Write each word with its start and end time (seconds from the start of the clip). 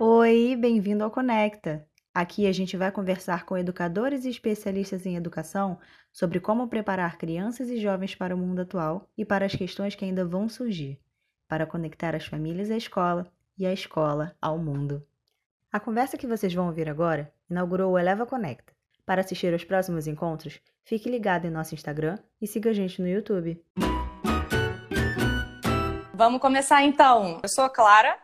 Oi, 0.00 0.54
bem-vindo 0.54 1.02
ao 1.02 1.10
Conecta. 1.10 1.84
Aqui 2.14 2.46
a 2.46 2.52
gente 2.52 2.76
vai 2.76 2.92
conversar 2.92 3.44
com 3.44 3.58
educadores 3.58 4.24
e 4.24 4.30
especialistas 4.30 5.04
em 5.04 5.16
educação 5.16 5.76
sobre 6.12 6.38
como 6.38 6.68
preparar 6.68 7.18
crianças 7.18 7.68
e 7.68 7.80
jovens 7.80 8.14
para 8.14 8.32
o 8.32 8.38
mundo 8.38 8.60
atual 8.60 9.08
e 9.18 9.24
para 9.24 9.44
as 9.44 9.56
questões 9.56 9.96
que 9.96 10.04
ainda 10.04 10.24
vão 10.24 10.48
surgir, 10.48 11.00
para 11.48 11.66
conectar 11.66 12.14
as 12.14 12.24
famílias 12.24 12.70
à 12.70 12.76
escola 12.76 13.26
e 13.58 13.66
a 13.66 13.72
escola 13.72 14.36
ao 14.40 14.56
mundo. 14.56 15.04
A 15.72 15.80
conversa 15.80 16.16
que 16.16 16.28
vocês 16.28 16.54
vão 16.54 16.68
ouvir 16.68 16.88
agora 16.88 17.32
inaugurou 17.50 17.94
o 17.94 17.98
Eleva 17.98 18.24
Conecta. 18.24 18.72
Para 19.04 19.22
assistir 19.22 19.52
aos 19.52 19.64
próximos 19.64 20.06
encontros, 20.06 20.60
fique 20.84 21.10
ligado 21.10 21.46
em 21.46 21.50
nosso 21.50 21.74
Instagram 21.74 22.20
e 22.40 22.46
siga 22.46 22.70
a 22.70 22.72
gente 22.72 23.02
no 23.02 23.08
YouTube. 23.08 23.60
Vamos 26.14 26.40
começar 26.40 26.82
então. 26.82 27.40
Eu 27.42 27.48
sou 27.48 27.68
Clara, 27.70 28.18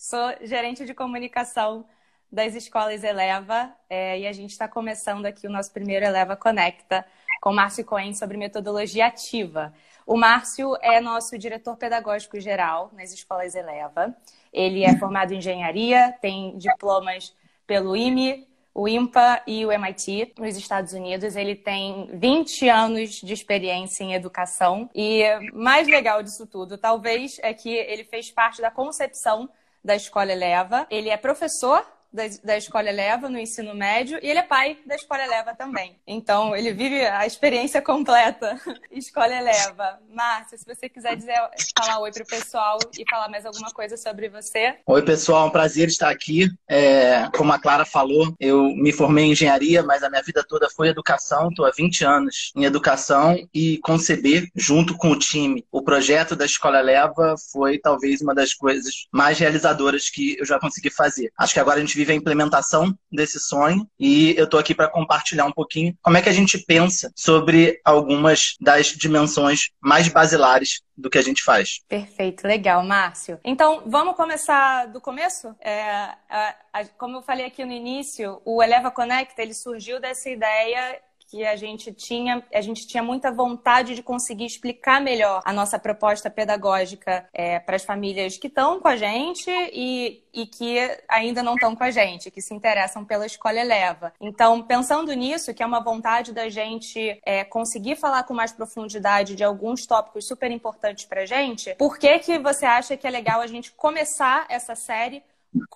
sou 0.00 0.34
gerente 0.40 0.86
de 0.86 0.94
comunicação 0.94 1.84
das 2.32 2.54
escolas 2.54 3.04
Eleva 3.04 3.70
é, 3.88 4.20
e 4.20 4.26
a 4.26 4.32
gente 4.32 4.48
está 4.48 4.66
começando 4.66 5.26
aqui 5.26 5.46
o 5.46 5.50
nosso 5.50 5.70
primeiro 5.70 6.06
Eleva 6.06 6.34
Conecta 6.34 7.04
com 7.38 7.52
Márcio 7.52 7.84
Cohen 7.84 8.14
sobre 8.14 8.38
metodologia 8.38 9.06
ativa. 9.06 9.74
O 10.06 10.16
Márcio 10.16 10.74
é 10.80 11.02
nosso 11.02 11.36
diretor 11.36 11.76
pedagógico 11.76 12.40
geral 12.40 12.90
nas 12.94 13.12
escolas 13.12 13.54
Eleva. 13.54 14.16
Ele 14.50 14.84
é 14.84 14.96
formado 14.96 15.34
em 15.34 15.36
engenharia, 15.36 16.16
tem 16.22 16.56
diplomas 16.56 17.36
pelo 17.66 17.94
IME, 17.94 18.48
o 18.72 18.88
IMPA 18.88 19.42
e 19.46 19.66
o 19.66 19.70
MIT 19.70 20.32
nos 20.38 20.56
Estados 20.56 20.94
Unidos. 20.94 21.36
Ele 21.36 21.54
tem 21.54 22.08
20 22.14 22.70
anos 22.70 23.10
de 23.20 23.34
experiência 23.34 24.02
em 24.02 24.14
educação 24.14 24.88
e 24.94 25.24
mais 25.52 25.86
legal 25.86 26.22
disso 26.22 26.46
tudo, 26.46 26.78
talvez, 26.78 27.38
é 27.42 27.52
que 27.52 27.68
ele 27.68 28.04
fez 28.04 28.30
parte 28.30 28.62
da 28.62 28.70
concepção 28.70 29.50
da 29.82 29.94
Escola 29.94 30.32
Eleva. 30.32 30.86
Ele 30.90 31.08
é 31.08 31.16
professor 31.16 31.84
da, 32.12 32.22
da 32.42 32.56
Escola 32.56 32.88
Eleva 32.88 33.28
no 33.28 33.38
ensino 33.38 33.74
médio 33.74 34.18
e 34.22 34.28
ele 34.28 34.38
é 34.38 34.42
pai 34.42 34.78
da 34.86 34.94
Escola 34.94 35.22
Eleva 35.22 35.54
também. 35.54 35.96
Então, 36.06 36.54
ele 36.54 36.72
vive 36.72 37.04
a 37.06 37.26
experiência 37.26 37.80
completa 37.80 38.60
Escola 38.90 39.34
Eleva. 39.34 39.98
Márcia, 40.12 40.58
se 40.58 40.64
você 40.64 40.88
quiser 40.88 41.16
dizer, 41.16 41.34
falar 41.78 42.00
oi 42.00 42.10
para 42.10 42.22
o 42.22 42.26
pessoal 42.26 42.78
e 42.98 43.08
falar 43.08 43.28
mais 43.28 43.46
alguma 43.46 43.70
coisa 43.70 43.96
sobre 43.96 44.28
você. 44.28 44.76
Oi, 44.86 45.02
pessoal, 45.02 45.44
é 45.44 45.48
um 45.48 45.50
prazer 45.50 45.88
estar 45.88 46.10
aqui. 46.10 46.48
É, 46.68 47.28
como 47.36 47.52
a 47.52 47.58
Clara 47.58 47.84
falou, 47.84 48.34
eu 48.38 48.64
me 48.74 48.92
formei 48.92 49.26
em 49.26 49.32
engenharia, 49.32 49.82
mas 49.82 50.02
a 50.02 50.10
minha 50.10 50.22
vida 50.22 50.44
toda 50.46 50.68
foi 50.70 50.88
educação. 50.88 51.48
Estou 51.48 51.66
há 51.66 51.70
20 51.70 52.04
anos 52.04 52.52
em 52.56 52.64
educação 52.64 53.36
e 53.54 53.78
conceber, 53.78 54.48
junto 54.54 54.96
com 54.96 55.10
o 55.10 55.18
time, 55.18 55.64
o 55.70 55.82
projeto 55.82 56.34
da 56.34 56.44
Escola 56.44 56.78
Eleva 56.78 57.34
foi 57.52 57.78
talvez 57.78 58.20
uma 58.20 58.34
das 58.34 58.54
coisas 58.54 59.06
mais 59.12 59.38
realizadoras 59.38 60.08
que 60.10 60.36
eu 60.38 60.44
já 60.44 60.58
consegui 60.58 60.90
fazer. 60.90 61.32
Acho 61.38 61.54
que 61.54 61.60
agora 61.60 61.78
a 61.78 61.80
gente 61.80 61.96
vive 62.00 62.12
a 62.12 62.16
implementação 62.16 62.96
desse 63.12 63.38
sonho 63.38 63.86
e 63.98 64.34
eu 64.36 64.44
estou 64.44 64.58
aqui 64.58 64.74
para 64.74 64.88
compartilhar 64.88 65.44
um 65.44 65.52
pouquinho 65.52 65.94
como 66.02 66.16
é 66.16 66.22
que 66.22 66.30
a 66.30 66.32
gente 66.32 66.58
pensa 66.58 67.12
sobre 67.14 67.78
algumas 67.84 68.56
das 68.58 68.86
dimensões 68.88 69.70
mais 69.80 70.08
basilares 70.08 70.80
do 70.96 71.10
que 71.10 71.18
a 71.18 71.22
gente 71.22 71.42
faz. 71.42 71.80
Perfeito, 71.88 72.46
legal, 72.46 72.82
Márcio. 72.82 73.38
Então, 73.44 73.82
vamos 73.86 74.16
começar 74.16 74.86
do 74.86 75.00
começo? 75.00 75.54
É, 75.60 75.82
a, 76.28 76.54
a, 76.72 76.84
como 76.98 77.18
eu 77.18 77.22
falei 77.22 77.46
aqui 77.46 77.64
no 77.64 77.72
início, 77.72 78.40
o 78.44 78.62
Eleva 78.62 78.90
Connect 78.90 79.34
ele 79.38 79.54
surgiu 79.54 80.00
dessa 80.00 80.28
ideia 80.28 80.98
que 81.30 81.44
a 81.44 81.54
gente 81.54 81.92
tinha, 81.92 82.42
a 82.52 82.60
gente 82.60 82.86
tinha 82.88 83.02
muita 83.02 83.30
vontade 83.30 83.94
de 83.94 84.02
conseguir 84.02 84.46
explicar 84.46 85.00
melhor 85.00 85.40
a 85.44 85.52
nossa 85.52 85.78
proposta 85.78 86.28
pedagógica 86.28 87.28
é, 87.32 87.60
para 87.60 87.76
as 87.76 87.84
famílias 87.84 88.36
que 88.36 88.48
estão 88.48 88.80
com 88.80 88.88
a 88.88 88.96
gente 88.96 89.48
e, 89.72 90.24
e 90.34 90.46
que 90.46 90.76
ainda 91.08 91.40
não 91.40 91.54
estão 91.54 91.76
com 91.76 91.84
a 91.84 91.90
gente, 91.90 92.32
que 92.32 92.42
se 92.42 92.52
interessam 92.52 93.04
pela 93.04 93.24
escola 93.24 93.60
Eleva. 93.60 94.12
Então, 94.20 94.60
pensando 94.60 95.12
nisso, 95.12 95.54
que 95.54 95.62
é 95.62 95.66
uma 95.66 95.80
vontade 95.80 96.32
da 96.32 96.48
gente 96.48 97.20
é, 97.24 97.44
conseguir 97.44 97.94
falar 97.94 98.24
com 98.24 98.34
mais 98.34 98.50
profundidade 98.50 99.36
de 99.36 99.44
alguns 99.44 99.86
tópicos 99.86 100.26
super 100.26 100.50
importantes 100.50 101.04
para 101.04 101.22
a 101.22 101.26
gente, 101.26 101.76
por 101.76 101.96
que, 101.96 102.18
que 102.18 102.38
você 102.40 102.66
acha 102.66 102.96
que 102.96 103.06
é 103.06 103.10
legal 103.10 103.40
a 103.40 103.46
gente 103.46 103.70
começar 103.70 104.46
essa 104.48 104.74
série 104.74 105.22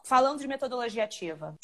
falando 0.05 0.41
de 0.41 0.49
metodologia 0.49 1.05
ativa? 1.05 1.57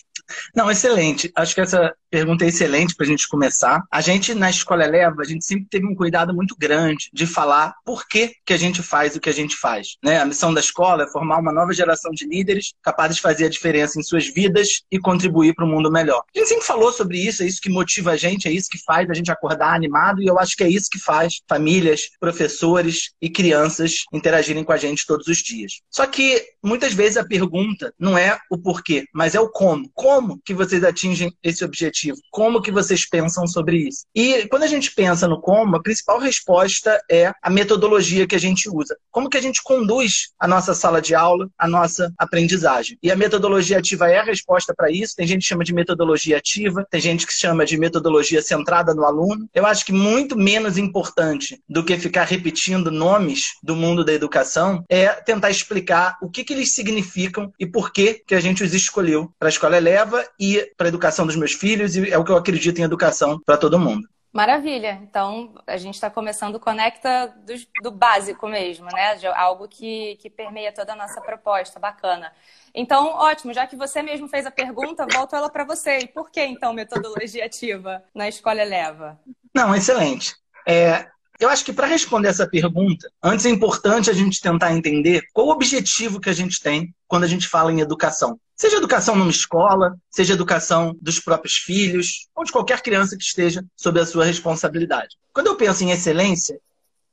Não, 0.54 0.70
excelente. 0.70 1.30
Acho 1.34 1.54
que 1.54 1.60
essa 1.60 1.92
pergunta 2.10 2.44
é 2.44 2.48
excelente 2.48 2.94
para 2.94 3.06
a 3.06 3.08
gente 3.08 3.28
começar. 3.28 3.82
A 3.90 4.00
gente, 4.00 4.34
na 4.34 4.50
Escola 4.50 4.84
Eleva, 4.84 5.22
a 5.22 5.24
gente 5.24 5.44
sempre 5.44 5.66
teve 5.70 5.86
um 5.86 5.94
cuidado 5.94 6.34
muito 6.34 6.56
grande 6.58 7.08
de 7.12 7.26
falar 7.26 7.74
por 7.84 8.06
que, 8.06 8.32
que 8.44 8.52
a 8.52 8.56
gente 8.56 8.82
faz 8.82 9.14
o 9.14 9.20
que 9.20 9.28
a 9.28 9.32
gente 9.32 9.56
faz. 9.56 9.96
Né? 10.02 10.20
A 10.20 10.24
missão 10.24 10.52
da 10.52 10.60
escola 10.60 11.04
é 11.04 11.10
formar 11.10 11.38
uma 11.38 11.52
nova 11.52 11.72
geração 11.72 12.10
de 12.10 12.26
líderes 12.26 12.72
capazes 12.82 13.16
de 13.16 13.22
fazer 13.22 13.44
a 13.46 13.48
diferença 13.48 13.98
em 13.98 14.02
suas 14.02 14.26
vidas 14.26 14.82
e 14.90 14.98
contribuir 14.98 15.54
para 15.54 15.64
um 15.64 15.70
mundo 15.70 15.90
melhor. 15.90 16.22
A 16.34 16.38
gente 16.38 16.48
sempre 16.48 16.66
falou 16.66 16.92
sobre 16.92 17.18
isso, 17.18 17.42
é 17.42 17.46
isso 17.46 17.60
que 17.60 17.70
motiva 17.70 18.12
a 18.12 18.16
gente, 18.16 18.48
é 18.48 18.52
isso 18.52 18.68
que 18.68 18.78
faz 18.84 19.08
a 19.08 19.14
gente 19.14 19.30
acordar 19.30 19.74
animado 19.74 20.22
e 20.22 20.26
eu 20.26 20.38
acho 20.38 20.56
que 20.56 20.64
é 20.64 20.68
isso 20.68 20.88
que 20.90 20.98
faz 20.98 21.40
famílias, 21.48 22.02
professores 22.18 23.10
e 23.20 23.30
crianças 23.30 24.04
interagirem 24.12 24.64
com 24.64 24.72
a 24.72 24.76
gente 24.76 25.06
todos 25.06 25.26
os 25.26 25.38
dias. 25.38 25.80
Só 25.90 26.06
que 26.06 26.44
muitas 26.62 26.92
vezes 26.92 27.16
a 27.16 27.24
pergunta 27.24 27.92
não 27.98 28.16
é 28.16 28.38
o 28.50 28.58
porquê, 28.58 29.06
mas 29.14 29.34
é 29.34 29.40
o 29.40 29.48
como. 29.48 29.90
Como 29.94 30.19
que 30.44 30.54
vocês 30.54 30.84
atingem 30.84 31.32
esse 31.42 31.64
objetivo? 31.64 31.80
objetivo? 31.90 32.18
Como 32.30 32.60
que 32.60 32.70
vocês 32.70 33.08
pensam 33.08 33.46
sobre 33.46 33.88
isso? 33.88 34.04
E 34.14 34.46
quando 34.48 34.64
a 34.64 34.66
gente 34.66 34.92
pensa 34.92 35.26
no 35.26 35.40
como, 35.40 35.76
a 35.76 35.82
principal 35.82 36.18
resposta 36.18 37.00
é 37.10 37.32
a 37.42 37.50
metodologia 37.50 38.26
que 38.26 38.34
a 38.34 38.40
gente 38.40 38.68
usa. 38.68 38.96
Como 39.10 39.28
que 39.28 39.36
a 39.36 39.42
gente 39.42 39.62
conduz 39.62 40.30
a 40.38 40.46
nossa 40.46 40.74
sala 40.74 41.00
de 41.00 41.14
aula, 41.14 41.48
a 41.58 41.66
nossa 41.66 42.12
aprendizagem? 42.18 42.98
E 43.02 43.10
a 43.10 43.16
metodologia 43.16 43.78
ativa 43.78 44.08
é 44.08 44.18
a 44.18 44.24
resposta 44.24 44.74
para 44.76 44.90
isso. 44.90 45.16
Tem 45.16 45.26
gente 45.26 45.42
que 45.42 45.48
chama 45.48 45.64
de 45.64 45.72
metodologia 45.72 46.36
ativa, 46.36 46.86
tem 46.90 47.00
gente 47.00 47.26
que 47.26 47.32
chama 47.32 47.64
de 47.64 47.78
metodologia 47.78 48.42
centrada 48.42 48.94
no 48.94 49.04
aluno. 49.04 49.48
Eu 49.54 49.66
acho 49.66 49.84
que 49.84 49.92
muito 49.92 50.36
menos 50.36 50.76
importante 50.78 51.60
do 51.68 51.84
que 51.84 51.98
ficar 51.98 52.24
repetindo 52.24 52.90
nomes 52.90 53.44
do 53.62 53.74
mundo 53.74 54.04
da 54.04 54.12
educação 54.12 54.84
é 54.88 55.08
tentar 55.08 55.50
explicar 55.50 56.16
o 56.22 56.30
que, 56.30 56.44
que 56.44 56.52
eles 56.52 56.74
significam 56.74 57.52
e 57.58 57.66
por 57.66 57.92
que, 57.92 58.22
que 58.26 58.34
a 58.34 58.40
gente 58.40 58.62
os 58.62 58.74
escolheu 58.74 59.32
para 59.38 59.48
a 59.48 59.50
escola 59.50 59.76
eleva 59.76 60.09
e 60.38 60.72
para 60.76 60.86
a 60.86 60.88
educação 60.88 61.26
dos 61.26 61.36
meus 61.36 61.52
filhos 61.52 61.70
filhos 61.70 61.96
e 61.96 62.10
é 62.10 62.18
o 62.18 62.24
que 62.24 62.32
eu 62.32 62.36
acredito 62.36 62.78
em 62.78 62.84
educação 62.84 63.40
para 63.44 63.56
todo 63.56 63.78
mundo. 63.78 64.08
Maravilha. 64.32 65.00
Então, 65.02 65.54
a 65.66 65.76
gente 65.76 65.94
está 65.94 66.08
começando 66.08 66.54
o 66.54 66.60
Conecta 66.60 67.34
do, 67.44 67.52
do, 67.82 67.90
básico 67.90 68.46
mesmo, 68.46 68.86
né? 68.86 69.16
De 69.16 69.26
algo 69.26 69.66
que, 69.66 70.16
que 70.20 70.30
permeia 70.30 70.72
toda 70.72 70.92
a 70.92 70.96
nossa 70.96 71.20
proposta. 71.20 71.80
Bacana. 71.80 72.32
Então, 72.72 73.08
ótimo. 73.08 73.52
Já 73.52 73.66
que 73.66 73.74
você 73.74 74.02
mesmo 74.02 74.28
fez 74.28 74.46
a 74.46 74.50
pergunta, 74.52 75.04
volto 75.12 75.34
ela 75.34 75.50
para 75.50 75.64
você. 75.64 75.98
E 75.98 76.06
por 76.06 76.30
que, 76.30 76.44
então, 76.44 76.72
metodologia 76.72 77.44
ativa 77.44 78.04
na 78.14 78.28
Escola 78.28 78.62
Eleva? 78.62 79.18
Não, 79.52 79.74
excelente. 79.74 80.36
É, 80.64 81.08
eu 81.40 81.48
acho 81.48 81.64
que 81.64 81.72
para 81.72 81.88
responder 81.88 82.28
essa 82.28 82.48
pergunta, 82.48 83.10
antes 83.20 83.46
é 83.46 83.50
importante 83.50 84.10
a 84.10 84.14
gente 84.14 84.40
tentar 84.40 84.72
entender 84.72 85.22
qual 85.32 85.48
o 85.48 85.50
objetivo 85.50 86.20
que 86.20 86.30
a 86.30 86.34
gente 86.34 86.60
tem 86.60 86.94
quando 87.08 87.24
a 87.24 87.28
gente 87.28 87.48
fala 87.48 87.72
em 87.72 87.80
educação. 87.80 88.38
Seja 88.60 88.76
educação 88.76 89.16
numa 89.16 89.30
escola, 89.30 89.96
seja 90.10 90.34
educação 90.34 90.94
dos 91.00 91.18
próprios 91.18 91.54
filhos, 91.54 92.28
ou 92.36 92.44
de 92.44 92.52
qualquer 92.52 92.82
criança 92.82 93.16
que 93.16 93.24
esteja 93.24 93.64
sob 93.74 93.98
a 93.98 94.04
sua 94.04 94.22
responsabilidade. 94.22 95.16
Quando 95.32 95.46
eu 95.46 95.56
penso 95.56 95.82
em 95.82 95.92
excelência, 95.92 96.60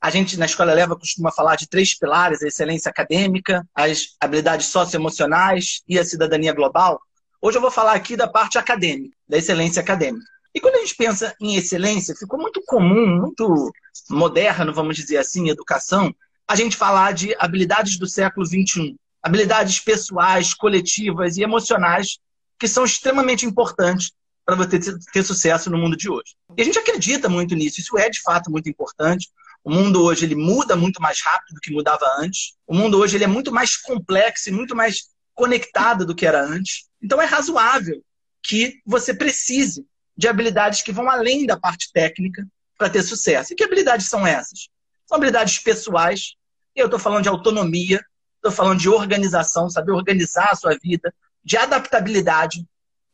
a 0.02 0.10
gente 0.10 0.36
na 0.38 0.46
Escola 0.46 0.74
Leva 0.74 0.98
costuma 0.98 1.32
falar 1.32 1.56
de 1.56 1.66
três 1.70 1.98
pilares: 1.98 2.44
a 2.44 2.48
excelência 2.48 2.90
acadêmica, 2.90 3.66
as 3.74 4.18
habilidades 4.20 4.66
socioemocionais 4.66 5.84
e 5.88 5.98
a 5.98 6.04
cidadania 6.04 6.52
global. 6.52 7.00
Hoje 7.42 7.58
eu 7.58 7.62
vou 7.62 7.72
falar 7.72 7.94
aqui 7.94 8.18
da 8.18 8.28
parte 8.28 8.58
acadêmica, 8.58 9.16
da 9.26 9.38
excelência 9.38 9.82
acadêmica. 9.82 10.26
E 10.54 10.60
quando 10.60 10.76
a 10.76 10.80
gente 10.80 10.96
pensa 10.96 11.34
em 11.40 11.56
excelência, 11.56 12.14
ficou 12.14 12.38
muito 12.38 12.62
comum, 12.66 13.22
muito 13.22 13.72
moderno, 14.10 14.74
vamos 14.74 14.98
dizer 14.98 15.16
assim, 15.16 15.48
educação, 15.48 16.14
a 16.46 16.58
gente 16.58 16.76
falar 16.76 17.14
de 17.14 17.34
habilidades 17.40 17.98
do 17.98 18.06
século 18.06 18.46
XXI 18.46 18.98
habilidades 19.22 19.80
pessoais, 19.80 20.54
coletivas 20.54 21.38
e 21.38 21.44
emocionais 21.44 22.20
que 22.60 22.68
são 22.68 22.86
extremamente 22.86 23.46
importantes 23.46 24.12
para 24.46 24.56
você 24.56 24.80
ter 25.12 25.24
sucesso 25.24 25.70
no 25.70 25.78
mundo 25.78 25.98
de 25.98 26.10
hoje. 26.10 26.36
E 26.56 26.62
a 26.62 26.66
gente 26.66 26.80
acredita 26.80 27.28
muito 27.28 27.54
nisso, 27.54 27.82
isso 27.82 27.98
é 27.98 28.10
de 28.10 28.22
fato 28.22 28.50
muito 28.50 28.70
importante. 28.70 29.30
O 29.64 29.70
mundo 29.70 30.02
hoje 30.02 30.26
ele 30.26 30.36
muda 30.36 30.76
muito 30.76 31.02
mais 31.02 31.22
rápido 31.22 31.56
do 31.56 31.60
que 31.60 31.74
mudava 31.74 32.06
antes. 32.20 32.54
O 32.66 32.74
mundo 32.74 32.98
hoje 32.98 33.18
ele 33.18 33.26
é 33.26 33.28
muito 33.28 33.52
mais 33.52 33.76
complexo 33.76 34.50
e 34.50 34.54
muito 34.54 34.74
mais 34.76 35.10
conectado 35.36 36.06
do 36.06 36.16
que 36.16 36.26
era 36.26 36.42
antes. 36.42 36.86
Então 37.02 37.22
é 37.22 37.26
razoável 37.26 38.02
que 38.42 38.80
você 38.86 39.14
precise 39.14 39.86
de 40.16 40.28
habilidades 40.28 40.82
que 40.82 40.94
vão 40.94 41.10
além 41.10 41.46
da 41.46 41.60
parte 41.60 41.92
técnica 41.92 42.48
para 42.78 42.90
ter 42.90 43.04
sucesso. 43.04 43.52
E 43.52 43.56
que 43.56 43.64
habilidades 43.64 44.08
são 44.08 44.26
essas? 44.26 44.70
São 45.06 45.18
habilidades 45.18 45.60
pessoais. 45.60 46.36
Eu 46.74 46.86
estou 46.86 47.00
falando 47.00 47.24
de 47.24 47.30
autonomia, 47.30 48.02
Estou 48.48 48.64
falando 48.64 48.80
de 48.80 48.88
organização, 48.88 49.70
saber 49.70 49.92
organizar 49.92 50.50
a 50.52 50.56
sua 50.56 50.78
vida, 50.82 51.14
de 51.44 51.58
adaptabilidade, 51.58 52.66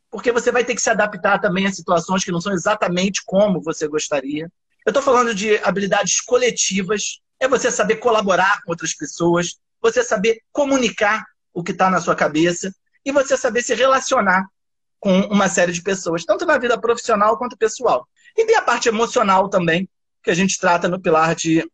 porque 0.08 0.30
você 0.30 0.52
vai 0.52 0.64
ter 0.64 0.76
que 0.76 0.80
se 0.80 0.90
adaptar 0.90 1.40
também 1.40 1.66
a 1.66 1.72
situações 1.72 2.24
que 2.24 2.30
não 2.30 2.40
são 2.40 2.52
exatamente 2.52 3.20
como 3.26 3.60
você 3.60 3.88
gostaria. 3.88 4.44
Eu 4.86 4.90
estou 4.90 5.02
falando 5.02 5.34
de 5.34 5.58
habilidades 5.58 6.20
coletivas, 6.20 7.18
é 7.40 7.48
você 7.48 7.68
saber 7.68 7.96
colaborar 7.96 8.62
com 8.62 8.70
outras 8.70 8.94
pessoas, 8.94 9.56
você 9.82 10.04
saber 10.04 10.40
comunicar 10.52 11.24
o 11.52 11.64
que 11.64 11.72
está 11.72 11.90
na 11.90 12.00
sua 12.00 12.14
cabeça. 12.14 12.72
e 13.04 13.10
você 13.12 13.36
saber 13.36 13.60
se 13.60 13.74
relacionar 13.74 14.46
com 14.98 15.20
uma 15.22 15.46
série 15.48 15.72
de 15.72 15.82
pessoas, 15.82 16.24
tanto 16.24 16.46
na 16.46 16.56
vida 16.58 16.80
profissional 16.80 17.36
quanto 17.36 17.58
pessoal. 17.58 18.08
E 18.34 18.46
tem 18.46 18.56
a 18.56 18.62
parte 18.62 18.88
emocional 18.88 19.48
também, 19.48 19.86
que 20.22 20.30
a 20.30 20.34
gente 20.34 20.58
trata 20.58 20.88
no 20.88 20.98
pilar 20.98 21.34
de 21.34 21.68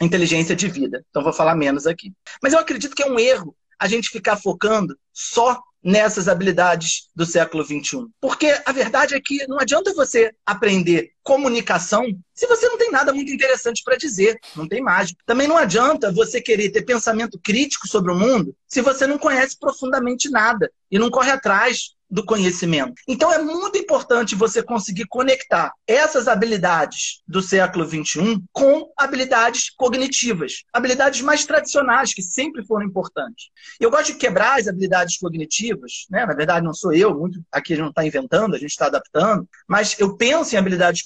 inteligência 0.00 0.56
de 0.56 0.68
vida. 0.68 1.04
Então 1.10 1.22
vou 1.22 1.32
falar 1.32 1.54
menos 1.54 1.86
aqui. 1.86 2.12
Mas 2.42 2.52
eu 2.52 2.58
acredito 2.58 2.94
que 2.94 3.02
é 3.02 3.10
um 3.10 3.18
erro 3.18 3.56
a 3.78 3.86
gente 3.86 4.08
ficar 4.08 4.36
focando 4.36 4.96
só 5.12 5.60
nessas 5.84 6.28
habilidades 6.28 7.10
do 7.14 7.26
século 7.26 7.62
XXI. 7.62 8.06
Porque 8.18 8.58
a 8.64 8.72
verdade 8.72 9.14
é 9.14 9.20
que 9.20 9.46
não 9.46 9.60
adianta 9.60 9.92
você 9.92 10.32
aprender 10.46 11.10
comunicação 11.22 12.06
se 12.34 12.46
você 12.46 12.66
não 12.68 12.78
tem 12.78 12.90
nada 12.90 13.12
muito 13.12 13.30
interessante 13.30 13.82
para 13.84 13.96
dizer, 13.96 14.38
não 14.56 14.66
tem 14.66 14.80
mágica. 14.80 15.22
Também 15.26 15.46
não 15.46 15.58
adianta 15.58 16.10
você 16.10 16.40
querer 16.40 16.70
ter 16.70 16.82
pensamento 16.82 17.38
crítico 17.38 17.86
sobre 17.86 18.10
o 18.10 18.16
mundo 18.16 18.56
se 18.66 18.80
você 18.80 19.06
não 19.06 19.18
conhece 19.18 19.58
profundamente 19.58 20.30
nada 20.30 20.70
e 20.90 20.98
não 20.98 21.10
corre 21.10 21.30
atrás 21.30 21.93
do 22.10 22.24
conhecimento. 22.24 22.94
Então 23.08 23.32
é 23.32 23.38
muito 23.38 23.78
importante 23.78 24.34
você 24.34 24.62
conseguir 24.62 25.06
conectar 25.06 25.72
essas 25.86 26.28
habilidades 26.28 27.22
do 27.26 27.42
século 27.42 27.84
XXI 27.84 28.42
com 28.52 28.90
habilidades 28.96 29.70
cognitivas, 29.76 30.62
habilidades 30.72 31.20
mais 31.22 31.44
tradicionais, 31.44 32.14
que 32.14 32.22
sempre 32.22 32.64
foram 32.64 32.86
importantes. 32.86 33.46
Eu 33.80 33.90
gosto 33.90 34.12
de 34.12 34.18
quebrar 34.18 34.60
as 34.60 34.68
habilidades 34.68 35.18
cognitivas, 35.18 36.06
né? 36.10 36.24
na 36.24 36.34
verdade 36.34 36.64
não 36.64 36.74
sou 36.74 36.92
eu, 36.92 37.14
muito 37.14 37.42
aqui 37.50 37.72
a 37.72 37.76
gente 37.76 37.82
não 37.82 37.90
está 37.90 38.04
inventando, 38.04 38.54
a 38.54 38.58
gente 38.58 38.70
está 38.70 38.86
adaptando, 38.86 39.48
mas 39.66 39.98
eu 39.98 40.16
penso 40.16 40.54
em 40.54 40.58
habilidades 40.58 41.02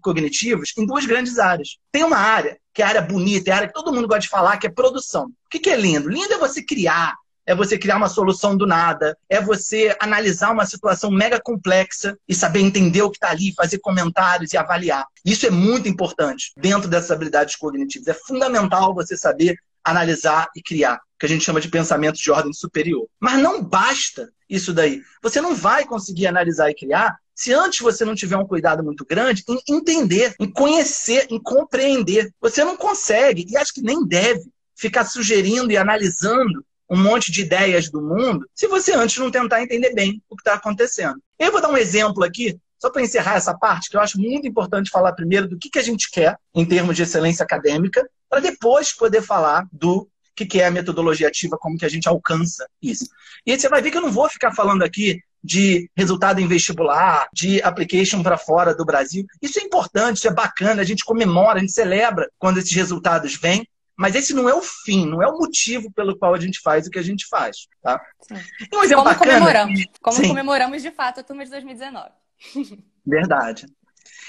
cognitivas 0.00 0.72
em 0.78 0.86
duas 0.86 1.06
grandes 1.06 1.38
áreas. 1.38 1.78
Tem 1.90 2.04
uma 2.04 2.18
área 2.18 2.58
que 2.72 2.82
é 2.82 2.84
a 2.84 2.88
área 2.88 3.02
bonita, 3.02 3.50
é 3.50 3.52
a 3.52 3.56
área 3.56 3.68
que 3.68 3.74
todo 3.74 3.92
mundo 3.92 4.08
gosta 4.08 4.22
de 4.22 4.28
falar, 4.28 4.56
que 4.58 4.66
é 4.66 4.70
produção. 4.70 5.26
O 5.26 5.48
que 5.48 5.70
é 5.70 5.76
lindo? 5.76 6.08
Lindo 6.08 6.34
é 6.34 6.38
você 6.38 6.60
criar, 6.62 7.14
é 7.46 7.54
você 7.54 7.78
criar 7.78 7.96
uma 7.96 8.08
solução 8.08 8.56
do 8.56 8.66
nada, 8.66 9.16
é 9.28 9.40
você 9.40 9.96
analisar 10.00 10.52
uma 10.52 10.66
situação 10.66 11.10
mega 11.10 11.40
complexa 11.40 12.16
e 12.28 12.34
saber 12.34 12.60
entender 12.60 13.02
o 13.02 13.10
que 13.10 13.16
está 13.16 13.30
ali, 13.30 13.54
fazer 13.54 13.78
comentários 13.78 14.52
e 14.52 14.56
avaliar. 14.56 15.06
Isso 15.24 15.46
é 15.46 15.50
muito 15.50 15.88
importante 15.88 16.52
dentro 16.56 16.88
dessas 16.88 17.10
habilidades 17.10 17.56
cognitivas. 17.56 18.08
É 18.08 18.14
fundamental 18.14 18.94
você 18.94 19.16
saber 19.16 19.56
analisar 19.84 20.48
e 20.56 20.62
criar, 20.62 20.98
que 21.18 21.26
a 21.26 21.28
gente 21.28 21.44
chama 21.44 21.60
de 21.60 21.68
pensamento 21.68 22.16
de 22.16 22.30
ordem 22.30 22.52
superior. 22.52 23.06
Mas 23.20 23.38
não 23.38 23.62
basta 23.62 24.30
isso 24.48 24.72
daí. 24.72 25.02
Você 25.22 25.40
não 25.40 25.54
vai 25.54 25.84
conseguir 25.84 26.26
analisar 26.26 26.70
e 26.70 26.74
criar 26.74 27.16
se 27.34 27.52
antes 27.52 27.80
você 27.80 28.04
não 28.04 28.14
tiver 28.14 28.36
um 28.36 28.46
cuidado 28.46 28.82
muito 28.82 29.04
grande 29.04 29.42
em 29.48 29.58
entender, 29.68 30.34
em 30.38 30.50
conhecer, 30.50 31.26
em 31.30 31.42
compreender. 31.42 32.30
Você 32.40 32.64
não 32.64 32.76
consegue, 32.76 33.44
e 33.48 33.56
acho 33.56 33.74
que 33.74 33.82
nem 33.82 34.06
deve, 34.06 34.44
ficar 34.76 35.04
sugerindo 35.04 35.72
e 35.72 35.76
analisando 35.76 36.64
um 36.94 37.02
monte 37.02 37.32
de 37.32 37.42
ideias 37.42 37.90
do 37.90 38.00
mundo 38.00 38.48
se 38.54 38.68
você 38.68 38.94
antes 38.94 39.18
não 39.18 39.30
tentar 39.30 39.62
entender 39.62 39.92
bem 39.92 40.22
o 40.30 40.36
que 40.36 40.42
está 40.42 40.54
acontecendo. 40.54 41.20
Eu 41.38 41.50
vou 41.50 41.60
dar 41.60 41.68
um 41.68 41.76
exemplo 41.76 42.22
aqui, 42.22 42.56
só 42.78 42.88
para 42.88 43.02
encerrar 43.02 43.34
essa 43.34 43.52
parte, 43.52 43.90
que 43.90 43.96
eu 43.96 44.00
acho 44.00 44.18
muito 44.18 44.46
importante 44.46 44.90
falar 44.90 45.12
primeiro 45.12 45.48
do 45.48 45.58
que, 45.58 45.68
que 45.68 45.78
a 45.78 45.82
gente 45.82 46.08
quer 46.10 46.38
em 46.54 46.64
termos 46.64 46.94
de 46.94 47.02
excelência 47.02 47.42
acadêmica, 47.42 48.08
para 48.30 48.40
depois 48.40 48.92
poder 48.92 49.22
falar 49.22 49.66
do 49.72 50.08
que, 50.36 50.46
que 50.46 50.60
é 50.60 50.66
a 50.66 50.70
metodologia 50.70 51.28
ativa, 51.28 51.58
como 51.58 51.76
que 51.76 51.84
a 51.84 51.88
gente 51.88 52.08
alcança 52.08 52.66
isso. 52.80 53.06
E 53.44 53.52
aí 53.52 53.58
você 53.58 53.68
vai 53.68 53.82
ver 53.82 53.90
que 53.90 53.96
eu 53.96 54.02
não 54.02 54.12
vou 54.12 54.28
ficar 54.28 54.52
falando 54.52 54.82
aqui 54.82 55.20
de 55.42 55.90
resultado 55.96 56.40
em 56.40 56.48
vestibular, 56.48 57.28
de 57.32 57.60
application 57.62 58.22
para 58.22 58.38
fora 58.38 58.74
do 58.74 58.84
Brasil. 58.84 59.26
Isso 59.42 59.58
é 59.58 59.62
importante, 59.62 60.16
isso 60.16 60.28
é 60.28 60.32
bacana, 60.32 60.80
a 60.80 60.84
gente 60.84 61.04
comemora, 61.04 61.58
a 61.58 61.60
gente 61.60 61.72
celebra 61.72 62.30
quando 62.38 62.58
esses 62.58 62.74
resultados 62.74 63.36
vêm, 63.36 63.66
mas 63.96 64.14
esse 64.14 64.34
não 64.34 64.48
é 64.48 64.54
o 64.54 64.62
fim, 64.62 65.06
não 65.06 65.22
é 65.22 65.26
o 65.28 65.38
motivo 65.38 65.90
pelo 65.92 66.16
qual 66.16 66.34
a 66.34 66.40
gente 66.40 66.60
faz 66.60 66.86
o 66.86 66.90
que 66.90 66.98
a 66.98 67.02
gente 67.02 67.26
faz. 67.28 67.68
Tá? 67.82 68.00
Um 68.72 68.88
como 68.88 69.04
bacana, 69.04 69.16
comemoramos, 69.16 69.86
como 70.02 70.16
Sim. 70.16 70.28
comemoramos 70.28 70.82
de 70.82 70.90
fato 70.90 71.20
a 71.20 71.22
turma 71.22 71.44
de 71.44 71.50
2019. 71.50 72.10
Verdade. 73.06 73.66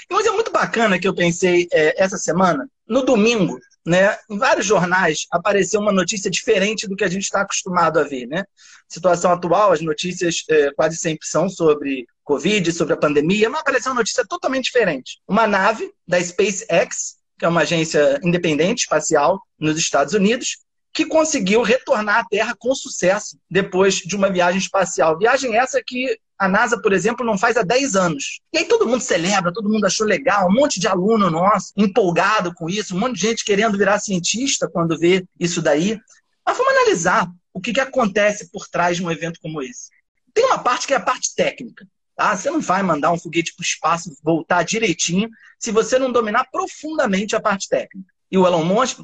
E 0.08 0.14
um 0.14 0.20
exemplo 0.20 0.36
muito 0.36 0.52
bacana 0.52 0.98
que 0.98 1.08
eu 1.08 1.14
pensei 1.14 1.66
é, 1.72 2.02
essa 2.02 2.16
semana, 2.16 2.68
no 2.86 3.02
domingo, 3.04 3.58
né, 3.84 4.16
em 4.30 4.38
vários 4.38 4.66
jornais 4.66 5.26
apareceu 5.30 5.80
uma 5.80 5.92
notícia 5.92 6.30
diferente 6.30 6.88
do 6.88 6.96
que 6.96 7.04
a 7.04 7.08
gente 7.08 7.24
está 7.24 7.40
acostumado 7.40 7.98
a 7.98 8.04
ver. 8.04 8.26
Né? 8.26 8.44
Situação 8.88 9.32
atual, 9.32 9.72
as 9.72 9.80
notícias 9.80 10.44
é, 10.48 10.70
quase 10.72 10.96
sempre 10.96 11.26
são 11.26 11.48
sobre 11.48 12.06
Covid, 12.22 12.72
sobre 12.72 12.94
a 12.94 12.98
pandemia, 12.98 13.48
mas 13.48 13.60
apareceu 13.60 13.92
uma 13.92 14.00
notícia 14.00 14.24
totalmente 14.28 14.64
diferente. 14.64 15.20
Uma 15.26 15.46
nave 15.46 15.92
da 16.06 16.22
SpaceX 16.22 17.16
que 17.38 17.44
é 17.44 17.48
uma 17.48 17.62
agência 17.62 18.18
independente 18.22 18.80
espacial 18.80 19.40
nos 19.58 19.78
Estados 19.78 20.14
Unidos, 20.14 20.58
que 20.92 21.04
conseguiu 21.04 21.62
retornar 21.62 22.20
à 22.20 22.24
Terra 22.24 22.54
com 22.58 22.74
sucesso 22.74 23.38
depois 23.50 23.96
de 23.96 24.16
uma 24.16 24.30
viagem 24.30 24.58
espacial. 24.58 25.18
Viagem 25.18 25.54
essa 25.54 25.82
que 25.84 26.18
a 26.38 26.48
NASA, 26.48 26.80
por 26.80 26.92
exemplo, 26.92 27.24
não 27.24 27.36
faz 27.36 27.56
há 27.56 27.62
10 27.62 27.96
anos. 27.96 28.40
E 28.52 28.58
aí 28.58 28.64
todo 28.64 28.86
mundo 28.86 29.00
celebra, 29.00 29.52
todo 29.52 29.68
mundo 29.68 29.84
achou 29.84 30.06
legal, 30.06 30.48
um 30.48 30.52
monte 30.52 30.78
de 30.78 30.86
aluno 30.86 31.30
nosso 31.30 31.72
empolgado 31.76 32.54
com 32.54 32.68
isso, 32.68 32.94
um 32.94 32.98
monte 32.98 33.16
de 33.16 33.22
gente 33.22 33.44
querendo 33.44 33.76
virar 33.76 33.98
cientista 33.98 34.68
quando 34.68 34.98
vê 34.98 35.24
isso 35.38 35.60
daí. 35.62 35.98
Mas 36.46 36.56
vamos 36.56 36.72
analisar 36.72 37.30
o 37.52 37.60
que, 37.60 37.72
que 37.72 37.80
acontece 37.80 38.50
por 38.50 38.68
trás 38.68 38.96
de 38.96 39.04
um 39.04 39.10
evento 39.10 39.40
como 39.40 39.62
esse. 39.62 39.90
Tem 40.32 40.44
uma 40.44 40.58
parte 40.58 40.86
que 40.86 40.92
é 40.92 40.96
a 40.96 41.00
parte 41.00 41.34
técnica. 41.34 41.86
Tá? 42.16 42.34
Você 42.34 42.50
não 42.50 42.60
vai 42.60 42.82
mandar 42.82 43.12
um 43.12 43.18
foguete 43.18 43.54
para 43.54 43.62
o 43.62 43.66
espaço 43.66 44.16
voltar 44.22 44.62
direitinho 44.62 45.28
se 45.58 45.70
você 45.70 45.98
não 45.98 46.10
dominar 46.10 46.48
profundamente 46.50 47.36
a 47.36 47.40
parte 47.40 47.68
técnica. 47.68 48.10
E 48.30 48.38
o 48.38 48.46
Elon 48.46 48.64
Musk, 48.64 49.00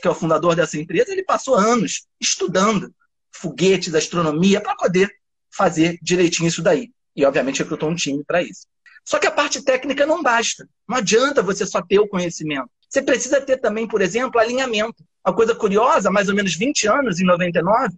que 0.00 0.06
é 0.06 0.10
o 0.10 0.14
fundador 0.14 0.54
dessa 0.54 0.78
empresa, 0.78 1.10
ele 1.10 1.24
passou 1.24 1.54
anos 1.54 2.06
estudando 2.20 2.94
foguetes, 3.32 3.94
astronomia, 3.94 4.60
para 4.60 4.76
poder 4.76 5.10
fazer 5.50 5.98
direitinho 6.02 6.48
isso 6.48 6.62
daí. 6.62 6.90
E, 7.16 7.24
obviamente, 7.24 7.62
recrutou 7.62 7.88
um 7.88 7.94
time 7.94 8.22
para 8.24 8.42
isso. 8.42 8.66
Só 9.04 9.18
que 9.18 9.26
a 9.26 9.30
parte 9.30 9.62
técnica 9.62 10.06
não 10.06 10.22
basta. 10.22 10.68
Não 10.86 10.98
adianta 10.98 11.42
você 11.42 11.66
só 11.66 11.82
ter 11.82 11.98
o 11.98 12.06
conhecimento. 12.06 12.70
Você 12.88 13.02
precisa 13.02 13.40
ter 13.40 13.56
também, 13.56 13.88
por 13.88 14.02
exemplo, 14.02 14.38
alinhamento. 14.38 15.02
Uma 15.26 15.34
coisa 15.34 15.54
curiosa, 15.54 16.10
mais 16.10 16.28
ou 16.28 16.34
menos 16.34 16.54
20 16.54 16.86
anos, 16.88 17.20
em 17.20 17.24
99, 17.24 17.94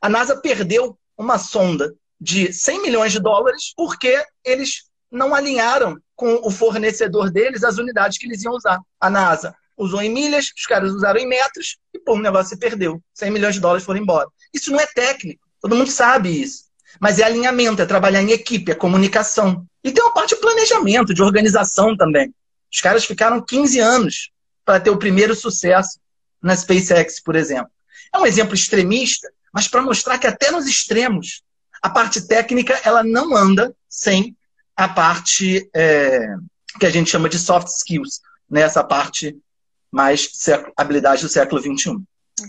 a 0.00 0.08
NASA 0.08 0.36
perdeu 0.36 0.98
uma 1.16 1.38
sonda 1.38 1.94
de 2.22 2.52
100 2.52 2.82
milhões 2.82 3.10
de 3.10 3.18
dólares 3.18 3.72
porque 3.76 4.24
eles 4.44 4.84
não 5.10 5.34
alinharam 5.34 5.98
com 6.14 6.40
o 6.44 6.50
fornecedor 6.50 7.30
deles 7.30 7.64
as 7.64 7.78
unidades 7.78 8.16
que 8.16 8.26
eles 8.26 8.44
iam 8.44 8.54
usar. 8.54 8.78
A 9.00 9.10
NASA 9.10 9.52
usou 9.76 10.00
em 10.00 10.08
milhas, 10.08 10.46
os 10.56 10.64
caras 10.64 10.92
usaram 10.92 11.18
em 11.18 11.26
metros 11.26 11.78
e 11.92 11.98
pô, 11.98 12.14
o 12.14 12.20
negócio 12.20 12.50
se 12.50 12.58
perdeu. 12.58 13.02
100 13.12 13.30
milhões 13.32 13.56
de 13.56 13.60
dólares 13.60 13.84
foram 13.84 14.00
embora. 14.00 14.28
Isso 14.54 14.70
não 14.70 14.78
é 14.78 14.86
técnico, 14.86 15.44
todo 15.60 15.74
mundo 15.74 15.90
sabe 15.90 16.40
isso. 16.40 16.70
Mas 17.00 17.18
é 17.18 17.24
alinhamento, 17.24 17.82
é 17.82 17.86
trabalhar 17.86 18.22
em 18.22 18.30
equipe, 18.30 18.70
é 18.70 18.74
comunicação. 18.74 19.66
E 19.82 19.90
tem 19.90 20.04
uma 20.04 20.14
parte 20.14 20.36
de 20.36 20.40
planejamento, 20.40 21.12
de 21.12 21.22
organização 21.22 21.96
também. 21.96 22.32
Os 22.72 22.80
caras 22.80 23.04
ficaram 23.04 23.44
15 23.44 23.80
anos 23.80 24.30
para 24.64 24.78
ter 24.78 24.90
o 24.90 24.98
primeiro 24.98 25.34
sucesso 25.34 25.98
na 26.40 26.54
SpaceX, 26.54 27.20
por 27.20 27.34
exemplo. 27.34 27.70
É 28.14 28.18
um 28.18 28.26
exemplo 28.26 28.54
extremista, 28.54 29.28
mas 29.52 29.66
para 29.66 29.82
mostrar 29.82 30.18
que 30.18 30.26
até 30.26 30.52
nos 30.52 30.66
extremos 30.66 31.42
a 31.82 31.90
parte 31.90 32.26
técnica 32.26 32.80
ela 32.84 33.02
não 33.02 33.36
anda 33.36 33.74
sem 33.88 34.36
a 34.76 34.88
parte 34.88 35.68
é, 35.74 36.34
que 36.78 36.86
a 36.86 36.90
gente 36.90 37.10
chama 37.10 37.28
de 37.28 37.38
soft 37.38 37.68
skills, 37.68 38.20
né? 38.48 38.68
parte 38.88 39.36
mais 39.90 40.28
habilidade 40.76 41.22
do 41.22 41.28
século 41.28 41.60
XXI. 41.60 41.98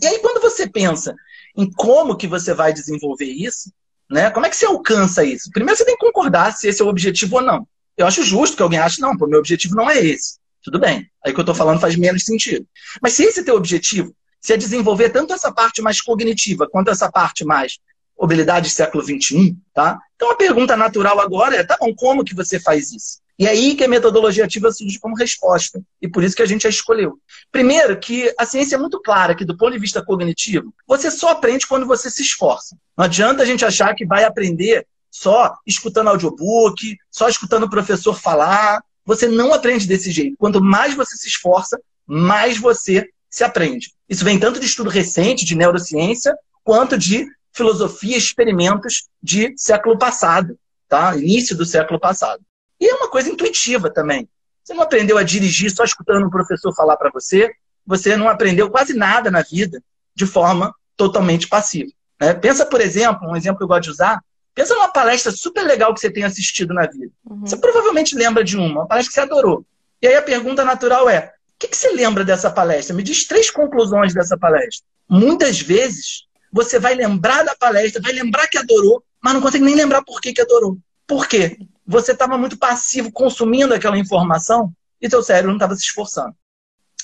E 0.01 0.07
aí, 0.07 0.19
quando 0.19 0.41
você 0.41 0.67
pensa 0.67 1.13
em 1.57 1.69
como 1.69 2.15
que 2.15 2.27
você 2.27 2.53
vai 2.53 2.71
desenvolver 2.71 3.25
isso, 3.25 3.71
né, 4.09 4.29
como 4.31 4.45
é 4.45 4.49
que 4.49 4.55
você 4.55 4.65
alcança 4.65 5.23
isso? 5.23 5.49
Primeiro, 5.51 5.77
você 5.77 5.85
tem 5.85 5.97
que 5.97 6.05
concordar 6.05 6.53
se 6.53 6.67
esse 6.67 6.81
é 6.81 6.85
o 6.85 6.87
objetivo 6.87 7.37
ou 7.37 7.41
não. 7.41 7.67
Eu 7.97 8.07
acho 8.07 8.23
justo 8.23 8.55
que 8.55 8.63
alguém 8.63 8.79
ache, 8.79 9.01
não, 9.01 9.11
o 9.11 9.27
meu 9.27 9.39
objetivo 9.39 9.75
não 9.75 9.89
é 9.89 9.99
esse. 9.99 10.37
Tudo 10.63 10.79
bem. 10.79 11.09
Aí 11.25 11.33
que 11.33 11.39
eu 11.39 11.43
estou 11.43 11.53
falando 11.53 11.79
faz 11.79 11.95
menos 11.95 12.23
sentido. 12.23 12.65
Mas 13.01 13.13
se 13.13 13.23
esse 13.23 13.41
é 13.41 13.43
teu 13.43 13.55
objetivo, 13.55 14.15
se 14.39 14.53
é 14.53 14.57
desenvolver 14.57 15.09
tanto 15.09 15.33
essa 15.33 15.51
parte 15.51 15.81
mais 15.81 16.01
cognitiva 16.01 16.67
quanto 16.69 16.89
essa 16.89 17.11
parte 17.11 17.45
mais 17.45 17.77
habilidade 18.22 18.70
século 18.70 19.03
XXI, 19.03 19.55
tá? 19.74 20.00
Então 20.15 20.32
a 20.32 20.36
pergunta 20.36 20.77
natural 20.77 21.20
agora 21.20 21.55
é, 21.55 21.63
tá 21.63 21.77
bom, 21.79 21.93
como 21.96 22.24
que 22.24 22.36
você 22.36 22.60
faz 22.60 22.91
isso? 22.91 23.24
E 23.38 23.48
é 23.48 23.50
aí 23.50 23.75
que 23.75 23.84
a 23.84 23.88
metodologia 23.88 24.46
ativa 24.46 24.72
surge 24.72 25.00
como 25.00 25.15
resposta. 25.15 25.82
E 26.01 26.08
por 26.08 26.24
isso 26.24 26.36
que 26.36 26.41
a 26.41 26.46
gente 26.46 26.67
a 26.67 26.70
escolheu. 26.70 27.17
Primeiro, 27.51 28.00
que 28.00 28.34
a 28.38 28.46
ciência 28.46 28.75
é 28.75 28.79
muito 28.79 29.01
clara 29.01 29.36
que, 29.36 29.43
do 29.43 29.58
ponto 29.58 29.74
de 29.74 29.79
vista 29.79 30.03
cognitivo, 30.03 30.74
você 30.88 31.10
só 31.10 31.29
aprende 31.29 31.67
quando 31.67 31.88
você 31.88 32.12
se 32.12 32.22
esforça. 32.22 32.77
Não 32.96 33.05
adianta 33.05 33.41
a 33.41 33.46
gente 33.46 33.65
achar 33.65 33.96
que 33.96 34.05
vai 34.05 34.24
aprender 34.24 34.86
só 35.10 35.53
escutando 35.65 36.10
audiobook, 36.10 36.98
só 37.10 37.27
escutando 37.27 37.63
o 37.63 37.70
professor 37.70 38.20
falar. 38.20 38.84
Você 39.05 39.27
não 39.27 39.53
aprende 39.53 39.88
desse 39.88 40.12
jeito. 40.12 40.38
Quanto 40.38 40.62
mais 40.62 40.93
você 40.93 41.17
se 41.17 41.27
esforça, 41.27 41.79
mais 42.05 42.58
você 42.58 43.10
se 43.29 43.43
aprende. 43.43 43.91
Isso 44.08 44.24
vem 44.24 44.39
tanto 44.39 44.60
de 44.60 44.67
estudo 44.67 44.91
recente 44.91 45.43
de 45.43 45.55
neurociência, 45.55 46.36
quanto 46.63 46.98
de 46.98 47.27
filosofia, 47.53 48.17
experimentos 48.17 49.07
de 49.22 49.53
século 49.57 49.98
passado, 49.98 50.57
tá? 50.89 51.15
Início 51.15 51.55
do 51.55 51.65
século 51.65 52.00
passado. 52.00 52.41
E 52.79 52.88
é 52.88 52.95
uma 52.95 53.10
coisa 53.10 53.29
intuitiva 53.29 53.89
também. 53.89 54.27
Você 54.63 54.74
não 54.74 54.83
aprendeu 54.83 55.17
a 55.17 55.24
dirigir 55.24 55.72
só 55.72 55.83
escutando 55.83 56.25
um 56.25 56.29
professor 56.29 56.74
falar 56.74 56.98
para 56.98 57.12
você, 57.12 57.51
você 57.86 58.15
não 58.15 58.27
aprendeu 58.27 58.69
quase 58.69 58.93
nada 58.93 59.29
na 59.29 59.41
vida 59.41 59.81
de 60.15 60.25
forma 60.25 60.74
totalmente 60.95 61.48
passiva. 61.48 61.91
Né? 62.19 62.33
Pensa, 62.33 62.65
por 62.65 62.81
exemplo, 62.81 63.29
um 63.29 63.36
exemplo 63.36 63.57
que 63.57 63.63
eu 63.63 63.67
gosto 63.67 63.83
de 63.83 63.89
usar, 63.91 64.22
pensa 64.55 64.74
numa 64.74 64.91
palestra 64.91 65.31
super 65.31 65.63
legal 65.63 65.93
que 65.93 66.00
você 66.00 66.10
tem 66.10 66.24
assistido 66.24 66.74
na 66.74 66.88
vida. 66.88 67.12
Uhum. 67.25 67.41
Você 67.41 67.57
provavelmente 67.57 68.15
lembra 68.15 68.43
de 68.43 68.55
uma, 68.55 68.67
uma 68.67 68.88
palestra 68.88 69.10
que 69.10 69.15
você 69.15 69.22
adorou. 69.22 69.65
E 70.01 70.07
aí 70.07 70.15
a 70.15 70.22
pergunta 70.22 70.63
natural 70.63 71.10
é: 71.10 71.33
o 71.55 71.60
que, 71.60 71.67
que 71.67 71.77
você 71.77 71.91
lembra 71.91 72.24
dessa 72.24 72.50
palestra? 72.50 72.95
Me 72.95 73.03
diz 73.03 73.27
três 73.27 73.50
conclusões 73.50 74.13
dessa 74.13 74.38
palestra. 74.38 74.86
Muitas 75.10 75.60
vezes 75.60 76.25
você 76.53 76.79
vai 76.79 76.93
lembrar 76.93 77.43
da 77.43 77.55
palestra, 77.55 78.00
vai 78.00 78.13
lembrar 78.13 78.48
que 78.48 78.60
adorou, 78.60 79.03
mas 79.19 79.33
não 79.33 79.41
consegue 79.41 79.65
nem 79.65 79.74
lembrar 79.74 80.03
por 80.03 80.22
que, 80.22 80.31
que 80.31 80.41
adorou. 80.41 80.77
Por 81.07 81.27
quê? 81.27 81.57
Você 81.86 82.12
estava 82.12 82.38
muito 82.38 82.57
passivo 82.57 83.12
consumindo 83.12 83.74
aquela 83.74 83.98
informação 83.98 84.72
e 85.01 85.10
seu 85.10 85.24
cérebro 85.24 85.50
não 85.50 85.57
estava 85.57 85.75
se 85.75 85.81
esforçando. 85.81 86.36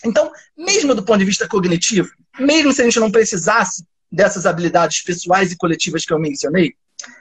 Então, 0.06 0.32
mesmo 0.56 0.94
do 0.94 1.04
ponto 1.04 1.18
de 1.18 1.26
vista 1.26 1.48
cognitivo, 1.48 2.10
mesmo 2.40 2.72
se 2.72 2.82
a 2.82 2.86
gente 2.86 3.00
não 3.00 3.12
precisasse 3.12 3.84
dessas 4.12 4.46
habilidades 4.46 5.02
pessoais 5.02 5.52
e 5.52 5.58
coletivas 5.58 6.06
que 6.06 6.14
eu 6.14 6.20
mencionei, 6.20 6.76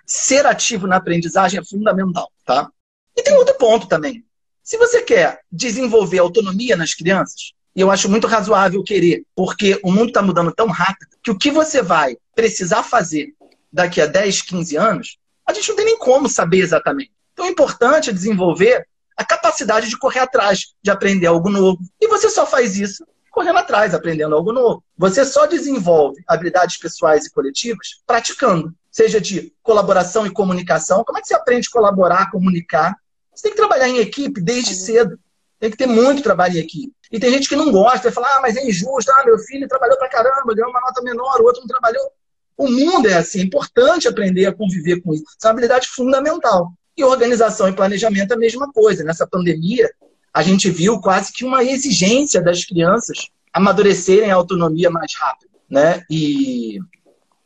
ser 0.06 0.44
ativo 0.44 0.86
na 0.86 0.96
aprendizagem 0.96 1.58
é 1.58 1.64
fundamental, 1.64 2.30
tá? 2.44 2.70
E 3.16 3.22
tem 3.22 3.34
outro 3.36 3.54
ponto 3.56 3.88
também. 3.88 4.22
Se 4.62 4.76
você 4.76 5.00
quer 5.00 5.40
desenvolver 5.50 6.18
autonomia 6.18 6.76
nas 6.76 6.92
crianças, 6.92 7.52
e 7.78 7.80
eu 7.80 7.92
acho 7.92 8.08
muito 8.08 8.26
razoável 8.26 8.82
querer, 8.82 9.22
porque 9.36 9.78
o 9.84 9.92
mundo 9.92 10.08
está 10.08 10.20
mudando 10.20 10.50
tão 10.50 10.66
rápido 10.66 11.10
que 11.22 11.30
o 11.30 11.38
que 11.38 11.48
você 11.48 11.80
vai 11.80 12.16
precisar 12.34 12.82
fazer 12.82 13.34
daqui 13.72 14.00
a 14.00 14.06
10, 14.06 14.42
15 14.42 14.76
anos, 14.76 15.16
a 15.46 15.52
gente 15.52 15.68
não 15.68 15.76
tem 15.76 15.84
nem 15.84 15.96
como 15.96 16.28
saber 16.28 16.58
exatamente. 16.58 17.12
Então 17.32 17.46
é 17.46 17.48
importante 17.50 18.12
desenvolver 18.12 18.84
a 19.16 19.24
capacidade 19.24 19.88
de 19.88 19.96
correr 19.96 20.18
atrás, 20.18 20.74
de 20.82 20.90
aprender 20.90 21.28
algo 21.28 21.48
novo. 21.48 21.78
E 22.00 22.08
você 22.08 22.28
só 22.28 22.44
faz 22.44 22.76
isso 22.76 23.06
correndo 23.30 23.60
atrás, 23.60 23.94
aprendendo 23.94 24.34
algo 24.34 24.52
novo. 24.52 24.82
Você 24.96 25.24
só 25.24 25.46
desenvolve 25.46 26.20
habilidades 26.26 26.78
pessoais 26.78 27.26
e 27.26 27.30
coletivas 27.30 28.02
praticando, 28.04 28.74
seja 28.90 29.20
de 29.20 29.54
colaboração 29.62 30.26
e 30.26 30.32
comunicação. 30.32 31.04
Como 31.04 31.16
é 31.16 31.20
que 31.20 31.28
você 31.28 31.34
aprende 31.34 31.68
a 31.68 31.72
colaborar, 31.72 32.32
comunicar? 32.32 32.96
Você 33.32 33.42
tem 33.42 33.52
que 33.52 33.56
trabalhar 33.56 33.88
em 33.88 33.98
equipe 33.98 34.40
desde 34.40 34.74
cedo. 34.74 35.16
Tem 35.60 35.70
que 35.70 35.76
ter 35.76 35.86
muito 35.86 36.24
trabalho 36.24 36.56
em 36.56 36.60
equipe. 36.60 36.97
E 37.10 37.18
tem 37.18 37.30
gente 37.30 37.48
que 37.48 37.56
não 37.56 37.72
gosta, 37.72 38.02
vai 38.02 38.12
falar, 38.12 38.36
ah, 38.36 38.40
mas 38.40 38.56
é 38.56 38.66
injusto, 38.66 39.10
ah, 39.12 39.24
meu 39.24 39.38
filho 39.38 39.68
trabalhou 39.68 39.96
pra 39.96 40.08
caramba, 40.08 40.54
ganhou 40.54 40.70
uma 40.70 40.80
nota 40.80 41.02
menor, 41.02 41.40
o 41.40 41.44
outro 41.44 41.60
não 41.62 41.68
trabalhou. 41.68 42.10
O 42.56 42.68
mundo 42.68 43.08
é 43.08 43.14
assim, 43.14 43.40
é 43.40 43.44
importante 43.44 44.08
aprender 44.08 44.46
a 44.46 44.52
conviver 44.52 45.00
com 45.00 45.14
isso. 45.14 45.24
Isso 45.24 45.36
é 45.44 45.46
uma 45.46 45.52
habilidade 45.52 45.88
fundamental. 45.88 46.72
E 46.96 47.04
organização 47.04 47.68
e 47.68 47.72
planejamento 47.72 48.32
é 48.32 48.34
a 48.34 48.38
mesma 48.38 48.70
coisa. 48.72 49.04
Nessa 49.04 49.26
pandemia, 49.26 49.88
a 50.34 50.42
gente 50.42 50.68
viu 50.68 51.00
quase 51.00 51.32
que 51.32 51.44
uma 51.44 51.62
exigência 51.62 52.42
das 52.42 52.64
crianças 52.64 53.28
amadurecerem 53.52 54.30
a 54.30 54.34
autonomia 54.34 54.90
mais 54.90 55.14
rápido. 55.16 55.50
Né? 55.70 56.02
E, 56.10 56.78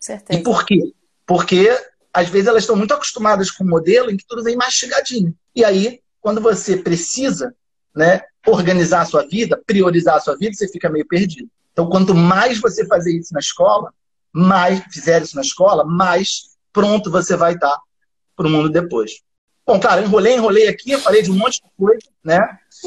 Certeza. 0.00 0.40
e 0.40 0.42
por 0.42 0.64
quê? 0.64 0.92
Porque 1.26 1.68
às 2.12 2.28
vezes 2.28 2.48
elas 2.48 2.62
estão 2.62 2.76
muito 2.76 2.94
acostumadas 2.94 3.50
com 3.50 3.64
um 3.64 3.68
modelo 3.68 4.10
em 4.10 4.16
que 4.16 4.26
tudo 4.26 4.42
vem 4.42 4.56
mastigadinho. 4.56 5.34
E 5.54 5.64
aí, 5.64 6.00
quando 6.20 6.40
você 6.40 6.76
precisa 6.76 7.54
né, 7.94 8.22
organizar 8.46 9.02
a 9.02 9.06
sua 9.06 9.26
vida, 9.26 9.60
priorizar 9.66 10.16
a 10.16 10.20
sua 10.20 10.36
vida, 10.36 10.54
você 10.54 10.68
fica 10.68 10.90
meio 10.90 11.06
perdido. 11.06 11.48
Então, 11.72 11.88
quanto 11.88 12.14
mais 12.14 12.60
você 12.60 12.86
fazer 12.86 13.16
isso 13.16 13.32
na 13.32 13.40
escola, 13.40 13.92
mais 14.32 14.82
fizer 14.90 15.22
isso 15.22 15.36
na 15.36 15.42
escola, 15.42 15.84
mais 15.84 16.52
pronto 16.72 17.10
você 17.10 17.36
vai 17.36 17.54
estar 17.54 17.78
para 18.36 18.46
o 18.46 18.50
mundo 18.50 18.68
depois. 18.68 19.20
Bom, 19.66 19.78
claro, 19.78 20.02
enrolei, 20.02 20.34
enrolei 20.34 20.68
aqui, 20.68 20.96
falei 20.98 21.22
de 21.22 21.30
um 21.30 21.36
monte 21.36 21.62
de 21.62 21.68
coisa, 21.78 22.08
né? 22.24 22.40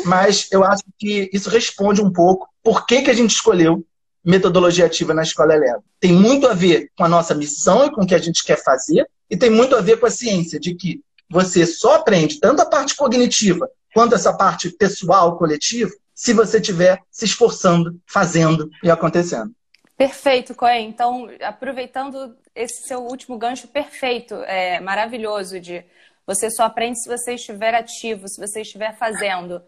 Mas 0.05 0.47
eu 0.51 0.63
acho 0.63 0.83
que 0.97 1.29
isso 1.31 1.49
responde 1.49 2.01
um 2.01 2.11
pouco 2.11 2.49
por 2.61 2.85
que, 2.85 3.03
que 3.03 3.09
a 3.09 3.13
gente 3.13 3.31
escolheu 3.31 3.85
metodologia 4.23 4.85
ativa 4.85 5.13
na 5.13 5.21
escola 5.21 5.53
eleva. 5.53 5.83
Tem 5.99 6.11
muito 6.11 6.47
a 6.47 6.53
ver 6.53 6.89
com 6.97 7.05
a 7.05 7.09
nossa 7.09 7.33
missão 7.33 7.85
e 7.85 7.91
com 7.91 8.01
o 8.01 8.07
que 8.07 8.15
a 8.15 8.19
gente 8.19 8.43
quer 8.43 8.61
fazer, 8.61 9.07
e 9.29 9.37
tem 9.37 9.49
muito 9.49 9.75
a 9.75 9.81
ver 9.81 9.99
com 9.99 10.07
a 10.07 10.11
ciência 10.11 10.59
de 10.59 10.73
que 10.75 11.01
você 11.29 11.65
só 11.65 11.95
aprende 11.95 12.39
tanto 12.39 12.61
a 12.61 12.65
parte 12.65 12.95
cognitiva 12.95 13.69
quanto 13.95 14.13
essa 14.13 14.35
parte 14.35 14.69
pessoal, 14.69 15.37
coletiva, 15.37 15.89
se 16.13 16.33
você 16.33 16.57
estiver 16.57 17.01
se 17.09 17.23
esforçando, 17.23 17.97
fazendo 18.05 18.69
e 18.83 18.91
acontecendo. 18.91 19.53
Perfeito, 19.97 20.53
Coen. 20.53 20.89
Então, 20.89 21.29
aproveitando 21.41 22.35
esse 22.53 22.85
seu 22.85 22.99
último 22.99 23.37
gancho 23.37 23.69
perfeito, 23.69 24.35
é 24.43 24.81
maravilhoso 24.81 25.61
de 25.61 25.85
você 26.27 26.51
só 26.51 26.63
aprende 26.63 26.99
se 26.99 27.07
você 27.07 27.35
estiver 27.35 27.73
ativo, 27.73 28.27
se 28.27 28.37
você 28.37 28.61
estiver 28.61 28.97
fazendo. 28.97 29.61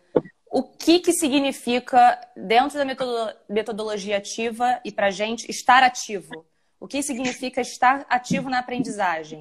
O 0.51 0.61
que, 0.61 0.99
que 0.99 1.13
significa, 1.13 2.19
dentro 2.35 2.77
da 2.77 2.85
metodologia 3.47 4.17
ativa 4.17 4.81
e 4.83 4.91
para 4.91 5.07
a 5.07 5.11
gente, 5.11 5.49
estar 5.49 5.83
ativo? 5.83 6.45
O 6.79 6.87
que 6.87 7.01
significa 7.01 7.61
estar 7.61 8.05
ativo 8.09 8.49
na 8.49 8.59
aprendizagem? 8.59 9.39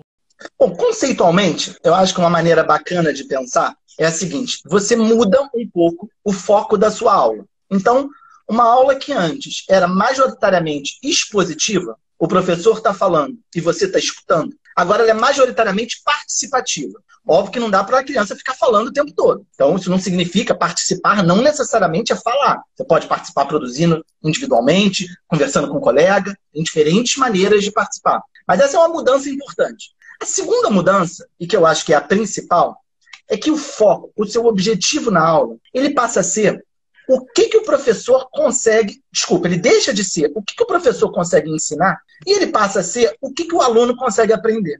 Bom, 0.59 0.76
conceitualmente, 0.76 1.75
eu 1.83 1.95
acho 1.95 2.14
que 2.14 2.21
uma 2.21 2.31
maneira 2.31 2.62
bacana 2.62 3.12
de 3.12 3.25
pensar 3.25 3.76
é 3.99 4.07
a 4.07 4.12
seguinte: 4.12 4.61
você 4.65 4.97
muda 4.97 5.49
um 5.55 5.69
pouco 5.69 6.11
o 6.25 6.33
foco 6.33 6.76
da 6.76 6.91
sua 6.91 7.15
aula. 7.15 7.45
Então, 7.71 8.09
uma 8.49 8.65
aula 8.65 8.95
que 8.95 9.12
antes 9.12 9.65
era 9.69 9.88
majoritariamente 9.88 10.99
expositiva, 11.03 11.97
o 12.19 12.29
professor 12.29 12.79
está 12.79 12.95
falando 12.95 13.37
e 13.55 13.61
você 13.61 13.87
está 13.87 13.99
escutando, 13.99 14.55
agora 14.75 15.03
ela 15.03 15.11
é 15.11 15.15
majoritariamente 15.15 16.00
participativa. 16.05 16.99
Óbvio 17.29 17.53
que 17.53 17.59
não 17.59 17.69
dá 17.69 17.83
para 17.83 17.99
a 17.99 18.05
criança 18.05 18.37
ficar 18.37 18.55
falando 18.55 18.87
o 18.87 18.93
tempo 18.93 19.12
todo. 19.12 19.45
Então, 19.53 19.75
isso 19.75 19.91
não 19.91 19.99
significa 19.99 20.55
participar, 20.55 21.25
não 21.25 21.43
necessariamente 21.43 22.12
é 22.12 22.17
falar. 22.17 22.62
Você 22.76 22.85
pode 22.85 23.09
participar 23.09 23.47
produzindo 23.47 24.05
individualmente, 24.23 25.09
conversando 25.26 25.69
com 25.69 25.79
um 25.79 25.81
colega, 25.81 26.38
tem 26.53 26.62
diferentes 26.62 27.17
maneiras 27.17 27.65
de 27.65 27.73
participar. 27.73 28.23
Mas 28.47 28.61
essa 28.61 28.76
é 28.76 28.79
uma 28.79 28.91
mudança 28.91 29.29
importante. 29.29 29.91
A 30.23 30.25
segunda 30.25 30.71
mudança, 30.71 31.26
e 31.38 31.49
que 31.49 31.57
eu 31.57 31.67
acho 31.67 31.85
que 31.85 31.93
é 31.93 31.97
a 31.97 32.00
principal, 32.00 32.81
é 33.28 33.37
que 33.37 33.50
o 33.50 33.56
foco, 33.56 34.12
o 34.16 34.26
seu 34.26 34.47
objetivo 34.47 35.11
na 35.11 35.26
aula, 35.26 35.56
ele 35.75 35.90
passa 35.90 36.21
a 36.21 36.23
ser 36.23 36.64
o 37.09 37.25
que, 37.25 37.49
que 37.49 37.56
o 37.56 37.64
professor 37.64 38.28
consegue, 38.30 39.00
desculpa, 39.12 39.47
ele 39.47 39.59
deixa 39.59 39.95
de 39.95 40.04
ser 40.04 40.30
o 40.35 40.42
que, 40.42 40.54
que 40.56 40.62
o 40.62 40.66
professor 40.66 41.11
consegue 41.12 41.50
ensinar 41.50 41.99
e 42.26 42.33
ele 42.33 42.49
passa 42.49 42.80
a 42.80 42.83
ser 42.83 43.16
o 43.21 43.33
que, 43.33 43.45
que 43.45 43.54
o 43.54 43.62
aluno 43.62 43.97
consegue 43.97 44.33
aprender. 44.33 44.78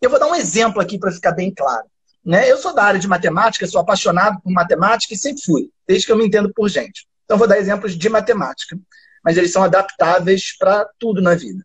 Eu 0.00 0.10
vou 0.10 0.18
dar 0.18 0.26
um 0.26 0.34
exemplo 0.34 0.80
aqui 0.80 0.98
para 0.98 1.12
ficar 1.12 1.32
bem 1.32 1.52
claro. 1.52 1.86
Né? 2.24 2.50
Eu 2.50 2.56
sou 2.56 2.74
da 2.74 2.82
área 2.82 2.98
de 2.98 3.06
matemática, 3.06 3.66
sou 3.66 3.80
apaixonado 3.80 4.40
por 4.40 4.50
matemática 4.50 5.12
e 5.12 5.18
sempre 5.18 5.42
fui, 5.42 5.70
desde 5.86 6.06
que 6.06 6.12
eu 6.12 6.16
me 6.16 6.26
entendo 6.26 6.52
por 6.54 6.68
gente. 6.68 7.06
Então, 7.24 7.36
vou 7.36 7.46
dar 7.46 7.58
exemplos 7.58 7.96
de 7.96 8.08
matemática, 8.08 8.78
mas 9.22 9.36
eles 9.36 9.52
são 9.52 9.62
adaptáveis 9.62 10.56
para 10.58 10.86
tudo 10.98 11.20
na 11.20 11.34
vida. 11.34 11.64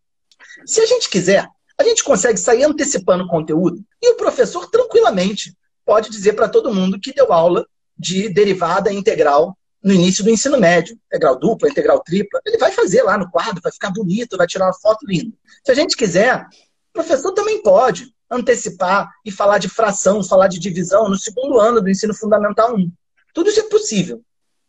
Se 0.66 0.82
a 0.82 0.86
gente 0.86 1.10
quiser, 1.10 1.48
a 1.78 1.84
gente 1.84 2.04
consegue 2.04 2.38
sair 2.38 2.64
antecipando 2.64 3.24
o 3.24 3.28
conteúdo 3.28 3.82
e 4.02 4.12
o 4.12 4.16
professor 4.16 4.70
tranquilamente 4.70 5.54
pode 5.90 6.12
dizer 6.12 6.34
para 6.34 6.48
todo 6.48 6.72
mundo 6.72 7.00
que 7.00 7.12
deu 7.12 7.34
aula 7.34 7.66
de 7.98 8.30
derivada 8.30 8.94
integral 8.94 9.58
no 9.84 9.92
início 9.92 10.24
do 10.24 10.30
ensino 10.30 10.60
médio. 10.60 10.96
Integral 11.08 11.40
dupla, 11.40 11.68
integral 11.68 12.00
tripla. 12.02 12.40
Ele 12.46 12.60
vai 12.60 12.72
fazer 12.72 13.02
lá 13.02 13.18
no 13.18 13.28
quadro, 13.32 13.60
vai 13.60 13.72
ficar 13.72 13.90
bonito, 13.90 14.38
vai 14.38 14.46
tirar 14.46 14.68
uma 14.68 14.74
foto 14.80 15.04
linda. 15.08 15.36
Se 15.66 15.72
a 15.72 15.74
gente 15.74 15.98
quiser, 15.98 16.46
o 16.46 16.94
professor 16.94 17.32
também 17.32 17.64
pode 17.64 18.14
antecipar 18.30 19.10
e 19.26 19.32
falar 19.32 19.58
de 19.58 19.68
fração, 19.68 20.24
falar 20.24 20.48
de 20.48 20.60
divisão 20.60 21.10
no 21.10 21.18
segundo 21.18 21.60
ano 21.60 21.82
do 21.82 21.90
ensino 21.90 22.14
fundamental 22.14 22.76
1. 22.76 22.92
Tudo 23.34 23.50
isso 23.50 23.62
é 23.62 23.64
possível. 23.64 24.22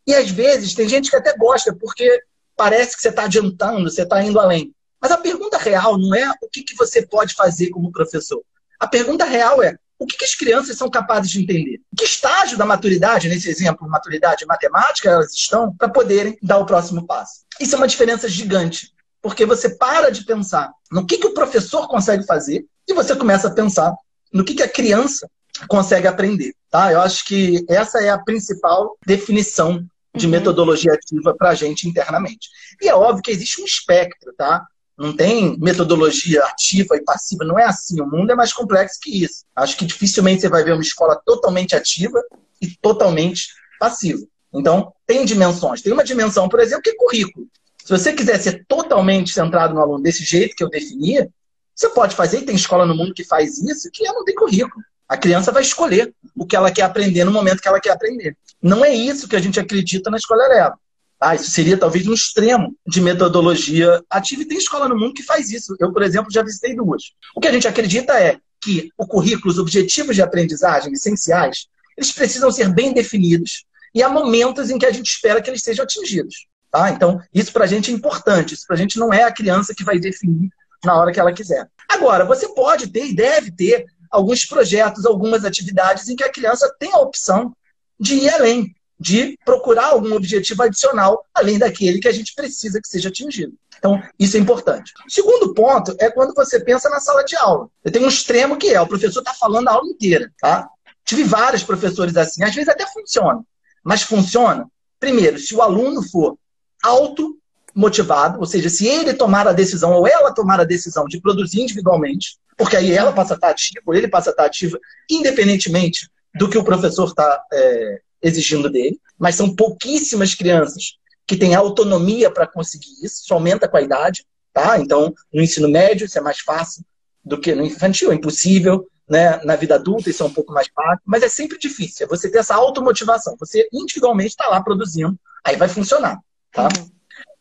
E 0.07 0.15
às 0.15 0.31
vezes 0.31 0.75
tem 0.75 0.89
gente 0.89 1.11
que 1.11 1.17
até 1.17 1.37
gosta, 1.37 1.77
porque 1.79 2.19
parece 2.57 2.97
que 2.97 3.03
você 3.03 3.11
está 3.11 3.25
adiantando, 3.25 3.91
você 3.91 4.05
está 4.05 4.25
indo 4.25 4.41
além. 4.41 4.75
Mas 4.99 5.13
a 5.13 5.19
pergunta 5.19 5.59
real 5.59 5.99
não 5.99 6.15
é 6.15 6.31
o 6.41 6.49
que, 6.49 6.63
que 6.63 6.75
você 6.77 7.07
pode 7.07 7.35
fazer 7.35 7.69
como 7.69 7.93
professor. 7.93 8.43
A 8.79 8.89
pergunta 8.89 9.27
real 9.27 9.63
é 9.63 9.77
o 10.01 10.07
que, 10.07 10.17
que, 10.17 10.25
as 10.25 10.35
crianças 10.35 10.79
são 10.79 10.89
capazes 10.89 11.31
de 11.31 11.43
entender? 11.43 11.79
Que 11.95 12.05
estágio 12.05 12.57
da 12.57 12.65
maturidade, 12.65 13.29
nesse 13.29 13.51
exemplo, 13.51 13.87
maturidade 13.87 14.47
matemática, 14.47 15.11
elas 15.11 15.35
estão 15.35 15.77
para 15.77 15.91
poderem 15.91 16.39
dar 16.43 16.59
o 16.59 16.65
próximo 16.65 17.07
passo? 17.07 17.43
Isso 17.61 17.75
é 17.75 17.79
uma 17.79 17.87
diferença 17.87 18.27
gigante, 18.27 18.95
porque 19.21 19.45
você 19.45 19.69
para 19.69 20.11
de 20.11 20.25
pensar 20.25 20.73
no 20.91 21.07
que, 21.07 21.19
que 21.19 21.27
o 21.27 21.35
professor 21.35 21.87
consegue 21.87 22.25
fazer 22.25 22.65
e 22.89 22.95
você 22.95 23.15
começa 23.15 23.49
a 23.49 23.51
pensar 23.51 23.95
no 24.33 24.43
que, 24.43 24.55
que 24.55 24.63
a 24.63 24.69
criança 24.69 25.29
consegue 25.69 26.07
aprender. 26.07 26.55
Tá? 26.71 26.91
Eu 26.91 27.03
acho 27.03 27.25
que 27.27 27.65
essa 27.69 27.99
é 27.99 28.09
a 28.09 28.19
principal 28.19 28.97
definição 29.07 29.85
de 30.15 30.27
uhum. 30.27 30.33
metodologia 30.33 30.95
ativa 30.95 31.35
para 31.37 31.51
a 31.51 31.55
gente 31.55 31.87
internamente. 31.87 32.49
E 32.81 32.89
é 32.89 32.95
óbvio 32.95 33.23
que 33.23 33.31
existe 33.31 33.61
um 33.61 33.65
espectro, 33.67 34.33
tá? 34.37 34.65
Não 35.01 35.17
tem 35.17 35.57
metodologia 35.59 36.45
ativa 36.45 36.95
e 36.95 37.03
passiva, 37.03 37.43
não 37.43 37.59
é 37.59 37.65
assim. 37.65 37.99
O 38.03 38.07
mundo 38.07 38.33
é 38.33 38.35
mais 38.35 38.53
complexo 38.53 38.99
que 39.01 39.25
isso. 39.25 39.47
Acho 39.57 39.75
que 39.75 39.87
dificilmente 39.87 40.43
você 40.43 40.49
vai 40.51 40.63
ver 40.63 40.75
uma 40.75 40.83
escola 40.83 41.19
totalmente 41.25 41.75
ativa 41.75 42.23
e 42.61 42.69
totalmente 42.83 43.47
passiva. 43.79 44.21
Então, 44.53 44.93
tem 45.07 45.25
dimensões. 45.25 45.81
Tem 45.81 45.91
uma 45.91 46.05
dimensão, 46.05 46.51
por 46.51 46.61
exemplo, 46.61 46.83
que 46.83 46.91
é 46.91 46.97
currículo. 46.97 47.47
Se 47.83 47.89
você 47.89 48.13
quiser 48.13 48.39
ser 48.41 48.67
totalmente 48.69 49.33
centrado 49.33 49.73
no 49.73 49.81
aluno 49.81 50.03
desse 50.03 50.23
jeito 50.23 50.55
que 50.55 50.63
eu 50.63 50.69
definia, 50.69 51.31
você 51.75 51.89
pode 51.89 52.15
fazer, 52.15 52.41
e 52.41 52.45
tem 52.45 52.55
escola 52.55 52.85
no 52.85 52.95
mundo 52.95 53.15
que 53.15 53.25
faz 53.25 53.57
isso, 53.57 53.89
que 53.91 54.05
não 54.05 54.23
tem 54.23 54.35
currículo. 54.35 54.85
A 55.09 55.17
criança 55.17 55.51
vai 55.51 55.63
escolher 55.63 56.15
o 56.37 56.45
que 56.45 56.55
ela 56.55 56.71
quer 56.71 56.83
aprender 56.83 57.25
no 57.25 57.33
momento 57.33 57.63
que 57.63 57.69
ela 57.69 57.81
quer 57.81 57.93
aprender. 57.93 58.37
Não 58.63 58.85
é 58.85 58.95
isso 58.95 59.27
que 59.27 59.35
a 59.35 59.41
gente 59.41 59.59
acredita 59.59 60.11
na 60.11 60.19
escola 60.19 60.45
Eleva. 60.45 60.79
Ah, 61.21 61.35
isso 61.35 61.51
seria 61.51 61.77
talvez 61.77 62.07
um 62.09 62.15
extremo 62.15 62.75
de 62.87 63.01
metodologia 63.01 64.03
ativa. 64.09 64.43
E 64.43 64.47
tem 64.47 64.57
escola 64.57 64.89
no 64.89 64.97
mundo 64.97 65.13
que 65.13 65.23
faz 65.23 65.51
isso. 65.51 65.77
Eu, 65.79 65.93
por 65.93 66.03
exemplo, 66.03 66.33
já 66.33 66.43
visitei 66.43 66.75
duas. 66.75 67.13
O 67.37 67.41
que 67.41 67.49
a 67.49 67.53
gente 67.53 67.69
acredita 67.69 68.19
é 68.19 68.39
que 68.61 68.91
o 68.97 69.07
currículo, 69.07 69.51
os 69.51 69.59
objetivos 69.59 70.17
de 70.17 70.23
aprendizagem 70.23 70.93
essenciais, 70.93 71.67
eles 71.97 72.11
precisam 72.11 72.51
ser 72.51 72.73
bem 72.73 72.95
definidos 72.95 73.65
e 73.95 74.03
há 74.03 74.09
momentos 74.09 74.71
em 74.71 74.79
que 74.79 74.87
a 74.87 74.91
gente 74.91 75.09
espera 75.09 75.43
que 75.43 75.51
eles 75.51 75.63
sejam 75.63 75.85
atingidos. 75.85 76.47
Tá? 76.71 76.91
Então, 76.91 77.21
isso 77.35 77.53
para 77.53 77.65
a 77.65 77.67
gente 77.67 77.91
é 77.91 77.95
importante. 77.95 78.55
Isso 78.55 78.67
para 78.67 78.77
a 78.77 78.79
gente 78.79 78.99
não 78.99 79.13
é 79.13 79.25
a 79.25 79.33
criança 79.33 79.75
que 79.75 79.85
vai 79.85 79.99
definir 79.99 80.49
na 80.83 80.97
hora 80.97 81.13
que 81.13 81.21
ela 81.21 81.33
quiser. 81.33 81.69
Agora, 81.89 82.25
você 82.25 82.49
pode 82.55 82.89
ter 82.89 83.07
e 83.07 83.15
deve 83.15 83.51
ter 83.51 83.85
alguns 84.11 84.47
projetos, 84.47 85.05
algumas 85.05 85.45
atividades 85.45 86.09
em 86.09 86.17
que 86.17 86.25
a 86.25 86.33
criança 86.33 86.73
tem 86.79 86.93
a 86.93 86.99
opção 86.99 87.55
de 87.99 88.15
ir 88.15 88.31
além 88.31 88.75
de 89.01 89.39
procurar 89.47 89.87
algum 89.87 90.15
objetivo 90.15 90.63
adicional, 90.63 91.25
além 91.35 91.59
daquele 91.59 91.99
que 91.99 92.09
a 92.09 92.13
gente 92.13 92.35
precisa 92.35 92.81
que 92.81 92.87
seja 92.87 93.09
atingido. 93.09 93.55
Então, 93.79 94.01
isso 94.19 94.37
é 94.37 94.41
importante. 94.41 94.93
O 95.07 95.11
segundo 95.11 95.55
ponto 95.55 95.97
é 95.99 96.11
quando 96.11 96.35
você 96.35 96.61
pensa 96.61 96.91
na 96.91 97.01
sala 97.01 97.25
de 97.25 97.35
aula. 97.35 97.69
Eu 97.83 97.91
tenho 97.91 98.05
um 98.05 98.09
extremo 98.09 98.59
que 98.59 98.69
é, 98.69 98.79
o 98.79 98.87
professor 98.87 99.21
está 99.21 99.33
falando 99.33 99.69
a 99.69 99.73
aula 99.73 99.89
inteira, 99.89 100.31
tá? 100.39 100.69
Tive 101.03 101.25
vários 101.25 101.63
professores 101.63 102.15
assim, 102.15 102.45
às 102.45 102.55
vezes 102.55 102.69
até 102.69 102.87
funciona. 102.87 103.43
Mas 103.83 104.03
funciona, 104.03 104.67
primeiro, 104.99 105.39
se 105.39 105.55
o 105.55 105.63
aluno 105.63 106.03
for 106.03 106.37
auto 106.85 107.39
motivado, 107.75 108.39
ou 108.39 108.45
seja, 108.45 108.69
se 108.69 108.87
ele 108.87 109.15
tomar 109.15 109.49
a 109.49 109.53
decisão 109.53 109.93
ou 109.95 110.07
ela 110.07 110.35
tomar 110.35 110.61
a 110.61 110.65
decisão 110.65 111.07
de 111.07 111.19
produzir 111.19 111.63
individualmente, 111.63 112.37
porque 112.55 112.77
aí 112.77 112.93
ela 112.93 113.13
passa 113.13 113.33
a 113.33 113.37
estar 113.37 113.49
ativa, 113.49 113.81
ou 113.87 113.95
ele 113.95 114.09
passa 114.09 114.29
a 114.29 114.33
estar 114.33 114.45
ativa, 114.45 114.79
independentemente 115.09 116.07
do 116.35 116.51
que 116.51 116.59
o 116.59 116.65
professor 116.65 117.09
está 117.09 117.43
é, 117.51 118.01
exigindo 118.23 118.71
dele, 118.71 119.01
mas 119.19 119.35
são 119.35 119.55
pouquíssimas 119.55 120.35
crianças 120.35 120.99
que 121.27 121.37
têm 121.37 121.55
autonomia 121.55 122.31
para 122.31 122.47
conseguir 122.47 122.93
isso, 123.03 123.23
isso 123.23 123.35
aumenta 123.35 123.69
com 123.69 123.77
a 123.77 123.83
idade, 123.83 124.25
tá? 124.53 124.79
Então, 124.79 125.15
no 125.33 125.43
ensino 125.43 125.69
médio 125.69 126.07
isso 126.07 126.19
é 126.19 126.21
mais 126.21 126.41
fácil 126.41 126.85
do 127.25 127.41
que 127.41 127.55
no 127.55 127.65
infantil, 127.65 128.11
é 128.11 128.15
impossível, 128.15 128.87
né? 129.09 129.41
Na 129.45 129.57
vida 129.57 129.77
adulta 129.77 130.11
isso 130.11 130.23
é 130.23 130.27
um 130.27 130.33
pouco 130.33 130.53
mais 130.53 130.69
fácil, 130.75 131.03
mas 131.05 131.23
é 131.23 131.29
sempre 131.29 131.59
difícil, 131.59 132.07
é 132.07 132.09
você 132.09 132.31
ter 132.31 132.39
essa 132.39 132.55
automotivação, 132.55 133.37
você 133.39 133.69
individualmente 133.73 134.31
está 134.31 134.49
lá 134.49 134.61
produzindo, 134.63 135.19
aí 135.45 135.57
vai 135.57 135.69
funcionar, 135.69 136.19
tá? 136.53 136.65
Uhum. 136.65 136.91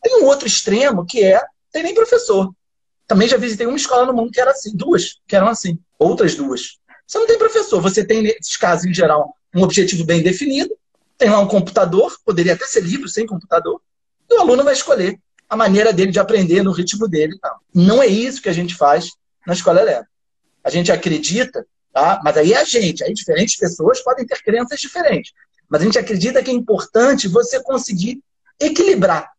Tem 0.02 0.22
um 0.22 0.26
outro 0.26 0.46
extremo 0.46 1.04
que 1.04 1.22
é, 1.22 1.42
tem 1.72 1.82
nem 1.82 1.94
professor. 1.94 2.52
Também 3.06 3.26
já 3.26 3.36
visitei 3.36 3.66
uma 3.66 3.76
escola 3.76 4.06
no 4.06 4.14
mundo 4.14 4.30
que 4.30 4.40
era 4.40 4.52
assim, 4.52 4.74
duas 4.74 5.20
que 5.26 5.34
eram 5.34 5.48
assim, 5.48 5.78
outras 5.98 6.34
duas. 6.34 6.78
Você 7.06 7.18
não 7.18 7.26
tem 7.26 7.38
professor, 7.38 7.80
você 7.80 8.04
tem, 8.04 8.22
nesses 8.22 8.56
casos 8.56 8.84
em 8.84 8.94
geral, 8.94 9.34
um 9.54 9.62
objetivo 9.62 10.04
bem 10.04 10.22
definido, 10.22 10.74
tem 11.18 11.28
lá 11.28 11.38
um 11.38 11.48
computador, 11.48 12.16
poderia 12.24 12.54
até 12.54 12.64
ser 12.66 12.82
livro 12.82 13.08
sem 13.08 13.26
computador, 13.26 13.80
e 14.28 14.34
o 14.34 14.40
aluno 14.40 14.64
vai 14.64 14.72
escolher 14.72 15.18
a 15.48 15.56
maneira 15.56 15.92
dele 15.92 16.12
de 16.12 16.20
aprender 16.20 16.62
no 16.62 16.70
ritmo 16.70 17.08
dele. 17.08 17.36
Não 17.74 18.02
é 18.02 18.06
isso 18.06 18.40
que 18.40 18.48
a 18.48 18.52
gente 18.52 18.74
faz 18.74 19.10
na 19.46 19.52
escola 19.52 19.80
elétrica. 19.80 20.10
A 20.62 20.70
gente 20.70 20.92
acredita, 20.92 21.66
tá? 21.92 22.20
mas 22.22 22.36
aí 22.36 22.52
é 22.52 22.58
a 22.58 22.64
gente, 22.64 23.02
aí 23.02 23.12
diferentes 23.12 23.56
pessoas 23.56 24.02
podem 24.02 24.24
ter 24.24 24.40
crenças 24.42 24.78
diferentes. 24.78 25.32
Mas 25.68 25.82
a 25.82 25.84
gente 25.84 25.98
acredita 25.98 26.42
que 26.42 26.50
é 26.50 26.54
importante 26.54 27.28
você 27.28 27.60
conseguir 27.62 28.22
equilibrar 28.60 29.30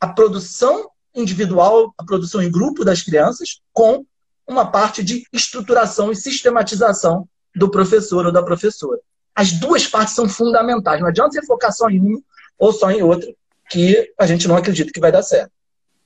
a 0.00 0.08
produção 0.08 0.90
individual, 1.14 1.94
a 1.96 2.04
produção 2.04 2.42
em 2.42 2.50
grupo 2.50 2.84
das 2.84 3.02
crianças, 3.02 3.60
com 3.72 4.04
uma 4.46 4.70
parte 4.70 5.02
de 5.02 5.26
estruturação 5.32 6.10
e 6.10 6.16
sistematização 6.16 7.28
do 7.54 7.70
professor 7.70 8.26
ou 8.26 8.32
da 8.32 8.42
professora. 8.42 9.00
As 9.34 9.52
duas 9.52 9.86
partes 9.86 10.14
são 10.14 10.28
fundamentais. 10.28 11.00
Não 11.00 11.08
adianta 11.08 11.32
você 11.32 11.44
focar 11.44 11.72
só 11.72 11.88
em 11.88 12.00
um 12.00 12.22
ou 12.58 12.72
só 12.72 12.90
em 12.90 13.02
outro, 13.02 13.34
que 13.68 14.12
a 14.18 14.26
gente 14.26 14.46
não 14.46 14.56
acredita 14.56 14.92
que 14.92 15.00
vai 15.00 15.10
dar 15.10 15.22
certo. 15.22 15.50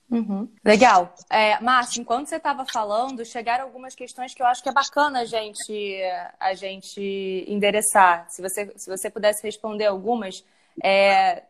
Uhum. 0.09 0.49
Legal. 0.65 1.13
É, 1.29 1.59
Márcio, 1.59 2.01
enquanto 2.01 2.27
você 2.27 2.37
estava 2.37 2.65
falando, 2.65 3.23
chegaram 3.23 3.65
algumas 3.65 3.93
questões 3.93 4.33
que 4.33 4.41
eu 4.41 4.47
acho 4.47 4.63
que 4.63 4.69
é 4.69 4.73
bacana 4.73 5.19
a 5.19 5.25
gente, 5.25 6.01
a 6.39 6.53
gente 6.55 7.45
endereçar. 7.47 8.25
Se 8.29 8.41
você, 8.41 8.73
se 8.75 8.89
você 8.89 9.09
pudesse 9.09 9.43
responder 9.43 9.85
algumas. 9.85 10.43
É, 10.83 11.43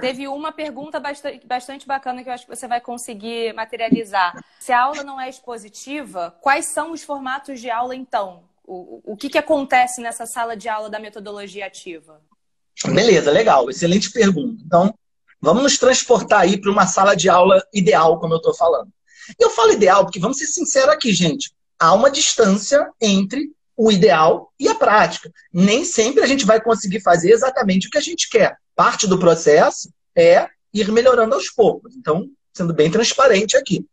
teve 0.00 0.26
uma 0.26 0.52
pergunta 0.52 0.98
bastante, 0.98 1.46
bastante 1.46 1.86
bacana 1.86 2.22
que 2.22 2.28
eu 2.28 2.32
acho 2.32 2.46
que 2.46 2.56
você 2.56 2.66
vai 2.66 2.80
conseguir 2.80 3.52
materializar. 3.52 4.42
Se 4.58 4.72
a 4.72 4.80
aula 4.80 5.04
não 5.04 5.20
é 5.20 5.28
expositiva, 5.28 6.34
quais 6.40 6.72
são 6.72 6.92
os 6.92 7.02
formatos 7.04 7.60
de 7.60 7.70
aula 7.70 7.94
então? 7.94 8.42
O, 8.64 9.12
o 9.12 9.16
que, 9.16 9.28
que 9.28 9.38
acontece 9.38 10.00
nessa 10.00 10.26
sala 10.26 10.56
de 10.56 10.68
aula 10.68 10.88
da 10.88 10.98
metodologia 10.98 11.66
ativa? 11.66 12.20
Beleza, 12.84 13.30
legal. 13.30 13.68
Excelente 13.68 14.10
pergunta. 14.10 14.62
Então, 14.64 14.94
vamos 15.40 15.62
nos 15.62 15.78
transportar 15.78 16.40
aí 16.40 16.60
para 16.60 16.70
uma 16.70 16.86
sala 16.86 17.14
de 17.14 17.28
aula 17.28 17.62
ideal, 17.72 18.18
como 18.18 18.34
eu 18.34 18.38
estou 18.38 18.54
falando. 18.54 18.88
Eu 19.38 19.50
falo 19.50 19.72
ideal 19.72 20.04
porque, 20.04 20.20
vamos 20.20 20.38
ser 20.38 20.46
sinceros 20.46 20.90
aqui, 20.90 21.12
gente, 21.12 21.52
há 21.78 21.92
uma 21.92 22.10
distância 22.10 22.90
entre 23.00 23.50
o 23.76 23.90
ideal 23.90 24.52
e 24.58 24.68
a 24.68 24.74
prática. 24.74 25.30
Nem 25.52 25.84
sempre 25.84 26.22
a 26.22 26.26
gente 26.26 26.44
vai 26.44 26.60
conseguir 26.60 27.00
fazer 27.00 27.32
exatamente 27.32 27.88
o 27.88 27.90
que 27.90 27.98
a 27.98 28.02
gente 28.02 28.28
quer. 28.28 28.56
Parte 28.74 29.06
do 29.06 29.18
processo 29.18 29.90
é 30.16 30.48
ir 30.72 30.90
melhorando 30.90 31.34
aos 31.34 31.50
poucos. 31.50 31.94
Então, 31.96 32.28
sendo 32.52 32.74
bem 32.74 32.90
transparente 32.90 33.56
aqui. 33.56 33.84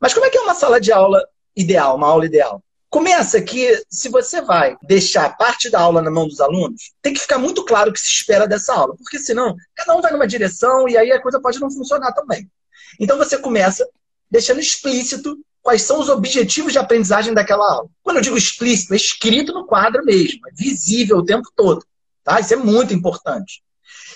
Mas 0.00 0.14
como 0.14 0.26
é 0.26 0.30
que 0.30 0.38
é 0.38 0.40
uma 0.40 0.54
sala 0.54 0.80
de 0.80 0.92
aula 0.92 1.22
ideal, 1.54 1.96
uma 1.96 2.06
aula 2.06 2.26
ideal? 2.26 2.62
Começa 2.96 3.42
que, 3.42 3.84
se 3.90 4.08
você 4.08 4.40
vai 4.40 4.74
deixar 4.82 5.36
parte 5.36 5.68
da 5.68 5.78
aula 5.78 6.00
na 6.00 6.10
mão 6.10 6.26
dos 6.26 6.40
alunos, 6.40 6.92
tem 7.02 7.12
que 7.12 7.20
ficar 7.20 7.36
muito 7.36 7.62
claro 7.62 7.90
o 7.90 7.92
que 7.92 8.00
se 8.00 8.08
espera 8.08 8.48
dessa 8.48 8.72
aula, 8.72 8.96
porque 8.96 9.18
senão 9.18 9.54
cada 9.74 9.94
um 9.94 10.00
vai 10.00 10.10
numa 10.10 10.26
direção 10.26 10.88
e 10.88 10.96
aí 10.96 11.12
a 11.12 11.20
coisa 11.20 11.38
pode 11.38 11.60
não 11.60 11.70
funcionar 11.70 12.12
também. 12.12 12.50
Então 12.98 13.18
você 13.18 13.36
começa 13.36 13.86
deixando 14.30 14.60
explícito 14.60 15.36
quais 15.60 15.82
são 15.82 16.00
os 16.00 16.08
objetivos 16.08 16.72
de 16.72 16.78
aprendizagem 16.78 17.34
daquela 17.34 17.70
aula. 17.70 17.88
Quando 18.02 18.16
eu 18.16 18.22
digo 18.22 18.38
explícito, 18.38 18.94
é 18.94 18.96
escrito 18.96 19.52
no 19.52 19.66
quadro 19.66 20.02
mesmo, 20.02 20.48
é 20.48 20.52
visível 20.54 21.18
o 21.18 21.24
tempo 21.24 21.50
todo. 21.54 21.84
Tá? 22.24 22.40
Isso 22.40 22.54
é 22.54 22.56
muito 22.56 22.94
importante. 22.94 23.62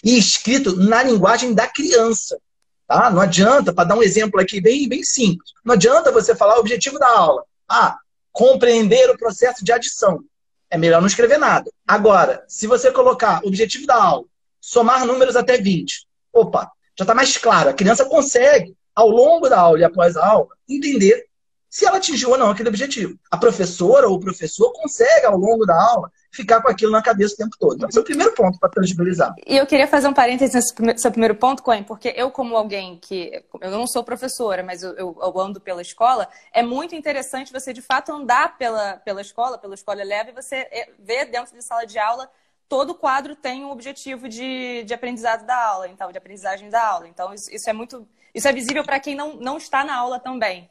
E 0.02 0.16
escrito 0.16 0.74
na 0.74 1.02
linguagem 1.02 1.52
da 1.52 1.66
criança. 1.66 2.40
Tá? 2.88 3.10
Não 3.10 3.20
adianta, 3.20 3.74
para 3.74 3.84
dar 3.84 3.98
um 3.98 4.02
exemplo 4.02 4.40
aqui 4.40 4.58
bem, 4.58 4.88
bem 4.88 5.04
simples, 5.04 5.52
não 5.62 5.74
adianta 5.74 6.10
você 6.10 6.34
falar 6.34 6.56
o 6.56 6.60
objetivo 6.60 6.98
da 6.98 7.08
aula. 7.08 7.44
Ah, 7.68 7.98
compreender 8.32 9.10
o 9.10 9.18
processo 9.18 9.64
de 9.64 9.72
adição. 9.72 10.22
É 10.70 10.78
melhor 10.78 11.00
não 11.00 11.08
escrever 11.08 11.38
nada. 11.38 11.70
Agora, 11.86 12.44
se 12.46 12.66
você 12.66 12.92
colocar 12.92 13.40
objetivo 13.44 13.86
da 13.86 14.02
aula, 14.02 14.24
somar 14.60 15.04
números 15.04 15.36
até 15.36 15.58
20, 15.58 16.06
opa, 16.32 16.70
já 16.96 17.02
está 17.02 17.14
mais 17.14 17.36
claro. 17.36 17.70
A 17.70 17.74
criança 17.74 18.04
consegue, 18.04 18.76
ao 18.94 19.08
longo 19.08 19.48
da 19.48 19.58
aula 19.58 19.80
e 19.80 19.84
após 19.84 20.16
a 20.16 20.26
aula, 20.26 20.48
entender 20.68 21.26
se 21.68 21.86
ela 21.86 21.98
atingiu 21.98 22.30
ou 22.30 22.38
não 22.38 22.50
aquele 22.50 22.68
objetivo. 22.68 23.18
A 23.30 23.36
professora 23.36 24.08
ou 24.08 24.16
o 24.16 24.20
professor 24.20 24.72
consegue, 24.72 25.26
ao 25.26 25.36
longo 25.36 25.64
da 25.64 25.74
aula, 25.74 26.10
ficar 26.32 26.62
com 26.62 26.68
aquilo 26.68 26.92
na 26.92 27.02
cabeça 27.02 27.34
o 27.34 27.36
tempo 27.36 27.56
todo. 27.58 27.76
Então, 27.76 27.88
esse 27.88 27.98
é 27.98 28.00
o 28.00 28.04
primeiro 28.04 28.32
ponto 28.34 28.58
para 28.58 28.68
tangibilizar. 28.68 29.34
E 29.46 29.56
eu 29.56 29.66
queria 29.66 29.86
fazer 29.86 30.06
um 30.06 30.14
parênteses 30.14 30.64
nesse 30.78 31.02
seu 31.02 31.10
primeiro 31.10 31.34
ponto, 31.34 31.62
Coen, 31.62 31.82
porque 31.82 32.12
eu, 32.16 32.30
como 32.30 32.56
alguém 32.56 32.98
que. 32.98 33.44
Eu 33.60 33.70
não 33.70 33.86
sou 33.86 34.04
professora, 34.04 34.62
mas 34.62 34.82
eu, 34.82 34.92
eu, 34.94 35.18
eu, 35.20 35.40
ando 35.40 35.60
pela 35.60 35.82
escola, 35.82 36.28
é 36.52 36.62
muito 36.62 36.94
interessante 36.94 37.52
você, 37.52 37.72
de 37.72 37.82
fato, 37.82 38.12
andar 38.12 38.56
pela, 38.56 38.94
pela 38.98 39.20
escola, 39.20 39.58
pela 39.58 39.74
escola 39.74 40.02
leve, 40.04 40.30
e 40.30 40.34
você 40.34 40.56
é, 40.56 40.90
ver 40.98 41.26
dentro 41.26 41.56
de 41.56 41.64
sala 41.64 41.84
de 41.84 41.98
aula. 41.98 42.30
Todo 42.68 42.94
quadro 42.94 43.34
tem 43.34 43.64
um 43.64 43.70
objetivo 43.72 44.28
de, 44.28 44.84
de 44.84 44.94
aprendizado 44.94 45.44
da 45.44 45.56
aula, 45.56 45.88
então, 45.88 46.12
de 46.12 46.18
aprendizagem 46.18 46.70
da 46.70 46.86
aula. 46.86 47.08
Então, 47.08 47.34
isso, 47.34 47.52
isso 47.52 47.68
é 47.68 47.72
muito. 47.72 48.06
Isso 48.32 48.46
é 48.46 48.52
visível 48.52 48.84
para 48.84 49.00
quem 49.00 49.16
não, 49.16 49.34
não 49.34 49.56
está 49.56 49.82
na 49.84 49.96
aula 49.96 50.20
também. 50.20 50.70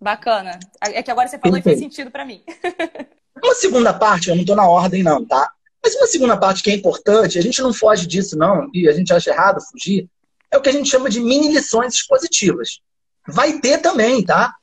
Bacana. 0.00 0.58
É 0.80 1.02
que 1.02 1.10
agora 1.10 1.28
você 1.28 1.38
falou 1.38 1.54
Perfeito. 1.54 1.76
e 1.76 1.80
fez 1.80 1.92
sentido 1.92 2.10
para 2.10 2.24
mim. 2.24 2.42
uma 3.42 3.54
segunda 3.54 3.92
parte, 3.92 4.28
eu 4.28 4.34
não 4.34 4.42
estou 4.42 4.56
na 4.56 4.68
ordem, 4.68 5.02
não, 5.02 5.24
tá? 5.24 5.50
Mas 5.82 5.94
uma 5.94 6.06
segunda 6.06 6.36
parte 6.36 6.62
que 6.62 6.70
é 6.70 6.74
importante, 6.74 7.38
a 7.38 7.42
gente 7.42 7.60
não 7.62 7.72
foge 7.72 8.06
disso, 8.06 8.36
não, 8.36 8.68
e 8.72 8.88
a 8.88 8.92
gente 8.92 9.12
acha 9.12 9.30
errado 9.30 9.60
fugir, 9.60 10.08
é 10.50 10.56
o 10.56 10.60
que 10.60 10.68
a 10.68 10.72
gente 10.72 10.88
chama 10.88 11.08
de 11.08 11.20
mini 11.20 11.52
lições 11.52 11.94
expositivas. 11.94 12.80
Vai 13.28 13.60
ter 13.60 13.78
também, 13.78 14.24
tá? 14.24 14.54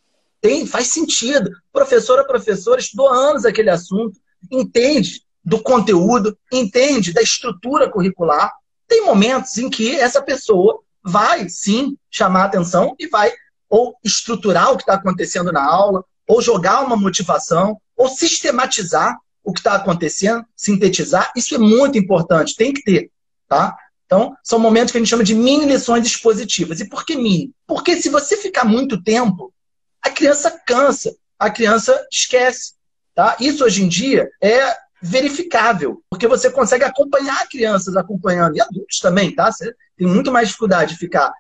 Tem, 0.42 0.66
faz 0.66 0.88
sentido. 0.88 1.52
Professora, 1.72 2.26
professora, 2.26 2.80
estudou 2.80 3.08
anos 3.10 3.46
aquele 3.46 3.70
assunto, 3.70 4.20
entende 4.52 5.22
do 5.44 5.62
conteúdo, 5.62 6.38
entende 6.52 7.14
da 7.14 7.22
estrutura 7.22 7.90
curricular. 7.90 8.52
Tem 8.88 9.06
momentos 9.06 9.58
em 9.58 9.70
que 9.70 9.96
essa 9.96 10.22
pessoa 10.22 10.82
vai, 11.04 11.48
sim, 11.50 11.98
chamar 12.10 12.46
atenção 12.46 12.96
e 13.00 13.08
vai 13.08 13.32
ou 13.70 13.96
estruturar 14.04 14.72
o 14.72 14.78
que 14.78 14.84
está 14.84 14.94
acontecendo 14.94 15.52
na 15.52 15.64
aula, 15.64 16.06
ou 16.28 16.42
jogar 16.42 16.86
uma 16.86 16.96
motivação, 16.96 17.82
ou 17.96 18.10
sistematizar 18.10 19.18
o 19.44 19.52
que 19.52 19.60
está 19.60 19.76
acontecendo, 19.76 20.46
sintetizar. 20.56 21.32
Isso 21.36 21.56
é 21.56 21.58
muito 21.58 21.98
importante, 21.98 22.56
tem 22.56 22.74
que 22.74 22.84
ter. 22.84 23.12
Tá? 23.48 23.76
Então, 24.06 24.36
são 24.44 24.60
momentos 24.60 24.92
que 24.92 24.98
a 24.98 25.02
gente 25.02 25.10
chama 25.10 25.24
de 25.24 25.36
mini 25.36 25.66
lições 25.66 26.06
expositivas. 26.06 26.80
E 26.80 26.88
por 26.88 27.06
que 27.06 27.16
mini? 27.16 27.52
Porque 27.68 28.02
se 28.02 28.10
você 28.10 28.38
ficar 28.38 28.64
muito 28.64 29.02
tempo, 29.02 29.54
a 30.02 30.10
criança 30.10 30.52
cansa, 30.66 31.14
a 31.38 31.50
criança 31.50 32.00
esquece. 32.12 32.74
Tá? 33.14 33.36
Isso 33.40 33.64
hoje 33.64 33.84
em 33.84 33.88
dia 33.88 34.30
é 34.42 34.76
verificável, 35.02 36.02
porque 36.10 36.28
você 36.28 36.50
consegue 36.50 36.86
acompanhar 36.86 37.48
crianças 37.50 37.98
acompanhando, 37.98 38.56
e 38.56 38.62
adultos 38.62 39.00
também, 39.00 39.36
tá? 39.36 39.52
Você 39.52 39.76
tem 39.98 40.08
muito 40.08 40.32
mais 40.32 40.48
dificuldade 40.48 40.94
de 40.94 41.00
ficar 41.00 41.34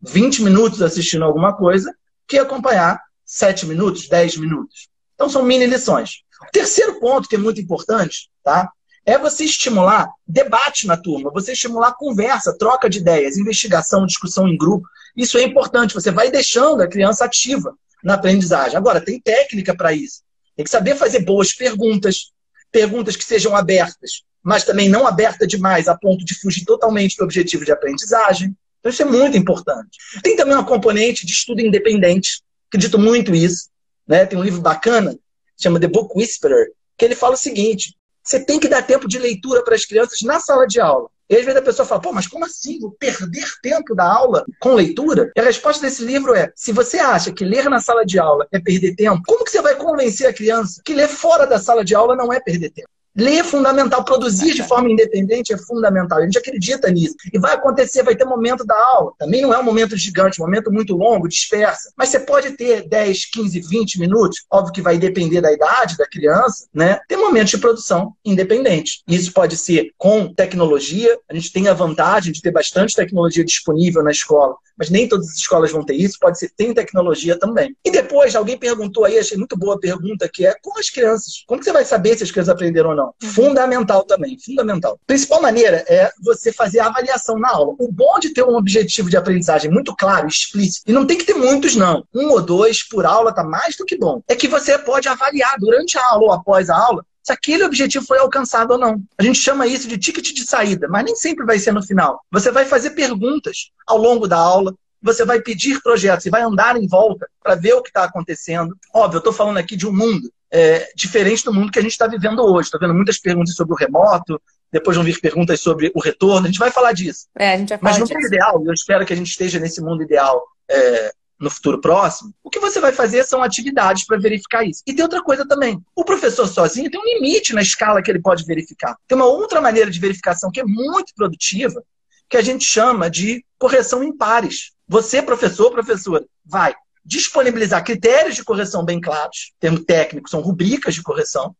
20 0.00 0.42
minutos 0.42 0.80
assistindo 0.80 1.24
alguma 1.24 1.54
coisa 1.54 1.94
que 2.26 2.38
acompanhar 2.38 2.98
7 3.26 3.66
minutos, 3.66 4.08
10 4.08 4.38
minutos. 4.38 4.88
Então 5.20 5.28
são 5.28 5.42
mini 5.42 5.66
lições. 5.66 6.22
O 6.48 6.50
terceiro 6.50 6.98
ponto 6.98 7.28
que 7.28 7.34
é 7.34 7.38
muito 7.38 7.60
importante, 7.60 8.30
tá? 8.42 8.70
É 9.04 9.18
você 9.18 9.44
estimular 9.44 10.08
debate 10.26 10.86
na 10.86 10.96
turma, 10.96 11.30
você 11.30 11.52
estimular 11.52 11.92
conversa, 11.92 12.56
troca 12.56 12.88
de 12.88 13.00
ideias, 13.00 13.36
investigação, 13.36 14.06
discussão 14.06 14.48
em 14.48 14.56
grupo. 14.56 14.88
Isso 15.14 15.36
é 15.36 15.42
importante. 15.42 15.92
Você 15.92 16.10
vai 16.10 16.30
deixando 16.30 16.80
a 16.80 16.88
criança 16.88 17.26
ativa 17.26 17.74
na 18.02 18.14
aprendizagem. 18.14 18.78
Agora, 18.78 18.98
tem 18.98 19.20
técnica 19.20 19.76
para 19.76 19.92
isso. 19.92 20.22
Tem 20.56 20.64
que 20.64 20.70
saber 20.70 20.96
fazer 20.96 21.20
boas 21.20 21.52
perguntas, 21.52 22.32
perguntas 22.72 23.14
que 23.14 23.24
sejam 23.24 23.54
abertas, 23.54 24.22
mas 24.42 24.64
também 24.64 24.88
não 24.88 25.06
aberta 25.06 25.46
demais 25.46 25.86
a 25.86 25.94
ponto 25.94 26.24
de 26.24 26.34
fugir 26.34 26.64
totalmente 26.64 27.16
do 27.18 27.24
objetivo 27.24 27.62
de 27.62 27.72
aprendizagem. 27.72 28.56
Então, 28.78 28.90
isso 28.90 29.02
é 29.02 29.04
muito 29.04 29.36
importante. 29.36 29.98
Tem 30.22 30.34
também 30.34 30.54
uma 30.54 30.64
componente 30.64 31.26
de 31.26 31.32
estudo 31.32 31.60
independente, 31.60 32.40
acredito 32.70 32.98
muito 32.98 33.32
nisso. 33.32 33.69
Né? 34.10 34.26
Tem 34.26 34.36
um 34.36 34.42
livro 34.42 34.60
bacana, 34.60 35.16
chama 35.56 35.78
The 35.78 35.86
Book 35.86 36.18
Whisperer, 36.18 36.72
que 36.98 37.04
ele 37.04 37.14
fala 37.14 37.34
o 37.34 37.38
seguinte: 37.38 37.96
você 38.20 38.44
tem 38.44 38.58
que 38.58 38.66
dar 38.66 38.82
tempo 38.82 39.06
de 39.06 39.20
leitura 39.20 39.62
para 39.62 39.76
as 39.76 39.84
crianças 39.84 40.20
na 40.22 40.40
sala 40.40 40.66
de 40.66 40.80
aula. 40.80 41.08
E 41.28 41.36
às 41.36 41.44
vezes 41.44 41.60
a 41.60 41.62
pessoa 41.62 41.86
fala, 41.86 42.00
pô, 42.00 42.12
mas 42.12 42.26
como 42.26 42.44
assim? 42.44 42.80
Vou 42.80 42.90
perder 42.90 43.46
tempo 43.62 43.94
da 43.94 44.04
aula 44.04 44.44
com 44.58 44.74
leitura? 44.74 45.30
E 45.36 45.40
a 45.40 45.44
resposta 45.44 45.80
desse 45.80 46.04
livro 46.04 46.34
é: 46.34 46.52
se 46.56 46.72
você 46.72 46.98
acha 46.98 47.32
que 47.32 47.44
ler 47.44 47.70
na 47.70 47.78
sala 47.78 48.04
de 48.04 48.18
aula 48.18 48.48
é 48.50 48.58
perder 48.58 48.96
tempo, 48.96 49.22
como 49.24 49.44
que 49.44 49.50
você 49.52 49.62
vai 49.62 49.76
convencer 49.76 50.26
a 50.26 50.34
criança 50.34 50.82
que 50.84 50.92
ler 50.92 51.06
fora 51.06 51.46
da 51.46 51.60
sala 51.60 51.84
de 51.84 51.94
aula 51.94 52.16
não 52.16 52.32
é 52.32 52.40
perder 52.40 52.70
tempo? 52.70 52.88
Ler 53.16 53.38
é 53.38 53.44
fundamental, 53.44 54.04
produzir 54.04 54.54
de 54.54 54.62
forma 54.62 54.90
independente 54.90 55.52
é 55.52 55.58
fundamental. 55.58 56.18
A 56.18 56.24
gente 56.24 56.38
acredita 56.38 56.90
nisso. 56.90 57.14
E 57.32 57.38
vai 57.38 57.54
acontecer, 57.54 58.02
vai 58.02 58.14
ter 58.14 58.24
momento 58.24 58.64
da 58.64 58.76
aula. 58.94 59.12
Também 59.18 59.42
não 59.42 59.52
é 59.52 59.58
um 59.58 59.64
momento 59.64 59.96
gigante, 59.96 60.40
um 60.40 60.44
momento 60.44 60.70
muito 60.72 60.96
longo, 60.96 61.28
dispersa. 61.28 61.90
Mas 61.96 62.10
você 62.10 62.20
pode 62.20 62.52
ter 62.52 62.88
10, 62.88 63.30
15, 63.30 63.60
20 63.60 63.98
minutos. 63.98 64.44
Óbvio 64.50 64.72
que 64.72 64.82
vai 64.82 64.98
depender 64.98 65.40
da 65.40 65.52
idade 65.52 65.96
da 65.96 66.06
criança, 66.06 66.66
né? 66.72 67.00
Ter 67.08 67.16
momentos 67.16 67.50
de 67.50 67.58
produção 67.58 68.14
independente. 68.24 69.02
Isso 69.08 69.32
pode 69.32 69.56
ser 69.56 69.90
com 69.98 70.32
tecnologia. 70.32 71.18
A 71.28 71.34
gente 71.34 71.52
tem 71.52 71.68
a 71.68 71.74
vantagem 71.74 72.32
de 72.32 72.40
ter 72.40 72.52
bastante 72.52 72.94
tecnologia 72.94 73.44
disponível 73.44 74.02
na 74.02 74.10
escola 74.10 74.56
mas 74.80 74.88
nem 74.88 75.06
todas 75.06 75.28
as 75.28 75.36
escolas 75.36 75.70
vão 75.70 75.84
ter 75.84 75.92
isso, 75.92 76.16
pode 76.18 76.38
ser, 76.38 76.50
tem 76.56 76.72
tecnologia 76.72 77.38
também. 77.38 77.76
E 77.84 77.90
depois, 77.90 78.34
alguém 78.34 78.56
perguntou 78.56 79.04
aí, 79.04 79.18
achei 79.18 79.36
muito 79.36 79.54
boa 79.54 79.74
a 79.74 79.78
pergunta, 79.78 80.26
que 80.32 80.46
é 80.46 80.54
com 80.62 80.78
as 80.78 80.88
crianças. 80.88 81.44
Como 81.46 81.60
que 81.60 81.66
você 81.66 81.72
vai 81.72 81.84
saber 81.84 82.16
se 82.16 82.24
as 82.24 82.30
crianças 82.30 82.54
aprenderam 82.54 82.88
ou 82.88 82.96
não? 82.96 82.99
Uhum. 83.06 83.28
Fundamental 83.30 84.04
também, 84.04 84.36
fundamental. 84.38 84.98
Principal 85.06 85.42
maneira 85.42 85.84
é 85.88 86.10
você 86.22 86.52
fazer 86.52 86.80
a 86.80 86.86
avaliação 86.86 87.38
na 87.38 87.50
aula. 87.50 87.74
O 87.78 87.90
bom 87.90 88.18
de 88.18 88.30
ter 88.30 88.44
um 88.44 88.56
objetivo 88.56 89.10
de 89.10 89.16
aprendizagem 89.16 89.70
muito 89.70 89.94
claro, 89.96 90.26
explícito, 90.26 90.90
e 90.90 90.92
não 90.92 91.06
tem 91.06 91.18
que 91.18 91.24
ter 91.24 91.34
muitos, 91.34 91.76
não. 91.76 92.04
Um 92.14 92.30
ou 92.30 92.40
dois 92.40 92.86
por 92.86 93.06
aula 93.06 93.34
tá 93.34 93.44
mais 93.44 93.76
do 93.76 93.84
que 93.84 93.96
bom. 93.96 94.22
É 94.28 94.34
que 94.34 94.48
você 94.48 94.78
pode 94.78 95.08
avaliar 95.08 95.56
durante 95.58 95.98
a 95.98 96.06
aula 96.10 96.24
ou 96.24 96.32
após 96.32 96.70
a 96.70 96.76
aula 96.76 97.04
se 97.22 97.32
aquele 97.32 97.64
objetivo 97.64 98.04
foi 98.04 98.18
alcançado 98.18 98.72
ou 98.72 98.78
não. 98.78 99.02
A 99.18 99.22
gente 99.22 99.38
chama 99.38 99.66
isso 99.66 99.86
de 99.86 99.98
ticket 99.98 100.32
de 100.32 100.44
saída, 100.44 100.88
mas 100.88 101.04
nem 101.04 101.14
sempre 101.14 101.44
vai 101.44 101.58
ser 101.58 101.72
no 101.72 101.82
final. 101.82 102.20
Você 102.30 102.50
vai 102.50 102.64
fazer 102.64 102.90
perguntas 102.90 103.70
ao 103.86 103.98
longo 103.98 104.26
da 104.26 104.38
aula, 104.38 104.74
você 105.02 105.24
vai 105.24 105.40
pedir 105.40 105.80
projetos 105.82 106.26
e 106.26 106.30
vai 106.30 106.42
andar 106.42 106.76
em 106.76 106.86
volta 106.86 107.28
para 107.42 107.54
ver 107.54 107.74
o 107.74 107.82
que 107.82 107.88
está 107.88 108.04
acontecendo. 108.04 108.76
Óbvio, 108.92 109.16
eu 109.16 109.20
estou 109.20 109.32
falando 109.32 109.58
aqui 109.58 109.76
de 109.76 109.86
um 109.86 109.92
mundo 109.92 110.30
é, 110.50 110.90
diferente 110.94 111.44
do 111.44 111.54
mundo 111.54 111.70
que 111.70 111.78
a 111.78 111.82
gente 111.82 111.92
está 111.92 112.06
vivendo 112.06 112.40
hoje. 112.40 112.66
Estou 112.66 112.80
vendo 112.80 112.94
muitas 112.94 113.18
perguntas 113.18 113.54
sobre 113.54 113.74
o 113.74 113.76
remoto, 113.76 114.40
depois 114.72 114.96
vão 114.96 115.04
vir 115.04 115.20
perguntas 115.20 115.60
sobre 115.60 115.90
o 115.94 116.00
retorno. 116.00 116.46
A 116.46 116.50
gente 116.50 116.58
vai 116.58 116.70
falar 116.70 116.92
disso. 116.92 117.26
É, 117.36 117.56
vai 117.56 117.66
falar 117.66 117.80
Mas 117.82 117.98
no 117.98 118.06
mundo 118.06 118.26
ideal, 118.26 118.62
eu 118.64 118.72
espero 118.72 119.06
que 119.06 119.12
a 119.12 119.16
gente 119.16 119.28
esteja 119.28 119.58
nesse 119.58 119.80
mundo 119.80 120.02
ideal 120.02 120.42
é, 120.68 121.12
no 121.40 121.48
futuro 121.48 121.80
próximo, 121.80 122.34
o 122.44 122.50
que 122.50 122.58
você 122.58 122.80
vai 122.80 122.92
fazer 122.92 123.24
são 123.24 123.42
atividades 123.42 124.04
para 124.04 124.18
verificar 124.18 124.62
isso. 124.62 124.82
E 124.86 124.92
tem 124.92 125.02
outra 125.02 125.22
coisa 125.22 125.48
também. 125.48 125.82
O 125.96 126.04
professor 126.04 126.46
sozinho 126.46 126.90
tem 126.90 127.00
um 127.00 127.04
limite 127.04 127.54
na 127.54 127.62
escala 127.62 128.02
que 128.02 128.10
ele 128.10 128.20
pode 128.20 128.44
verificar. 128.44 128.94
Tem 129.08 129.16
uma 129.16 129.26
outra 129.26 129.60
maneira 129.60 129.90
de 129.90 129.98
verificação 129.98 130.50
que 130.52 130.60
é 130.60 130.64
muito 130.64 131.14
produtiva, 131.16 131.82
que 132.28 132.36
a 132.36 132.42
gente 132.42 132.64
chama 132.64 133.08
de 133.08 133.42
correção 133.58 134.04
em 134.04 134.14
pares. 134.14 134.72
Você, 134.86 135.22
professor, 135.22 135.70
professora, 135.70 136.24
vai 136.44 136.74
disponibilizar 137.10 137.84
critérios 137.84 138.36
de 138.36 138.44
correção 138.44 138.84
bem 138.84 139.00
claros, 139.00 139.52
termo 139.58 139.84
técnico, 139.84 140.30
são 140.30 140.40
rubricas 140.40 140.94
de 140.94 141.02
correção, 141.02 141.54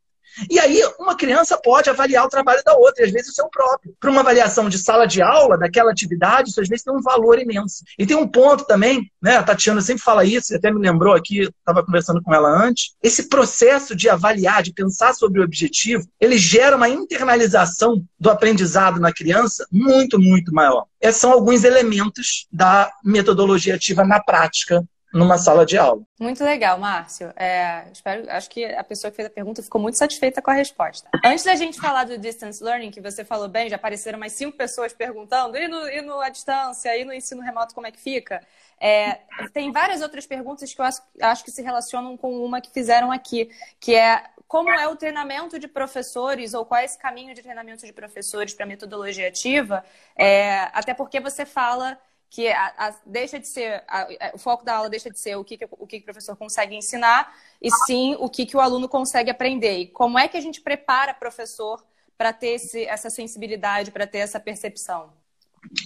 e 0.48 0.58
aí, 0.58 0.80
uma 0.98 1.16
criança 1.16 1.58
pode 1.58 1.90
avaliar 1.90 2.24
o 2.24 2.28
trabalho 2.28 2.62
da 2.64 2.74
outra, 2.74 3.02
e 3.02 3.06
às 3.06 3.12
vezes 3.12 3.30
o 3.30 3.34
seu 3.34 3.48
próprio. 3.48 3.94
Para 3.98 4.10
uma 4.10 4.20
avaliação 4.20 4.68
de 4.68 4.78
sala 4.78 5.06
de 5.06 5.20
aula, 5.20 5.58
daquela 5.58 5.90
atividade, 5.90 6.50
isso 6.50 6.60
às 6.60 6.68
vezes 6.68 6.84
tem 6.84 6.94
um 6.94 7.02
valor 7.02 7.38
imenso. 7.38 7.82
E 7.98 8.06
tem 8.06 8.16
um 8.16 8.28
ponto 8.28 8.64
também, 8.64 9.10
né? 9.20 9.36
A 9.36 9.42
Tatiana 9.42 9.80
sempre 9.80 10.02
fala 10.02 10.24
isso, 10.24 10.54
até 10.54 10.70
me 10.70 10.80
lembrou 10.80 11.14
aqui, 11.14 11.40
estava 11.40 11.84
conversando 11.84 12.22
com 12.22 12.32
ela 12.32 12.48
antes. 12.48 12.94
Esse 13.02 13.28
processo 13.28 13.94
de 13.94 14.08
avaliar, 14.08 14.62
de 14.62 14.72
pensar 14.72 15.14
sobre 15.14 15.40
o 15.40 15.44
objetivo, 15.44 16.06
ele 16.20 16.38
gera 16.38 16.76
uma 16.76 16.88
internalização 16.88 18.02
do 18.18 18.30
aprendizado 18.30 19.00
na 19.00 19.12
criança 19.12 19.66
muito, 19.70 20.18
muito 20.18 20.54
maior. 20.54 20.86
Esses 21.00 21.20
são 21.20 21.32
alguns 21.32 21.64
elementos 21.64 22.46
da 22.52 22.90
metodologia 23.04 23.74
ativa 23.74 24.04
na 24.04 24.22
prática 24.22 24.84
numa 25.12 25.38
sala 25.38 25.66
de 25.66 25.76
aula. 25.76 26.02
Muito 26.18 26.44
legal, 26.44 26.78
Márcio. 26.78 27.32
É, 27.36 27.86
espero, 27.92 28.30
acho 28.30 28.48
que 28.48 28.64
a 28.64 28.84
pessoa 28.84 29.10
que 29.10 29.16
fez 29.16 29.26
a 29.26 29.30
pergunta 29.30 29.62
ficou 29.62 29.80
muito 29.80 29.98
satisfeita 29.98 30.40
com 30.40 30.50
a 30.50 30.54
resposta. 30.54 31.08
Antes 31.24 31.44
da 31.44 31.54
gente 31.54 31.80
falar 31.80 32.04
do 32.04 32.16
distance 32.16 32.62
learning, 32.62 32.90
que 32.90 33.00
você 33.00 33.24
falou 33.24 33.48
bem, 33.48 33.68
já 33.68 33.76
apareceram 33.76 34.18
mais 34.18 34.32
cinco 34.32 34.56
pessoas 34.56 34.92
perguntando, 34.92 35.56
e 35.56 35.66
no, 35.66 35.88
e 35.88 36.00
no 36.00 36.20
à 36.20 36.28
distância, 36.28 36.96
e 36.96 37.04
no 37.04 37.12
ensino 37.12 37.42
remoto, 37.42 37.74
como 37.74 37.86
é 37.86 37.90
que 37.90 38.00
fica? 38.00 38.40
É, 38.80 39.20
tem 39.52 39.70
várias 39.70 40.00
outras 40.00 40.26
perguntas 40.26 40.72
que 40.72 40.80
eu 40.80 40.84
acho, 40.84 41.02
acho 41.20 41.44
que 41.44 41.50
se 41.50 41.60
relacionam 41.60 42.16
com 42.16 42.42
uma 42.42 42.60
que 42.60 42.70
fizeram 42.70 43.12
aqui, 43.12 43.50
que 43.78 43.94
é 43.94 44.24
como 44.48 44.70
é 44.70 44.88
o 44.88 44.96
treinamento 44.96 45.58
de 45.58 45.68
professores 45.68 46.54
ou 46.54 46.64
qual 46.64 46.80
é 46.80 46.84
esse 46.84 46.98
caminho 46.98 47.34
de 47.34 47.42
treinamento 47.42 47.86
de 47.86 47.92
professores 47.92 48.54
para 48.54 48.66
metodologia 48.66 49.28
ativa, 49.28 49.84
é, 50.16 50.68
até 50.72 50.94
porque 50.94 51.20
você 51.20 51.44
fala 51.44 51.96
que 52.30 52.48
a, 52.48 52.72
a, 52.78 52.94
deixa 53.04 53.40
de 53.40 53.48
ser 53.48 53.82
a, 53.88 54.06
o 54.32 54.38
foco 54.38 54.64
da 54.64 54.76
aula 54.76 54.88
deixa 54.88 55.10
de 55.10 55.18
ser 55.18 55.34
o 55.34 55.44
que, 55.44 55.58
que 55.58 55.66
o 55.68 55.86
que, 55.86 55.96
que 55.98 56.02
o 56.02 56.04
professor 56.04 56.36
consegue 56.36 56.76
ensinar 56.76 57.36
e 57.60 57.68
sim 57.86 58.16
o 58.20 58.30
que, 58.30 58.46
que 58.46 58.56
o 58.56 58.60
aluno 58.60 58.88
consegue 58.88 59.30
aprender. 59.30 59.78
E 59.78 59.86
como 59.88 60.16
é 60.16 60.28
que 60.28 60.36
a 60.36 60.40
gente 60.40 60.60
prepara 60.60 61.12
professor 61.12 61.84
para 62.16 62.32
ter 62.32 62.50
esse, 62.50 62.84
essa 62.84 63.10
sensibilidade, 63.10 63.90
para 63.90 64.06
ter 64.06 64.18
essa 64.18 64.38
percepção, 64.38 65.12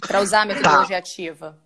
para 0.06 0.20
usar 0.20 0.42
a 0.42 0.44
metodologia 0.44 0.96
tá. 0.96 0.98
ativa? 0.98 1.58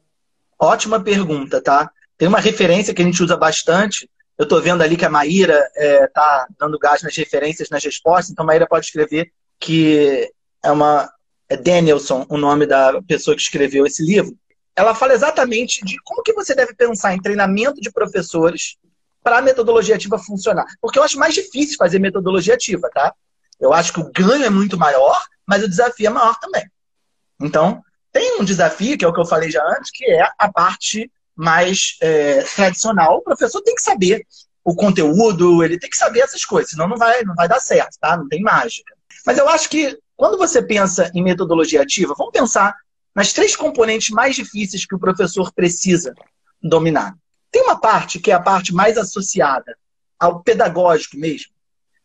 Ótima 0.56 1.02
pergunta, 1.02 1.60
tá? 1.60 1.90
Tem 2.16 2.28
uma 2.28 2.40
referência 2.40 2.94
que 2.94 3.02
a 3.02 3.04
gente 3.04 3.22
usa 3.22 3.36
bastante. 3.36 4.08
Eu 4.36 4.44
estou 4.44 4.62
vendo 4.62 4.82
ali 4.82 4.96
que 4.96 5.04
a 5.04 5.10
Maíra 5.10 5.58
está 5.74 5.82
é, 5.82 6.06
tá 6.06 6.46
dando 6.56 6.78
gás 6.78 7.02
nas 7.02 7.16
referências, 7.16 7.68
nas 7.68 7.82
respostas, 7.82 8.30
então 8.30 8.44
a 8.44 8.46
Maíra 8.46 8.66
pode 8.68 8.86
escrever 8.86 9.32
que 9.58 10.32
é 10.62 10.70
uma 10.70 11.12
é 11.48 11.56
Danielson, 11.56 12.26
o 12.28 12.36
nome 12.36 12.66
da 12.66 13.02
pessoa 13.02 13.34
que 13.34 13.42
escreveu 13.42 13.86
esse 13.86 14.04
livro 14.04 14.36
ela 14.78 14.94
fala 14.94 15.12
exatamente 15.12 15.84
de 15.84 15.96
como 16.04 16.22
que 16.22 16.32
você 16.32 16.54
deve 16.54 16.72
pensar 16.72 17.12
em 17.12 17.20
treinamento 17.20 17.80
de 17.80 17.90
professores 17.90 18.76
para 19.24 19.38
a 19.38 19.42
metodologia 19.42 19.96
ativa 19.96 20.20
funcionar. 20.20 20.66
Porque 20.80 21.00
eu 21.00 21.02
acho 21.02 21.18
mais 21.18 21.34
difícil 21.34 21.76
fazer 21.76 21.98
metodologia 21.98 22.54
ativa, 22.54 22.88
tá? 22.94 23.12
Eu 23.58 23.72
acho 23.72 23.92
que 23.92 23.98
o 23.98 24.12
ganho 24.12 24.44
é 24.44 24.50
muito 24.50 24.78
maior, 24.78 25.20
mas 25.44 25.64
o 25.64 25.68
desafio 25.68 26.06
é 26.06 26.10
maior 26.10 26.38
também. 26.38 26.64
Então, 27.40 27.82
tem 28.12 28.40
um 28.40 28.44
desafio, 28.44 28.96
que 28.96 29.04
é 29.04 29.08
o 29.08 29.12
que 29.12 29.20
eu 29.20 29.26
falei 29.26 29.50
já 29.50 29.64
antes, 29.64 29.90
que 29.92 30.04
é 30.04 30.22
a 30.38 30.52
parte 30.52 31.10
mais 31.34 31.96
é, 32.00 32.44
tradicional. 32.54 33.16
O 33.16 33.22
professor 33.22 33.60
tem 33.62 33.74
que 33.74 33.82
saber 33.82 34.24
o 34.62 34.76
conteúdo, 34.76 35.64
ele 35.64 35.76
tem 35.76 35.90
que 35.90 35.96
saber 35.96 36.20
essas 36.20 36.44
coisas, 36.44 36.70
senão 36.70 36.86
não 36.86 36.96
vai, 36.96 37.24
não 37.24 37.34
vai 37.34 37.48
dar 37.48 37.58
certo, 37.58 37.98
tá? 38.00 38.16
Não 38.16 38.28
tem 38.28 38.42
mágica. 38.42 38.94
Mas 39.26 39.38
eu 39.38 39.48
acho 39.48 39.68
que 39.68 39.98
quando 40.16 40.38
você 40.38 40.62
pensa 40.62 41.10
em 41.12 41.22
metodologia 41.22 41.82
ativa, 41.82 42.14
vamos 42.16 42.32
pensar 42.32 42.76
nas 43.18 43.33
três 43.33 43.57
componentes 43.57 44.11
mais 44.11 44.37
difíceis 44.37 44.87
que 44.87 44.94
o 44.94 44.98
professor 44.98 45.52
precisa 45.52 46.14
dominar. 46.62 47.16
Tem 47.50 47.61
uma 47.62 47.76
parte 47.81 48.20
que 48.20 48.31
é 48.31 48.35
a 48.35 48.40
parte 48.40 48.72
mais 48.72 48.96
associada 48.96 49.76
ao 50.16 50.40
pedagógico 50.40 51.16
mesmo. 51.16 51.50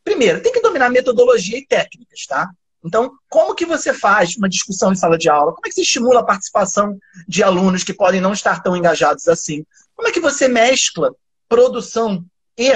Primeiro, 0.04 0.42
tem 0.42 0.52
que 0.52 0.60
dominar 0.60 0.90
metodologia 0.90 1.60
e 1.60 1.68
técnicas, 1.68 2.26
tá? 2.26 2.50
Então, 2.84 3.12
como 3.30 3.54
que 3.54 3.64
você 3.64 3.94
faz 3.94 4.36
uma 4.38 4.50
discussão 4.50 4.92
em 4.92 4.96
sala 4.96 5.16
de 5.16 5.30
aula? 5.30 5.54
Como 5.54 5.62
é 5.64 5.70
que 5.70 5.76
você 5.76 5.82
estimula 5.82 6.22
a 6.22 6.26
participação 6.26 6.98
de 7.28 7.44
alunos 7.44 7.84
que 7.84 7.94
podem 7.94 8.20
não 8.20 8.34
estar 8.34 8.64
tão 8.64 8.76
engajados 8.76 9.28
assim? 9.28 9.64
Como 9.96 10.08
é 10.08 10.12
que 10.12 10.20
você 10.20 10.48
mescla 10.48 11.14
produção 11.48 12.26
e 12.58 12.72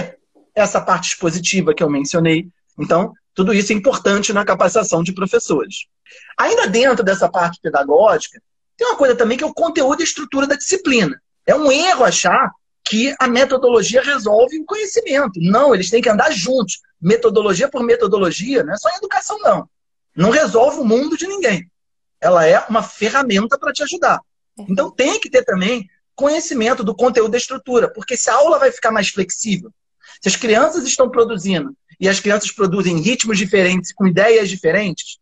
essa 0.54 0.80
parte 0.80 1.08
expositiva 1.08 1.73
que 1.73 1.82
eu 1.82 1.89
mencionei? 1.89 2.47
Então, 2.78 3.13
tudo 3.38 3.54
isso 3.54 3.71
é 3.71 3.76
importante 3.76 4.34
na 4.34 4.43
capacitação 4.43 5.04
de 5.04 5.13
professores. 5.13 5.86
Ainda 6.39 6.65
dentro 6.65 7.06
dessa 7.06 7.30
parte 7.30 7.60
pedagógica, 7.62 8.41
tem 8.76 8.88
uma 8.88 8.97
coisa 8.97 9.15
também 9.15 9.38
que 9.38 9.43
é 9.43 9.47
o 9.47 9.54
conteúdo 9.54 10.02
e 10.02 10.04
estrutura 10.04 10.47
da 10.47 10.56
disciplina. 10.56 11.21
É 11.45 11.54
um 11.54 11.71
erro 11.71 12.04
achar 12.04 12.52
que 12.84 13.15
a 13.19 13.28
metodologia 13.28 14.02
resolve 14.02 14.60
o 14.60 14.65
conhecimento. 14.65 15.39
Não, 15.39 15.76
eles 15.76 15.91
têm 15.91 16.02
que 16.02 16.10
andar 16.10 16.32
juntos. 16.32 16.80
Metodologia 17.00 17.69
por 17.69 17.84
metodologia, 17.84 18.63
não 18.63 18.73
é 18.73 18.78
só 18.78 18.89
em 18.89 18.95
educação, 18.95 19.38
não. 19.38 19.69
Não 20.15 20.32
resolve 20.32 20.80
o 20.80 20.84
mundo 20.84 21.15
de 21.15 21.28
ninguém. 21.28 21.69
ela 22.19 22.43
é 22.43 22.58
uma 22.67 22.82
ferramenta 22.82 23.56
para 23.60 23.71
te 23.71 23.84
ajudar. 23.84 24.19
Então 24.67 24.89
tem 24.89 25.19
que 25.19 25.30
ter 25.30 25.43
também 25.43 25.88
conhecimento 26.15 26.84
do 26.84 26.95
conteúdo 26.95 27.34
da 27.34 27.38
estrutura, 27.38 27.88
porque 27.93 28.17
se 28.17 28.32
a 28.32 28.34
aula 28.34 28.58
vai 28.58 28.71
ficar 28.71 28.89
mais 28.89 29.10
flexível, 29.10 29.71
se 30.19 30.28
as 30.28 30.36
crianças 30.36 30.84
estão 30.86 31.08
produzindo 31.08 31.78
e 31.99 32.07
as 32.07 32.19
crianças 32.19 32.51
produzem 32.51 32.99
ritmos 32.99 33.38
diferentes, 33.38 33.93
com 33.93 34.07
ideias 34.07 34.49
diferentes, 34.49 35.17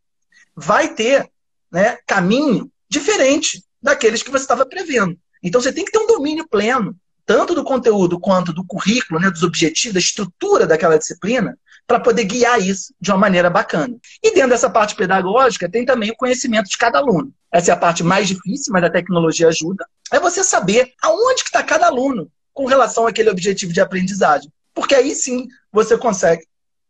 vai 0.55 0.93
ter 0.93 1.29
né, 1.71 1.97
caminho 2.05 2.69
diferente 2.89 3.63
daqueles 3.81 4.23
que 4.23 4.31
você 4.31 4.43
estava 4.43 4.65
prevendo. 4.65 5.17
Então 5.43 5.61
você 5.61 5.71
tem 5.71 5.85
que 5.85 5.91
ter 5.91 5.99
um 5.99 6.07
domínio 6.07 6.47
pleno, 6.47 6.95
tanto 7.25 7.53
do 7.53 7.63
conteúdo 7.63 8.19
quanto 8.19 8.53
do 8.53 8.65
currículo, 8.65 9.19
né, 9.19 9.29
dos 9.29 9.43
objetivos, 9.43 9.93
da 9.93 9.99
estrutura 9.99 10.67
daquela 10.67 10.97
disciplina, 10.97 11.57
para 11.87 11.99
poder 11.99 12.23
guiar 12.23 12.59
isso 12.59 12.93
de 12.99 13.11
uma 13.11 13.17
maneira 13.17 13.49
bacana. 13.49 13.95
E 14.23 14.33
dentro 14.33 14.49
dessa 14.49 14.69
parte 14.69 14.95
pedagógica, 14.95 15.69
tem 15.69 15.85
também 15.85 16.11
o 16.11 16.15
conhecimento 16.15 16.67
de 16.67 16.77
cada 16.77 16.97
aluno. 16.97 17.31
Essa 17.51 17.71
é 17.71 17.73
a 17.73 17.77
parte 17.77 18.03
mais 18.03 18.27
difícil, 18.27 18.73
mas 18.73 18.83
a 18.83 18.89
tecnologia 18.89 19.47
ajuda. 19.47 19.87
É 20.11 20.19
você 20.19 20.43
saber 20.43 20.93
aonde 21.01 21.43
que 21.43 21.49
está 21.49 21.61
cada 21.61 21.85
aluno 21.85 22.29
com 22.53 22.65
relação 22.65 23.05
àquele 23.05 23.29
objetivo 23.29 23.71
de 23.71 23.81
aprendizagem. 23.81 24.51
Porque 24.73 24.95
aí 24.95 25.13
sim 25.13 25.47
você 25.71 25.97
consegue 25.97 26.45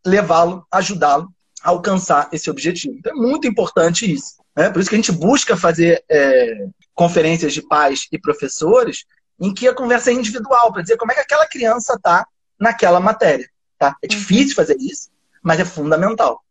levá-lo, 0.06 0.66
ajudá-lo 0.72 1.28
a 1.62 1.70
alcançar 1.70 2.28
esse 2.32 2.48
objetivo. 2.48 2.94
Então 2.98 3.12
é 3.12 3.14
muito 3.14 3.46
importante 3.46 4.10
isso. 4.10 4.36
Né? 4.56 4.70
Por 4.70 4.80
isso 4.80 4.88
que 4.88 4.96
a 4.96 4.98
gente 4.98 5.12
busca 5.12 5.56
fazer 5.56 6.02
é, 6.08 6.66
conferências 6.94 7.52
de 7.52 7.62
pais 7.62 8.06
e 8.10 8.18
professores 8.18 9.04
em 9.38 9.52
que 9.52 9.68
a 9.68 9.74
conversa 9.74 10.10
é 10.10 10.14
individual, 10.14 10.72
para 10.72 10.82
dizer 10.82 10.96
como 10.96 11.12
é 11.12 11.14
que 11.14 11.20
aquela 11.20 11.46
criança 11.46 11.94
está 11.94 12.26
naquela 12.58 13.00
matéria. 13.00 13.48
Tá? 13.78 13.94
É 14.02 14.06
difícil 14.06 14.54
fazer 14.54 14.76
isso, 14.80 15.10
mas 15.42 15.60
é 15.60 15.64
fundamental. 15.64 16.42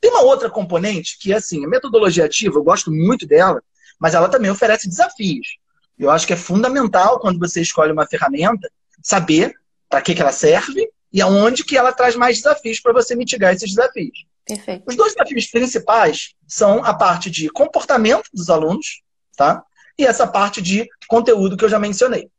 Tem 0.00 0.10
uma 0.10 0.22
outra 0.22 0.48
componente 0.48 1.18
que 1.18 1.32
é 1.32 1.36
assim, 1.36 1.64
a 1.64 1.68
metodologia 1.68 2.24
ativa, 2.24 2.56
eu 2.56 2.62
gosto 2.62 2.92
muito 2.92 3.26
dela, 3.26 3.60
mas 3.98 4.14
ela 4.14 4.28
também 4.28 4.50
oferece 4.50 4.88
desafios. 4.88 5.58
Eu 5.98 6.10
acho 6.10 6.26
que 6.26 6.32
é 6.32 6.36
fundamental 6.36 7.18
quando 7.18 7.40
você 7.40 7.60
escolhe 7.60 7.90
uma 7.90 8.06
ferramenta 8.06 8.70
saber 9.02 9.52
para 9.88 10.00
que, 10.00 10.14
que 10.14 10.22
ela 10.22 10.30
serve 10.30 10.88
e 11.12 11.22
aonde 11.22 11.64
que 11.64 11.76
ela 11.76 11.92
traz 11.92 12.14
mais 12.14 12.36
desafios 12.36 12.80
para 12.80 12.92
você 12.92 13.14
mitigar 13.14 13.54
esses 13.54 13.70
desafios. 13.70 14.26
Perfeito. 14.46 14.84
Os 14.86 14.96
dois 14.96 15.14
desafios 15.14 15.46
principais 15.46 16.34
são 16.46 16.84
a 16.84 16.94
parte 16.94 17.30
de 17.30 17.48
comportamento 17.50 18.28
dos 18.32 18.48
alunos, 18.48 19.02
tá? 19.36 19.62
E 19.98 20.06
essa 20.06 20.26
parte 20.26 20.62
de 20.62 20.88
conteúdo 21.06 21.56
que 21.56 21.64
eu 21.64 21.68
já 21.68 21.78
mencionei. 21.78 22.30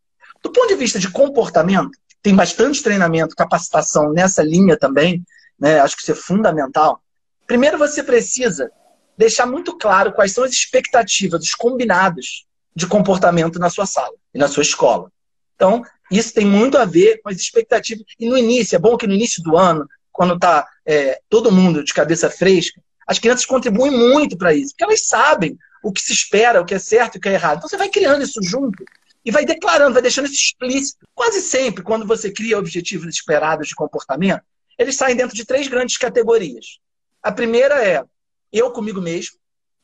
Do 0.42 0.52
ponto 0.52 0.68
de 0.70 0.76
vista 0.76 0.98
de 0.98 1.12
comportamento, 1.12 1.92
tem 2.22 2.36
bastante 2.36 2.82
treinamento, 2.82 3.36
capacitação 3.36 4.12
nessa 4.12 4.42
linha 4.42 4.78
também, 4.78 5.24
né? 5.60 5.80
Acho 5.80 5.96
que 5.96 6.02
isso 6.02 6.12
é 6.12 6.16
fundamental. 6.16 7.02
Primeiro, 7.46 7.78
você 7.78 8.04
precisa 8.04 8.72
deixar 9.18 9.46
muito 9.46 9.78
claro 9.78 10.14
quais 10.14 10.32
são 10.32 10.44
as 10.44 10.52
expectativas, 10.52 11.44
os 11.44 11.54
combinados 11.54 12.46
de 12.76 12.88
comportamento 12.88 13.60
na 13.60 13.70
sua 13.70 13.86
sala 13.86 14.14
e 14.34 14.40
na 14.40 14.48
sua 14.48 14.64
escola. 14.64 15.12
Então, 15.56 15.84
isso 16.12 16.34
tem 16.34 16.46
muito 16.46 16.78
a 16.78 16.86
ver 16.86 17.22
com 17.22 17.30
as 17.30 17.38
expectativas. 17.38 18.06
E 18.20 18.28
no 18.28 18.38
início, 18.38 18.76
é 18.76 18.80
bom 18.80 18.98
que 18.98 19.08
no 19.08 19.14
início 19.14 19.44
do 19.44 19.58
ano, 19.58 19.88
quando 20.12 20.36
está 20.36 20.68
é, 20.86 21.20
todo 21.30 21.52
mundo 21.52 21.84
de 21.84 21.94
cabeça 21.94 22.30
fresca, 22.30 22.82
as 23.08 23.20
crianças 23.20 23.46
contribuem 23.46 23.92
muito 23.92 24.38
para 24.38 24.54
isso, 24.54 24.72
porque 24.72 24.84
elas 24.84 25.06
sabem 25.06 25.58
o 25.84 25.92
que 25.92 26.02
se 26.02 26.14
espera, 26.14 26.62
o 26.62 26.66
que 26.66 26.76
é 26.76 26.80
certo 26.80 27.16
e 27.16 27.18
o 27.18 27.22
que 27.22 27.30
é 27.30 27.34
errado. 27.34 27.58
Então, 27.58 27.70
você 27.70 27.78
vai 27.78 27.90
criando 27.90 28.24
isso 28.24 28.42
junto 28.44 28.84
e 29.24 29.32
vai 29.32 29.46
declarando, 29.46 29.94
vai 29.94 30.02
deixando 30.02 30.26
isso 30.26 30.36
explícito. 30.36 31.08
Quase 31.14 31.42
sempre, 31.42 31.84
quando 31.84 32.06
você 32.06 32.32
cria 32.32 32.58
objetivos 32.58 33.08
esperados 33.08 33.68
de 33.68 33.76
comportamento, 33.76 34.42
eles 34.78 34.96
saem 34.96 35.16
dentro 35.16 35.36
de 35.36 35.46
três 35.46 35.68
grandes 35.68 35.98
categorias. 35.98 36.80
A 37.22 37.32
primeira 37.32 37.84
é 37.84 38.04
eu 38.52 38.72
comigo 38.72 39.02
mesmo, 39.02 39.38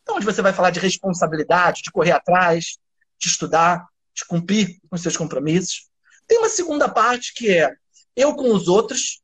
então, 0.05 0.17
onde 0.17 0.25
você 0.25 0.39
vai 0.39 0.53
falar 0.53 0.69
de 0.69 0.79
responsabilidade, 0.79 1.81
de 1.81 1.91
correr 1.91 2.11
atrás, 2.11 2.77
de 3.19 3.27
estudar, 3.27 3.87
de 4.13 4.23
cumprir 4.25 4.79
com 4.87 4.95
seus 4.97 5.17
compromissos. 5.17 5.87
Tem 6.27 6.37
uma 6.37 6.49
segunda 6.49 6.89
parte 6.89 7.33
que 7.33 7.51
é 7.51 7.73
eu 8.15 8.35
com 8.35 8.53
os 8.53 8.67
outros, 8.67 9.21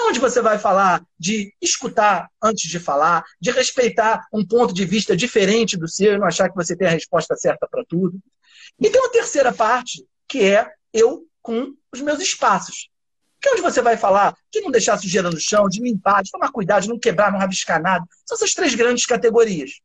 onde 0.00 0.18
você 0.18 0.40
vai 0.40 0.58
falar 0.58 1.04
de 1.18 1.54
escutar 1.60 2.28
antes 2.42 2.68
de 2.68 2.78
falar, 2.78 3.24
de 3.40 3.50
respeitar 3.50 4.26
um 4.32 4.46
ponto 4.46 4.74
de 4.74 4.84
vista 4.84 5.16
diferente 5.16 5.76
do 5.76 5.88
seu 5.88 6.18
não 6.18 6.26
achar 6.26 6.48
que 6.48 6.56
você 6.56 6.76
tem 6.76 6.88
a 6.88 6.90
resposta 6.90 7.36
certa 7.36 7.68
para 7.70 7.84
tudo. 7.84 8.18
E 8.80 8.90
tem 8.90 9.00
uma 9.00 9.12
terceira 9.12 9.52
parte, 9.52 10.04
que 10.28 10.42
é 10.44 10.68
eu 10.92 11.26
com 11.40 11.74
os 11.92 12.00
meus 12.00 12.20
espaços. 12.20 12.88
Que 13.40 13.48
é 13.48 13.52
onde 13.52 13.62
você 13.62 13.82
vai 13.82 13.96
falar 13.96 14.36
de 14.52 14.60
não 14.60 14.70
deixar 14.70 14.96
sujeira 14.98 15.30
no 15.30 15.40
chão, 15.40 15.68
de 15.68 15.80
limpar, 15.80 16.22
de 16.22 16.30
tomar 16.30 16.50
cuidado, 16.50 16.82
de 16.82 16.88
não 16.88 16.98
quebrar, 16.98 17.32
não 17.32 17.38
rabiscar 17.38 17.82
nada. 17.82 18.04
São 18.26 18.36
essas 18.36 18.54
três 18.54 18.74
grandes 18.74 19.04
categorias. 19.04 19.80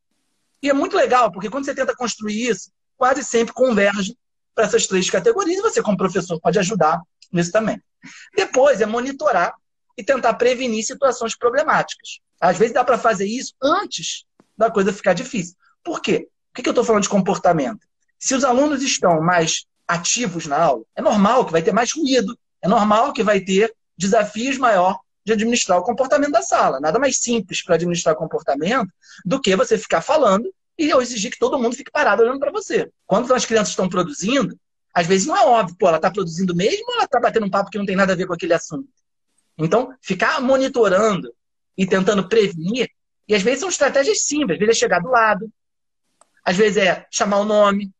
E 0.61 0.69
é 0.69 0.73
muito 0.73 0.95
legal, 0.95 1.31
porque 1.31 1.49
quando 1.49 1.65
você 1.65 1.73
tenta 1.73 1.95
construir 1.95 2.49
isso, 2.49 2.71
quase 2.95 3.23
sempre 3.23 3.53
converge 3.53 4.15
para 4.57 4.65
essas 4.65 4.87
três 4.87 5.07
categorias 5.07 5.59
e 5.59 5.61
você, 5.61 5.83
como 5.83 5.95
professor, 5.95 6.41
pode 6.41 6.57
ajudar 6.57 6.99
nisso 7.31 7.51
também. 7.51 7.79
Depois 8.35 8.81
é 8.81 8.87
monitorar 8.87 9.53
e 9.95 10.03
tentar 10.03 10.33
prevenir 10.33 10.83
situações 10.83 11.37
problemáticas. 11.37 12.19
Às 12.41 12.57
vezes 12.57 12.73
dá 12.73 12.83
para 12.83 12.97
fazer 12.97 13.27
isso 13.27 13.53
antes 13.61 14.25
da 14.57 14.71
coisa 14.71 14.91
ficar 14.91 15.13
difícil. 15.13 15.55
Por 15.83 16.01
quê? 16.01 16.27
Por 16.51 16.63
que 16.63 16.69
eu 16.69 16.71
estou 16.71 16.83
falando 16.83 17.03
de 17.03 17.09
comportamento? 17.09 17.85
Se 18.17 18.33
os 18.33 18.43
alunos 18.43 18.81
estão 18.81 19.21
mais 19.21 19.65
ativos 19.87 20.47
na 20.47 20.57
aula, 20.57 20.83
é 20.95 21.03
normal 21.03 21.45
que 21.45 21.51
vai 21.51 21.61
ter 21.61 21.71
mais 21.71 21.91
ruído, 21.93 22.35
é 22.59 22.67
normal 22.67 23.13
que 23.13 23.21
vai 23.21 23.39
ter 23.39 23.71
desafios 23.95 24.57
maior 24.57 24.99
de 25.23 25.33
administrar 25.33 25.77
o 25.77 25.83
comportamento 25.83 26.31
da 26.31 26.41
sala. 26.41 26.79
Nada 26.79 26.97
mais 26.97 27.19
simples 27.19 27.63
para 27.63 27.75
administrar 27.75 28.15
comportamento 28.15 28.89
do 29.23 29.39
que 29.39 29.55
você 29.55 29.77
ficar 29.77 30.01
falando 30.01 30.51
e 30.77 30.89
eu 30.89 31.01
exigir 31.01 31.31
que 31.31 31.39
todo 31.39 31.57
mundo 31.59 31.75
fique 31.75 31.91
parado 31.91 32.21
olhando 32.21 32.39
para 32.39 32.51
você. 32.51 32.89
Quando 33.05 33.33
as 33.33 33.45
crianças 33.45 33.69
estão 33.69 33.89
produzindo, 33.89 34.57
às 34.93 35.07
vezes 35.07 35.27
não 35.27 35.35
é 35.35 35.45
óbvio, 35.45 35.75
pô, 35.77 35.87
ela 35.87 35.97
está 35.97 36.11
produzindo 36.11 36.55
mesmo 36.55 36.85
ou 36.87 36.95
ela 36.95 37.05
está 37.05 37.19
batendo 37.19 37.45
um 37.45 37.49
papo 37.49 37.69
que 37.69 37.77
não 37.77 37.85
tem 37.85 37.95
nada 37.95 38.13
a 38.13 38.15
ver 38.15 38.27
com 38.27 38.33
aquele 38.33 38.53
assunto. 38.53 38.87
Então, 39.57 39.93
ficar 40.01 40.39
monitorando 40.41 41.33
e 41.77 41.85
tentando 41.85 42.27
prevenir, 42.27 42.89
e 43.27 43.35
às 43.35 43.41
vezes 43.41 43.59
são 43.59 43.69
estratégias 43.69 44.23
simples, 44.23 44.53
às 44.55 44.59
vezes 44.59 44.77
é 44.77 44.79
chegar 44.79 44.99
do 44.99 45.09
lado, 45.09 45.51
às 46.43 46.55
vezes 46.55 46.77
é 46.77 47.05
chamar 47.11 47.39
o 47.39 47.45
nome, 47.45 47.91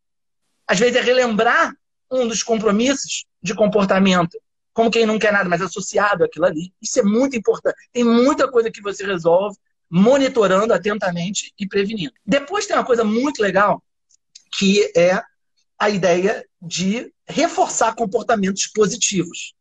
às 0.68 0.80
vezes 0.80 0.96
é 0.96 1.02
relembrar 1.02 1.74
um 2.12 2.28
dos 2.28 2.44
compromissos 2.44 3.26
de 3.42 3.54
comportamento 3.54 4.40
como 4.78 4.92
quem 4.92 5.08
não 5.08 5.18
quer 5.18 5.34
nada, 5.34 5.50
mas 5.50 5.60
associado 5.60 6.24
àquilo 6.24 6.46
ali. 6.46 6.72
Isso 6.80 7.00
é 7.00 7.04
muito 7.04 7.36
importante. 7.36 7.76
Tem 7.92 8.04
muita 8.04 8.48
coisa 8.48 8.70
que 8.70 8.80
você 8.80 9.04
resolve 9.04 9.58
monitorando 9.90 10.74
atentamente 10.74 11.54
e 11.58 11.68
prevenindo. 11.68 12.14
Depois 12.26 12.66
tem 12.66 12.76
uma 12.76 12.86
coisa 12.86 13.04
muito 13.04 13.42
legal, 13.42 13.82
que 14.58 14.92
é 14.96 15.22
a 15.80 15.90
ideia 15.90 16.46
de 16.62 17.14
reforçar 17.28 17.96
comportamentos 17.96 18.68
positivos. 18.68 19.54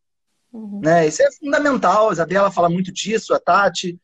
Uhum. 0.51 0.81
Né? 0.83 1.07
Isso 1.07 1.21
é 1.21 1.31
fundamental. 1.31 2.09
A 2.09 2.13
Isabela 2.13 2.51
fala 2.51 2.69
muito 2.69 2.91
disso, 2.91 3.33
a 3.33 3.39
Tati. 3.39 3.99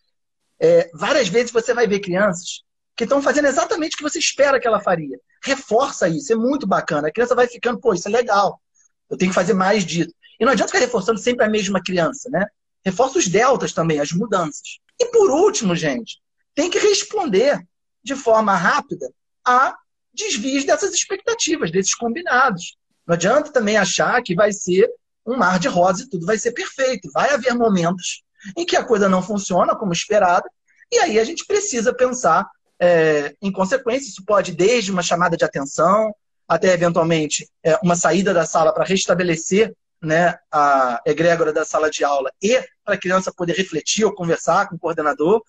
É, 0.59 0.89
várias 0.93 1.27
vezes 1.27 1.51
você 1.51 1.73
vai 1.73 1.87
ver 1.87 1.99
crianças 1.99 2.63
que 2.95 3.03
estão 3.03 3.21
fazendo 3.21 3.47
exatamente 3.47 3.95
o 3.95 3.97
que 3.97 4.03
você 4.03 4.19
espera 4.19 4.59
que 4.59 4.67
ela 4.67 4.79
faria. 4.79 5.19
Reforça 5.43 6.07
isso, 6.07 6.31
é 6.31 6.35
muito 6.35 6.67
bacana. 6.67 7.07
A 7.07 7.11
criança 7.11 7.35
vai 7.35 7.47
ficando, 7.47 7.79
pô, 7.79 7.93
isso 7.93 8.07
é 8.07 8.11
legal. 8.11 8.61
Eu 9.09 9.17
tenho 9.17 9.31
que 9.31 9.35
fazer 9.35 9.53
mais 9.53 9.85
disso. 9.85 10.13
E 10.39 10.45
não 10.45 10.51
adianta 10.51 10.71
ficar 10.71 10.79
reforçando 10.79 11.19
sempre 11.19 11.45
a 11.45 11.49
mesma 11.49 11.81
criança, 11.81 12.29
né? 12.29 12.45
Reforça 12.85 13.17
os 13.17 13.27
deltas 13.27 13.73
também, 13.73 13.99
as 13.99 14.11
mudanças. 14.11 14.79
E 14.99 15.05
por 15.07 15.31
último, 15.31 15.75
gente, 15.75 16.19
tem 16.55 16.69
que 16.69 16.79
responder 16.79 17.59
de 18.03 18.15
forma 18.15 18.55
rápida 18.55 19.11
a 19.45 19.75
desvios 20.13 20.63
dessas 20.63 20.93
expectativas, 20.93 21.71
desses 21.71 21.95
combinados. 21.95 22.77
Não 23.05 23.15
adianta 23.15 23.51
também 23.51 23.77
achar 23.77 24.21
que 24.21 24.35
vai 24.35 24.51
ser 24.51 24.89
um 25.25 25.37
mar 25.37 25.59
de 25.59 25.67
rosa 25.67 26.03
e 26.03 26.09
tudo 26.09 26.25
vai 26.25 26.37
ser 26.37 26.51
perfeito. 26.51 27.09
Vai 27.13 27.31
haver 27.31 27.53
momentos 27.55 28.23
em 28.57 28.65
que 28.65 28.75
a 28.75 28.83
coisa 28.83 29.09
não 29.09 29.23
funciona 29.23 29.75
como 29.75 29.93
esperada, 29.93 30.49
e 30.91 30.99
aí 30.99 31.19
a 31.19 31.23
gente 31.23 31.45
precisa 31.45 31.93
pensar 31.93 32.47
é, 32.79 33.33
em 33.41 33.51
consequência. 33.51 34.09
Isso 34.09 34.23
pode 34.25 34.51
desde 34.51 34.91
uma 34.91 35.01
chamada 35.01 35.35
de 35.35 35.45
atenção, 35.45 36.13
até 36.47 36.73
eventualmente 36.73 37.49
é, 37.63 37.77
uma 37.81 37.95
saída 37.95 38.33
da 38.33 38.45
sala 38.45 38.73
para 38.73 38.83
restabelecer 38.83 39.73
né, 40.01 40.37
a 40.51 41.01
egrégora 41.05 41.53
da 41.53 41.63
sala 41.63 41.89
de 41.89 42.03
aula 42.03 42.31
e 42.41 42.61
para 42.83 42.95
a 42.95 42.99
criança 42.99 43.33
poder 43.33 43.55
refletir 43.55 44.05
ou 44.05 44.13
conversar 44.13 44.67
com 44.67 44.75
o 44.75 44.79
coordenador, 44.79 45.41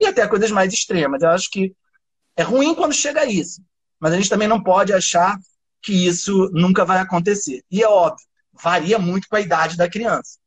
e 0.00 0.06
até 0.06 0.26
coisas 0.26 0.50
mais 0.50 0.72
extremas. 0.72 1.22
Eu 1.22 1.30
acho 1.30 1.50
que 1.50 1.74
é 2.36 2.42
ruim 2.42 2.74
quando 2.74 2.92
chega 2.92 3.22
a 3.22 3.26
isso, 3.26 3.62
mas 3.98 4.12
a 4.12 4.16
gente 4.16 4.28
também 4.28 4.48
não 4.48 4.62
pode 4.62 4.92
achar 4.92 5.38
que 5.82 6.06
isso 6.06 6.50
nunca 6.52 6.84
vai 6.84 6.98
acontecer. 6.98 7.62
E 7.70 7.82
é 7.82 7.88
óbvio, 7.88 8.26
varia 8.52 8.98
muito 8.98 9.28
com 9.28 9.36
a 9.36 9.40
idade 9.40 9.76
da 9.76 9.88
criança. 9.88 10.38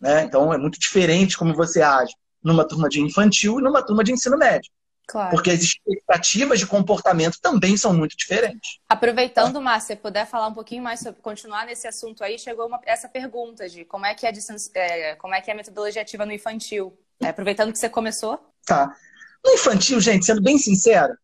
Né? 0.00 0.24
Então 0.24 0.52
é 0.52 0.58
muito 0.58 0.78
diferente 0.78 1.36
como 1.36 1.54
você 1.54 1.82
age 1.82 2.12
numa 2.42 2.66
turma 2.66 2.88
de 2.88 3.00
infantil 3.00 3.58
e 3.58 3.62
numa 3.62 3.82
turma 3.82 4.04
de 4.04 4.12
ensino 4.12 4.36
médio. 4.36 4.70
Claro. 5.08 5.30
Porque 5.30 5.50
as 5.50 5.60
expectativas 5.60 6.58
de 6.58 6.66
comportamento 6.66 7.38
também 7.40 7.78
são 7.78 7.94
muito 7.94 8.14
diferentes. 8.14 8.78
Aproveitando, 8.86 9.58
Márcia, 9.58 9.96
se 9.96 10.02
puder 10.02 10.26
falar 10.26 10.48
um 10.48 10.52
pouquinho 10.52 10.82
mais 10.82 11.00
sobre 11.00 11.22
continuar 11.22 11.64
nesse 11.64 11.88
assunto 11.88 12.22
aí, 12.22 12.38
chegou 12.38 12.66
uma, 12.66 12.78
essa 12.84 13.08
pergunta 13.08 13.66
de 13.70 13.86
como 13.86 14.04
é 14.04 14.14
que 14.14 14.26
é, 14.26 14.32
é, 14.74 15.14
como 15.16 15.34
é 15.34 15.40
que 15.40 15.50
é 15.50 15.54
a 15.54 15.56
metodologia 15.56 16.02
ativa 16.02 16.26
no 16.26 16.32
infantil. 16.32 16.94
É, 17.22 17.28
aproveitando 17.28 17.72
que 17.72 17.78
você 17.78 17.88
começou. 17.88 18.38
Tá. 18.66 18.94
No 19.42 19.52
infantil, 19.52 19.98
gente, 19.98 20.26
sendo 20.26 20.42
bem 20.42 20.58
sincero, 20.58 21.16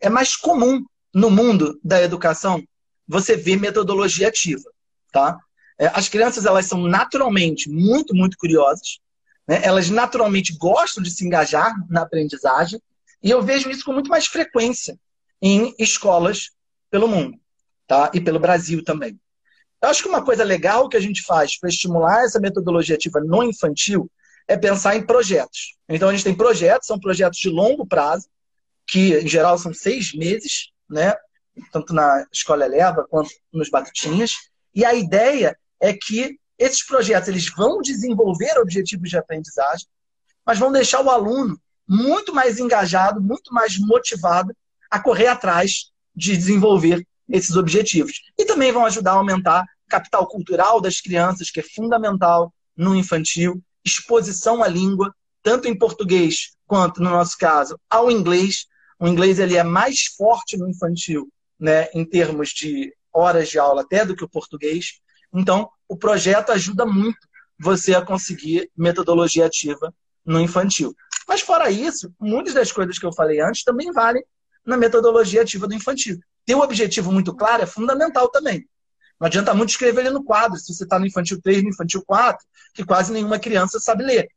é 0.00 0.08
mais 0.08 0.36
comum 0.36 0.80
no 1.12 1.28
mundo 1.28 1.80
da 1.82 2.00
educação, 2.00 2.62
você 3.08 3.36
vê 3.36 3.56
metodologia 3.56 4.28
ativa, 4.28 4.70
tá? 5.12 5.36
É, 5.80 5.86
as 5.88 6.08
crianças, 6.08 6.46
elas 6.46 6.66
são 6.66 6.82
naturalmente 6.82 7.68
muito, 7.68 8.14
muito 8.14 8.36
curiosas, 8.38 9.00
né? 9.48 9.60
elas 9.64 9.90
naturalmente 9.90 10.56
gostam 10.56 11.02
de 11.02 11.10
se 11.10 11.26
engajar 11.26 11.74
na 11.90 12.02
aprendizagem, 12.02 12.80
e 13.22 13.30
eu 13.30 13.42
vejo 13.42 13.70
isso 13.70 13.84
com 13.84 13.92
muito 13.92 14.10
mais 14.10 14.26
frequência 14.26 14.98
em 15.40 15.74
escolas 15.78 16.50
pelo 16.90 17.08
mundo, 17.08 17.38
tá? 17.86 18.10
E 18.12 18.20
pelo 18.20 18.40
Brasil 18.40 18.82
também. 18.84 19.18
Eu 19.82 19.88
acho 19.88 20.02
que 20.02 20.08
uma 20.08 20.24
coisa 20.24 20.44
legal 20.44 20.88
que 20.88 20.96
a 20.96 21.00
gente 21.00 21.22
faz 21.22 21.58
para 21.58 21.68
estimular 21.68 22.24
essa 22.24 22.40
metodologia 22.40 22.94
ativa 22.94 23.20
no 23.20 23.42
infantil 23.42 24.10
é 24.46 24.56
pensar 24.56 24.96
em 24.96 25.04
projetos. 25.04 25.76
Então 25.88 26.08
a 26.08 26.12
gente 26.12 26.24
tem 26.24 26.34
projetos, 26.34 26.86
são 26.86 26.98
projetos 26.98 27.38
de 27.38 27.48
longo 27.48 27.86
prazo, 27.86 28.28
que 28.86 29.18
em 29.18 29.26
geral 29.26 29.58
são 29.58 29.72
seis 29.72 30.12
meses, 30.14 30.70
né? 30.88 31.14
Tanto 31.72 31.92
na 31.92 32.26
escola 32.32 32.64
eleva 32.64 33.06
quanto 33.08 33.30
nos 33.52 33.70
batutinhas. 33.70 34.32
E 34.74 34.84
a 34.84 34.94
ideia 34.94 35.58
é 35.80 35.92
que 35.92 36.38
esses 36.58 36.84
projetos 36.84 37.28
eles 37.28 37.50
vão 37.54 37.80
desenvolver 37.80 38.58
objetivos 38.58 39.10
de 39.10 39.18
aprendizagem, 39.18 39.86
mas 40.46 40.58
vão 40.58 40.70
deixar 40.70 41.00
o 41.00 41.10
aluno 41.10 41.60
muito 41.88 42.34
mais 42.34 42.58
engajado, 42.58 43.20
muito 43.20 43.52
mais 43.52 43.78
motivado 43.78 44.54
a 44.90 45.00
correr 45.00 45.26
atrás 45.26 45.90
de 46.14 46.36
desenvolver 46.36 47.06
esses 47.28 47.56
objetivos. 47.56 48.20
E 48.38 48.44
também 48.44 48.72
vão 48.72 48.84
ajudar 48.84 49.12
a 49.12 49.16
aumentar 49.16 49.64
o 49.86 49.90
capital 49.90 50.26
cultural 50.26 50.80
das 50.80 51.00
crianças, 51.00 51.50
que 51.50 51.60
é 51.60 51.62
fundamental 51.62 52.52
no 52.76 52.94
infantil, 52.94 53.62
exposição 53.84 54.62
à 54.62 54.68
língua, 54.68 55.14
tanto 55.42 55.68
em 55.68 55.76
português 55.76 56.52
quanto, 56.66 57.02
no 57.02 57.10
nosso 57.10 57.36
caso, 57.36 57.78
ao 57.90 58.10
inglês. 58.10 58.66
O 58.98 59.08
inglês 59.08 59.38
ele 59.38 59.56
é 59.56 59.64
mais 59.64 60.06
forte 60.16 60.56
no 60.56 60.68
infantil, 60.68 61.28
né, 61.58 61.88
em 61.94 62.04
termos 62.04 62.50
de 62.50 62.94
horas 63.12 63.48
de 63.48 63.58
aula 63.58 63.82
até 63.82 64.04
do 64.04 64.14
que 64.14 64.24
o 64.24 64.28
português. 64.28 65.00
Então, 65.32 65.68
o 65.88 65.96
projeto 65.96 66.50
ajuda 66.50 66.86
muito 66.86 67.18
você 67.58 67.94
a 67.94 68.04
conseguir 68.04 68.70
metodologia 68.76 69.46
ativa 69.46 69.92
no 70.24 70.40
infantil. 70.40 70.94
Mas 71.26 71.40
fora 71.40 71.70
isso, 71.70 72.12
muitas 72.20 72.54
das 72.54 72.72
coisas 72.72 72.98
que 72.98 73.06
eu 73.06 73.12
falei 73.12 73.40
antes 73.40 73.64
também 73.64 73.92
valem 73.92 74.24
na 74.64 74.76
metodologia 74.76 75.42
ativa 75.42 75.66
do 75.66 75.74
infantil. 75.74 76.18
Ter 76.44 76.54
um 76.54 76.60
objetivo 76.60 77.12
muito 77.12 77.34
claro 77.34 77.62
é 77.62 77.66
fundamental 77.66 78.28
também. 78.28 78.66
Não 79.20 79.26
adianta 79.26 79.54
muito 79.54 79.70
escrever 79.70 80.00
ele 80.00 80.10
no 80.10 80.24
quadro, 80.24 80.58
se 80.58 80.74
você 80.74 80.82
está 80.84 80.98
no 80.98 81.06
infantil 81.06 81.40
3, 81.40 81.62
no 81.62 81.68
infantil 81.68 82.02
4, 82.04 82.44
que 82.74 82.84
quase 82.84 83.12
nenhuma 83.12 83.38
criança 83.38 83.78
sabe 83.78 84.02
ler. 84.04 84.28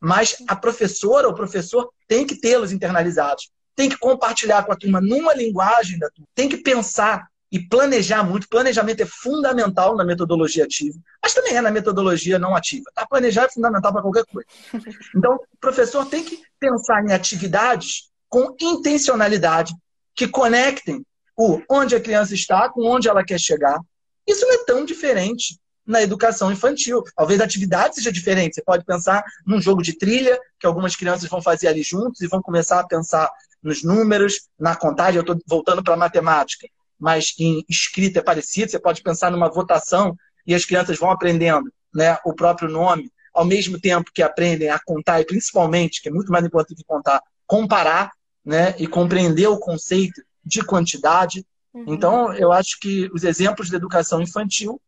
Mas 0.00 0.36
a 0.48 0.56
professora 0.56 1.28
ou 1.28 1.32
o 1.32 1.36
professor 1.36 1.90
tem 2.08 2.26
que 2.26 2.34
tê-los 2.40 2.72
internalizados. 2.72 3.50
Tem 3.74 3.88
que 3.88 3.98
compartilhar 3.98 4.64
com 4.64 4.72
a 4.72 4.76
turma 4.76 5.00
numa 5.00 5.34
linguagem 5.34 5.98
da 5.98 6.10
turma. 6.10 6.26
Tem 6.34 6.48
que 6.48 6.56
pensar 6.56 7.28
e 7.50 7.60
planejar 7.60 8.22
muito. 8.22 8.48
Planejamento 8.48 9.02
é 9.02 9.06
fundamental 9.06 9.96
na 9.96 10.04
metodologia 10.04 10.64
ativa, 10.64 10.98
mas 11.22 11.34
também 11.34 11.54
é 11.56 11.60
na 11.60 11.70
metodologia 11.70 12.38
não 12.38 12.54
ativa. 12.54 12.84
Tá? 12.94 13.06
Planejar 13.06 13.44
é 13.44 13.50
fundamental 13.50 13.92
para 13.92 14.02
qualquer 14.02 14.24
coisa. 14.26 14.48
Então, 15.16 15.34
o 15.34 15.58
professor 15.60 16.06
tem 16.06 16.24
que 16.24 16.42
pensar 16.58 17.04
em 17.04 17.12
atividades 17.12 18.10
com 18.28 18.54
intencionalidade 18.60 19.74
que 20.14 20.26
conectem 20.26 21.04
o 21.36 21.60
onde 21.70 21.94
a 21.94 22.00
criança 22.00 22.34
está 22.34 22.68
com 22.68 22.86
onde 22.86 23.08
ela 23.08 23.22
quer 23.22 23.38
chegar, 23.38 23.78
isso 24.26 24.44
não 24.46 24.54
é 24.54 24.64
tão 24.64 24.84
diferente 24.84 25.58
na 25.86 26.02
educação 26.02 26.50
infantil. 26.50 27.04
Talvez 27.14 27.40
a 27.40 27.44
atividade 27.44 27.94
seja 27.94 28.10
diferente. 28.10 28.54
Você 28.54 28.62
pode 28.62 28.84
pensar 28.84 29.22
num 29.46 29.60
jogo 29.60 29.82
de 29.82 29.96
trilha, 29.96 30.38
que 30.58 30.66
algumas 30.66 30.96
crianças 30.96 31.28
vão 31.28 31.40
fazer 31.40 31.68
ali 31.68 31.82
juntos 31.82 32.20
e 32.20 32.26
vão 32.26 32.42
começar 32.42 32.80
a 32.80 32.86
pensar 32.86 33.30
nos 33.62 33.84
números, 33.84 34.48
na 34.58 34.74
contagem. 34.74 35.16
Eu 35.16 35.20
estou 35.20 35.38
voltando 35.46 35.84
para 35.84 35.94
a 35.94 35.98
matemática, 35.98 36.66
mas 36.98 37.34
em 37.38 37.64
escrita 37.68 38.20
é 38.20 38.22
parecido. 38.22 38.70
Você 38.70 38.78
pode 38.78 39.02
pensar 39.02 39.30
numa 39.30 39.50
votação 39.50 40.16
e 40.46 40.54
as 40.54 40.64
crianças 40.64 40.98
vão 40.98 41.10
aprendendo 41.10 41.70
né, 41.94 42.18
o 42.24 42.34
próprio 42.34 42.68
nome, 42.68 43.10
ao 43.34 43.44
mesmo 43.44 43.80
tempo 43.80 44.10
que 44.14 44.22
aprendem 44.22 44.70
a 44.70 44.78
contar, 44.78 45.20
e 45.20 45.26
principalmente, 45.26 46.00
que 46.00 46.08
é 46.08 46.12
muito 46.12 46.30
mais 46.32 46.44
importante 46.44 46.78
que 46.78 46.84
contar, 46.84 47.22
comparar 47.46 48.10
né, 48.44 48.74
e 48.78 48.86
compreender 48.86 49.48
o 49.48 49.58
conceito 49.58 50.22
de 50.44 50.62
quantidade. 50.62 51.44
Uhum. 51.74 51.84
Então, 51.88 52.32
eu 52.32 52.52
acho 52.52 52.78
que 52.80 53.10
os 53.12 53.24
exemplos 53.24 53.68
de 53.68 53.76
educação 53.76 54.22
infantil, 54.22 54.80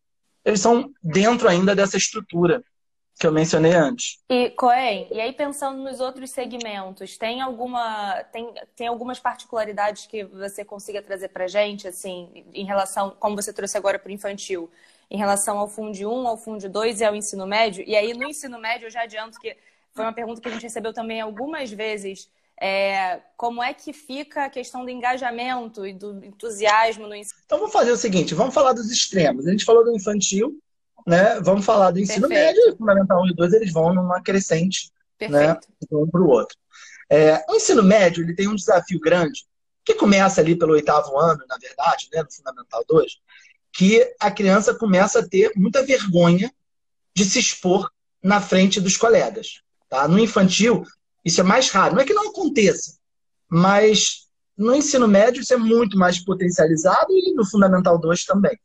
eles 0.45 0.61
são 0.61 0.91
dentro 1.03 1.49
ainda 1.49 1.75
dessa 1.75 1.97
estrutura 1.97 2.63
que 3.19 3.27
eu 3.27 3.33
mencionei 3.33 3.73
antes. 3.73 4.19
E, 4.31 4.51
Coen, 4.51 5.09
e 5.11 5.21
aí 5.21 5.33
pensando 5.33 5.83
nos 5.83 5.99
outros 5.99 6.31
segmentos, 6.31 7.19
tem 7.19 7.41
alguma 7.41 8.23
tem, 8.33 8.55
tem 8.77 8.87
algumas 8.87 9.19
particularidades 9.19 10.07
que 10.07 10.25
você 10.25 10.65
consiga 10.65 11.03
trazer 11.03 11.29
para 11.29 11.49
gente, 11.49 11.89
assim, 11.89 12.45
em 12.55 12.65
relação, 12.65 13.17
como 13.19 13.35
você 13.35 13.53
trouxe 13.53 13.77
agora 13.77 13.99
para 13.99 14.09
o 14.09 14.13
infantil, 14.13 14.71
em 15.11 15.19
relação 15.19 15.59
ao 15.59 15.69
Fundo 15.69 15.99
1, 15.99 16.29
ao 16.29 16.37
Fundo 16.37 16.69
2 16.69 17.01
e 17.01 17.05
ao 17.05 17.17
ensino 17.17 17.47
médio? 17.47 17.83
E 17.87 17.97
aí, 17.97 18.15
no 18.15 18.29
ensino 18.29 18.59
médio, 18.59 18.87
eu 18.87 18.91
já 18.91 19.03
adianto 19.03 19.41
que 19.41 19.57
foi 19.93 20.05
uma 20.05 20.13
pergunta 20.13 20.41
que 20.41 20.49
a 20.49 20.53
gente 20.53 20.63
recebeu 20.63 20.93
também 20.93 21.21
algumas 21.21 21.73
vezes 21.73 22.31
é, 22.61 23.21
como 23.37 23.63
é 23.63 23.73
que 23.73 23.93
fica 23.93 24.45
a 24.45 24.51
questão 24.51 24.85
do 24.85 24.91
engajamento 24.91 25.87
e 25.87 25.93
do 25.93 26.25
entusiasmo 26.25 27.07
no 27.07 27.15
ensino? 27.15 27.41
Então 27.45 27.59
vamos 27.59 27.73
fazer 27.73 27.91
o 27.91 27.97
seguinte, 27.97 28.35
vamos 28.35 28.55
falar 28.55 28.73
dos 28.73 28.91
extremos. 28.91 29.47
A 29.47 29.51
gente 29.51 29.65
falou 29.65 29.85
do 29.85 29.95
infantil, 29.95 30.61
né? 31.09 31.41
Vamos 31.41 31.65
falar 31.65 31.91
do 31.91 31.99
ensino 31.99 32.29
Perfeito. 32.29 32.57
médio, 32.57 32.77
fundamental 32.77 33.23
1 33.23 33.29
e 33.29 33.35
2, 33.35 33.53
eles 33.55 33.73
vão 33.73 33.95
numa 33.95 34.21
crescente, 34.23 34.93
né? 35.19 35.59
Um 35.91 36.07
para 36.07 36.21
o 36.21 36.29
outro. 36.29 36.57
É, 37.11 37.43
o 37.49 37.57
ensino 37.57 37.83
médio 37.83 38.23
ele 38.23 38.35
tem 38.35 38.47
um 38.47 38.55
desafio 38.55 39.01
grande, 39.01 39.47
que 39.85 39.95
começa 39.95 40.43
ali 40.43 40.55
pelo 40.55 40.75
oitavo 40.75 41.19
ano, 41.19 41.43
na 41.49 41.57
verdade, 41.57 42.09
né, 42.13 42.23
no 42.23 42.31
Fundamental 42.31 42.85
2, 42.87 43.13
que 43.73 44.15
a 44.21 44.31
criança 44.31 44.75
começa 44.75 45.21
a 45.21 45.27
ter 45.27 45.51
muita 45.57 45.83
vergonha 45.83 46.53
de 47.17 47.25
se 47.25 47.39
expor 47.39 47.91
na 48.23 48.39
frente 48.39 48.79
dos 48.79 48.99
colegas. 48.99 49.63
Tá? 49.89 50.07
No 50.07 50.19
infantil, 50.19 50.85
isso 51.25 51.41
é 51.41 51.45
mais 51.45 51.71
raro. 51.71 51.95
Não 51.95 52.03
é 52.03 52.05
que 52.05 52.13
não 52.13 52.29
aconteça, 52.29 52.99
mas 53.49 54.29
no 54.57 54.75
ensino 54.75 55.09
médio 55.09 55.41
isso 55.41 55.55
é 55.55 55.57
muito 55.57 55.97
mais 55.97 56.23
potencializado 56.23 57.11
e 57.11 57.33
no 57.35 57.47
Fundamental 57.47 57.99
2 57.99 58.25
também. 58.25 58.59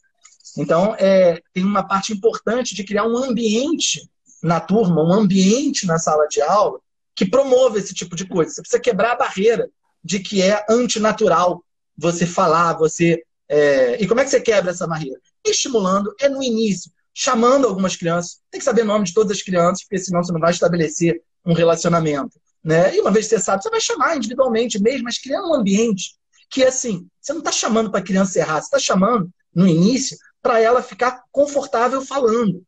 Então, 0.58 0.96
é, 1.00 1.42
tem 1.54 1.63
uma 1.63 1.84
parte 1.84 2.13
importante 2.13 2.76
de 2.76 2.84
criar 2.84 3.06
um 3.06 3.18
ambiente 3.18 4.08
na 4.42 4.60
turma, 4.60 5.04
um 5.04 5.13
ambiente 5.13 5.86
na 5.86 5.98
sala 5.98 6.28
de 6.28 6.42
aula 6.42 6.80
que 7.16 7.26
promova 7.26 7.78
esse 7.78 7.94
tipo 7.94 8.16
de 8.16 8.28
coisa. 8.28 8.52
Você 8.52 8.62
precisa 8.62 8.82
quebrar 8.82 9.13
a 9.13 9.18
barreira 9.18 9.70
de 10.04 10.20
que 10.20 10.42
é 10.42 10.66
antinatural 10.70 11.63
você 11.98 12.26
falar, 12.26 12.74
você. 12.74 13.24
É... 13.48 14.02
E 14.02 14.08
como 14.08 14.20
é 14.20 14.24
que 14.24 14.30
você 14.30 14.42
quebra 14.42 14.72
essa 14.72 14.88
barreira? 14.88 15.20
Estimulando, 15.46 16.13
é 16.20 16.28
no 16.28 16.42
início, 16.42 16.92
chamando 17.13 17.68
algumas 17.68 17.96
crianças. 17.96 18.39
Tem 18.50 18.60
que 18.60 18.66
saber 18.66 18.82
o 18.82 18.86
nome 18.86 19.06
de 19.06 19.13
todas 19.13 19.32
as 19.32 19.44
crianças, 19.44 19.84
porque 19.84 20.00
senão 20.00 20.24
você 20.24 20.32
não 20.32 20.39
vai 20.39 20.52
estabelecer 20.52 21.22
um 21.46 21.54
relacionamento. 21.54 22.39
Né? 22.63 22.96
E 22.96 23.02
uma 23.02 23.12
vez 23.12 23.28
que 23.28 23.36
você 23.36 23.44
sabe, 23.44 23.62
você 23.62 23.70
vai 23.70 23.82
chamar 23.82 24.16
individualmente 24.16 24.82
mesmo, 24.82 25.04
mas 25.04 25.18
criando 25.18 25.50
um 25.50 25.54
ambiente 25.54 26.16
que, 26.50 26.63
assim, 26.63 27.08
você 27.20 27.34
não 27.34 27.39
está 27.39 27.52
chamando 27.52 27.92
para 27.92 28.00
a 28.00 28.04
criança 28.04 28.39
errar, 28.39 28.62
você 28.62 28.68
está 28.68 28.80
chamando, 28.80 29.30
no 29.54 29.68
início, 29.68 30.18
para 30.43 30.60
ela 30.60 30.84
ficar 30.84 31.23
confortável 31.32 32.06
falando, 32.06 32.63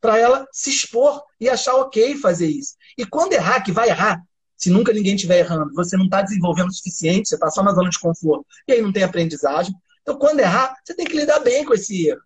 para 0.00 0.18
ela 0.18 0.46
se 0.52 0.68
expor 0.68 1.22
e 1.40 1.48
achar 1.48 1.76
ok 1.76 2.18
fazer 2.18 2.48
isso. 2.48 2.74
E 2.98 3.06
quando 3.06 3.32
errar, 3.32 3.62
que 3.62 3.72
vai 3.72 3.88
errar, 3.88 4.20
se 4.54 4.68
nunca 4.68 4.92
ninguém 4.92 5.14
estiver 5.14 5.38
errando, 5.38 5.72
você 5.72 5.96
não 5.96 6.04
está 6.04 6.20
desenvolvendo 6.20 6.68
o 6.68 6.74
suficiente, 6.74 7.28
você 7.28 7.36
está 7.36 7.48
só 7.50 7.62
na 7.62 7.72
zona 7.72 7.88
de 7.88 7.98
conforto, 7.98 8.44
e 8.68 8.72
aí 8.72 8.82
não 8.82 8.92
tem 8.92 9.02
aprendizagem. 9.02 9.74
Então, 10.02 10.18
quando 10.18 10.40
errar, 10.40 10.74
você 10.84 10.94
tem 10.94 11.06
que 11.06 11.16
lidar 11.16 11.38
bem 11.40 11.64
com 11.64 11.72
esse 11.72 12.08
erro. 12.08 12.20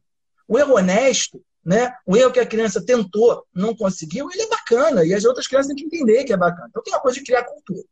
O 0.49 0.59
erro 0.59 0.75
honesto 0.75 1.41
né? 1.65 1.95
O 2.05 2.17
erro 2.17 2.31
que 2.31 2.41
a 2.41 2.47
criança 2.47 2.85
tentou, 2.85 3.47
não 3.55 3.75
conseguiu, 3.75 4.31
ele 4.31 4.43
é 4.43 4.49
bacana. 4.49 5.05
E 5.05 5.15
as 5.15 5.25
outras 5.25 5.47
crianças 5.47 5.69
têm 5.69 5.77
que 5.77 5.97
entender 5.97 6.25
que 6.25 6.33
é 6.33 6.37
bacana. 6.37 6.67
Então 6.69 6.83
tem 6.83 6.93
uma 6.93 7.01
coisa 7.01 7.19
de 7.19 7.25
criar 7.25 7.45
cultura. 7.45 7.83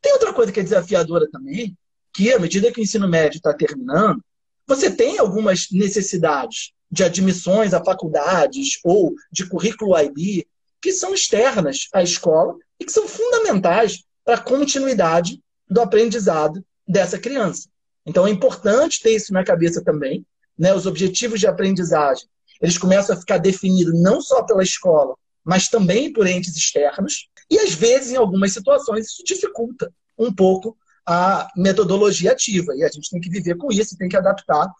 Tem 0.00 0.12
outra 0.12 0.32
coisa 0.32 0.50
que 0.50 0.60
é 0.60 0.62
desafiadora 0.62 1.28
também, 1.30 1.76
que 2.12 2.32
à 2.32 2.38
medida 2.38 2.72
que 2.72 2.80
o 2.80 2.82
ensino 2.82 3.06
médio 3.06 3.36
está 3.36 3.52
terminando, 3.52 4.22
você 4.68 4.90
tem 4.90 5.18
algumas 5.18 5.68
necessidades 5.72 6.72
de 6.90 7.02
admissões 7.02 7.74
a 7.74 7.82
faculdades 7.82 8.78
ou 8.84 9.14
de 9.32 9.48
currículo 9.48 9.98
IB 9.98 10.46
que 10.80 10.92
são 10.92 11.12
externas 11.12 11.88
à 11.92 12.02
escola 12.02 12.54
e 12.78 12.84
que 12.84 12.92
são 12.92 13.08
fundamentais 13.08 14.04
para 14.24 14.36
a 14.36 14.40
continuidade 14.40 15.42
do 15.68 15.80
aprendizado 15.80 16.64
dessa 16.86 17.18
criança. 17.18 17.68
Então 18.06 18.26
é 18.26 18.30
importante 18.30 19.02
ter 19.02 19.16
isso 19.16 19.32
na 19.32 19.42
cabeça 19.42 19.82
também, 19.82 20.24
né? 20.56 20.72
Os 20.74 20.86
objetivos 20.86 21.40
de 21.40 21.46
aprendizagem 21.46 22.28
eles 22.60 22.76
começam 22.76 23.14
a 23.14 23.18
ficar 23.18 23.38
definidos 23.38 23.94
não 24.00 24.20
só 24.20 24.42
pela 24.42 24.62
escola, 24.62 25.14
mas 25.44 25.68
também 25.68 26.12
por 26.12 26.26
entes 26.26 26.56
externos. 26.56 27.28
E 27.50 27.58
às 27.58 27.72
vezes, 27.72 28.10
em 28.10 28.16
algumas 28.16 28.52
situações, 28.52 29.06
isso 29.06 29.22
dificulta 29.24 29.92
um 30.18 30.32
pouco 30.32 30.76
a 31.10 31.48
metodologia 31.56 32.32
ativa. 32.32 32.74
E 32.76 32.84
a 32.84 32.88
gente 32.88 33.08
tem 33.08 33.18
que 33.18 33.30
viver 33.30 33.56
com 33.56 33.72
isso, 33.72 33.96
tem 33.96 34.10
que 34.10 34.16
adaptar. 34.16 34.70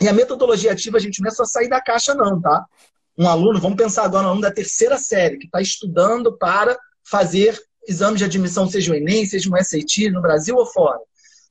E 0.00 0.08
a 0.08 0.12
metodologia 0.12 0.72
ativa, 0.72 0.96
a 0.96 1.00
gente 1.00 1.20
não 1.20 1.28
é 1.28 1.30
só 1.30 1.44
sair 1.44 1.68
da 1.68 1.78
caixa, 1.78 2.14
não, 2.14 2.40
tá? 2.40 2.64
Um 3.18 3.28
aluno, 3.28 3.60
vamos 3.60 3.76
pensar 3.76 4.04
agora 4.04 4.22
no 4.22 4.28
aluno 4.30 4.42
da 4.42 4.50
terceira 4.50 4.96
série, 4.96 5.36
que 5.36 5.44
está 5.44 5.60
estudando 5.60 6.32
para 6.38 6.78
fazer 7.04 7.60
exames 7.86 8.18
de 8.18 8.24
admissão, 8.24 8.66
seja 8.66 8.90
o 8.90 8.94
Enem, 8.94 9.26
seja 9.26 9.50
um 9.50 9.62
SAT, 9.62 10.10
no 10.10 10.22
Brasil 10.22 10.56
ou 10.56 10.64
fora. 10.64 11.00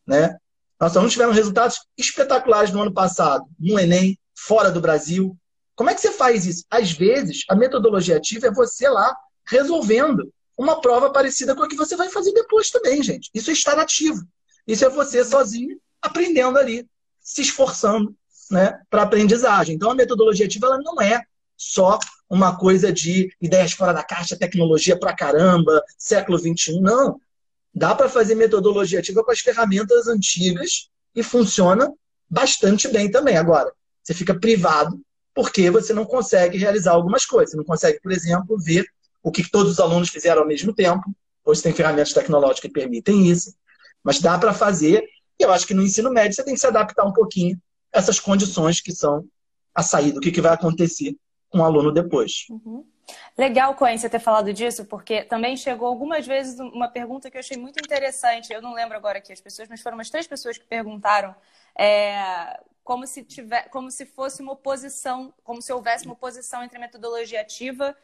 Né? 0.06 0.36
Nossos 0.82 0.98
alunos 0.98 1.14
tiveram 1.14 1.32
resultados 1.32 1.82
espetaculares 1.96 2.72
no 2.72 2.82
ano 2.82 2.94
passado, 2.94 3.46
no 3.60 3.80
Enem, 3.80 4.18
fora 4.36 4.72
do 4.72 4.82
Brasil. 4.82 5.38
Como 5.76 5.92
é 5.92 5.94
que 5.94 6.02
você 6.02 6.12
faz 6.12 6.48
isso? 6.48 6.66
Às 6.72 6.92
vezes, 6.92 7.44
a 7.48 7.56
metodologia 7.56 8.18
ativa 8.18 8.48
é 8.48 8.52
você 8.52 8.90
lá 8.90 9.16
resolvendo 9.46 10.32
uma 10.58 10.80
prova 10.80 11.12
parecida 11.12 11.56
com 11.56 11.64
a 11.64 11.68
que 11.68 11.76
você 11.76 11.96
vai 11.96 12.10
fazer 12.10 12.32
depois 12.32 12.70
também, 12.70 13.04
gente. 13.04 13.30
Isso 13.34 13.50
é 13.50 13.54
estar 13.54 13.78
ativo. 13.78 14.26
Isso 14.68 14.86
é 14.86 14.90
você 14.90 15.24
sozinho 15.24 15.80
aprendendo 16.02 16.58
ali, 16.58 16.88
se 17.20 17.42
esforçando 17.42 18.16
né, 18.50 18.80
para 18.90 19.04
aprendizagem. 19.04 19.76
Então, 19.76 19.92
a 19.92 19.96
metodologia 19.96 20.46
ativa 20.46 20.68
ela 20.68 20.78
não 20.78 21.02
é 21.02 21.22
só 21.58 22.00
uma 22.30 22.58
coisa 22.58 22.92
de 22.92 23.30
ideias 23.42 23.74
fora 23.74 23.94
da 23.94 24.04
caixa, 24.04 24.38
tecnologia 24.38 24.98
pra 24.98 25.16
caramba, 25.16 25.84
século 25.98 26.38
XXI. 26.38 26.80
Não. 26.82 27.20
Dá 27.74 27.94
para 27.94 28.10
fazer 28.10 28.36
metodologia 28.36 29.00
ativa 29.00 29.24
com 29.24 29.32
as 29.32 29.40
ferramentas 29.40 30.08
antigas 30.08 30.90
e 31.14 31.22
funciona 31.22 31.92
bastante 32.30 32.88
bem 32.88 33.12
também. 33.12 33.38
Agora, 33.38 33.72
você 34.02 34.14
fica 34.14 34.34
privado 34.34 35.00
porque 35.34 35.70
você 35.70 35.94
não 35.94 36.06
consegue 36.06 36.58
realizar 36.58 36.94
algumas 36.94 37.26
coisas. 37.26 37.52
Você 37.52 37.58
não 37.58 37.66
consegue, 37.66 38.00
por 38.00 38.12
exemplo, 38.12 38.58
ver 38.58 38.86
o 39.26 39.32
que 39.32 39.50
todos 39.50 39.72
os 39.72 39.80
alunos 39.80 40.10
fizeram 40.10 40.44
ao 40.44 40.48
mesmo 40.48 40.72
tempo. 40.72 41.04
Hoje 41.44 41.64
tem 41.64 41.74
ferramentas 41.74 42.14
tecnológicas 42.14 42.60
que 42.60 42.70
permitem 42.70 43.26
isso. 43.26 43.56
Mas 44.04 44.22
dá 44.22 44.38
para 44.38 44.54
fazer. 44.54 45.04
E 45.40 45.44
eu 45.44 45.52
acho 45.52 45.66
que 45.66 45.74
no 45.74 45.82
ensino 45.82 46.12
médio 46.12 46.34
você 46.34 46.44
tem 46.44 46.54
que 46.54 46.60
se 46.60 46.68
adaptar 46.68 47.04
um 47.04 47.12
pouquinho 47.12 47.60
a 47.92 47.98
essas 47.98 48.20
condições 48.20 48.80
que 48.80 48.92
são 48.92 49.28
a 49.74 49.82
saída, 49.82 50.20
o 50.20 50.22
que, 50.22 50.40
vai 50.40 50.54
acontecer 50.54 51.18
com 51.50 51.58
o 51.58 51.64
aluno 51.64 51.92
depois. 51.92 52.46
Uhum. 52.52 52.86
Legal, 53.36 53.74
Coen, 53.74 53.98
você 53.98 54.08
ter 54.08 54.20
falado 54.20 54.54
disso, 54.54 54.86
porque 54.86 55.24
também 55.24 55.58
chegou 55.58 55.88
algumas 55.88 56.26
vezes 56.26 56.60
uma 56.60 56.88
pergunta 56.88 57.30
que 57.30 57.36
eu 57.36 57.40
achei 57.40 57.58
muito 57.58 57.80
interessante. 57.80 58.54
Eu 58.54 58.62
não 58.62 58.76
lembro 58.76 58.96
agora 58.96 59.18
aqui 59.18 59.34
as 59.34 59.42
pessoas, 59.42 59.68
mas 59.68 59.82
foram 59.82 59.98
umas 59.98 60.10
três 60.12 60.28
pessoas 60.28 60.56
que 60.56 60.66
perguntaram 60.66 61.36
é, 61.78 62.60
como 62.84 63.08
se 63.08 63.24
tiver, 63.24 63.70
como 63.70 63.90
se 63.90 64.06
fosse 64.06 64.44
uma 64.44 64.54
oposição, 64.54 65.34
como 65.44 65.64
se 65.64 65.74
houvesse 65.74 66.06
uma 66.06 66.14
oposição 66.14 66.64
entre 66.64 66.78
metodologia 66.78 67.42
ativa 67.42 67.96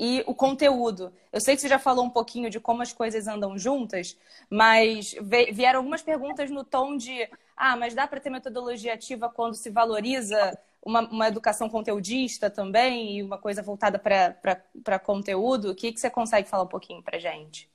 e 0.00 0.24
o 0.26 0.34
conteúdo. 0.34 1.12
Eu 1.30 1.42
sei 1.42 1.54
que 1.54 1.60
você 1.60 1.68
já 1.68 1.78
falou 1.78 2.06
um 2.06 2.10
pouquinho 2.10 2.48
de 2.48 2.58
como 2.58 2.80
as 2.80 2.90
coisas 2.90 3.28
andam 3.28 3.58
juntas, 3.58 4.16
mas 4.48 5.14
vieram 5.52 5.80
algumas 5.80 6.00
perguntas 6.00 6.50
no 6.50 6.64
tom 6.64 6.96
de 6.96 7.28
ah, 7.54 7.76
mas 7.76 7.94
dá 7.94 8.06
para 8.06 8.18
ter 8.18 8.30
metodologia 8.30 8.94
ativa 8.94 9.28
quando 9.28 9.54
se 9.54 9.68
valoriza 9.68 10.58
uma, 10.82 11.02
uma 11.02 11.28
educação 11.28 11.68
conteudista 11.68 12.48
também 12.48 13.18
e 13.18 13.22
uma 13.22 13.36
coisa 13.36 13.62
voltada 13.62 13.98
para 13.98 14.98
conteúdo? 14.98 15.70
O 15.70 15.74
que, 15.74 15.92
que 15.92 16.00
você 16.00 16.08
consegue 16.08 16.48
falar 16.48 16.62
um 16.62 16.68
pouquinho 16.68 17.02
para 17.02 17.18
gente? 17.18 17.68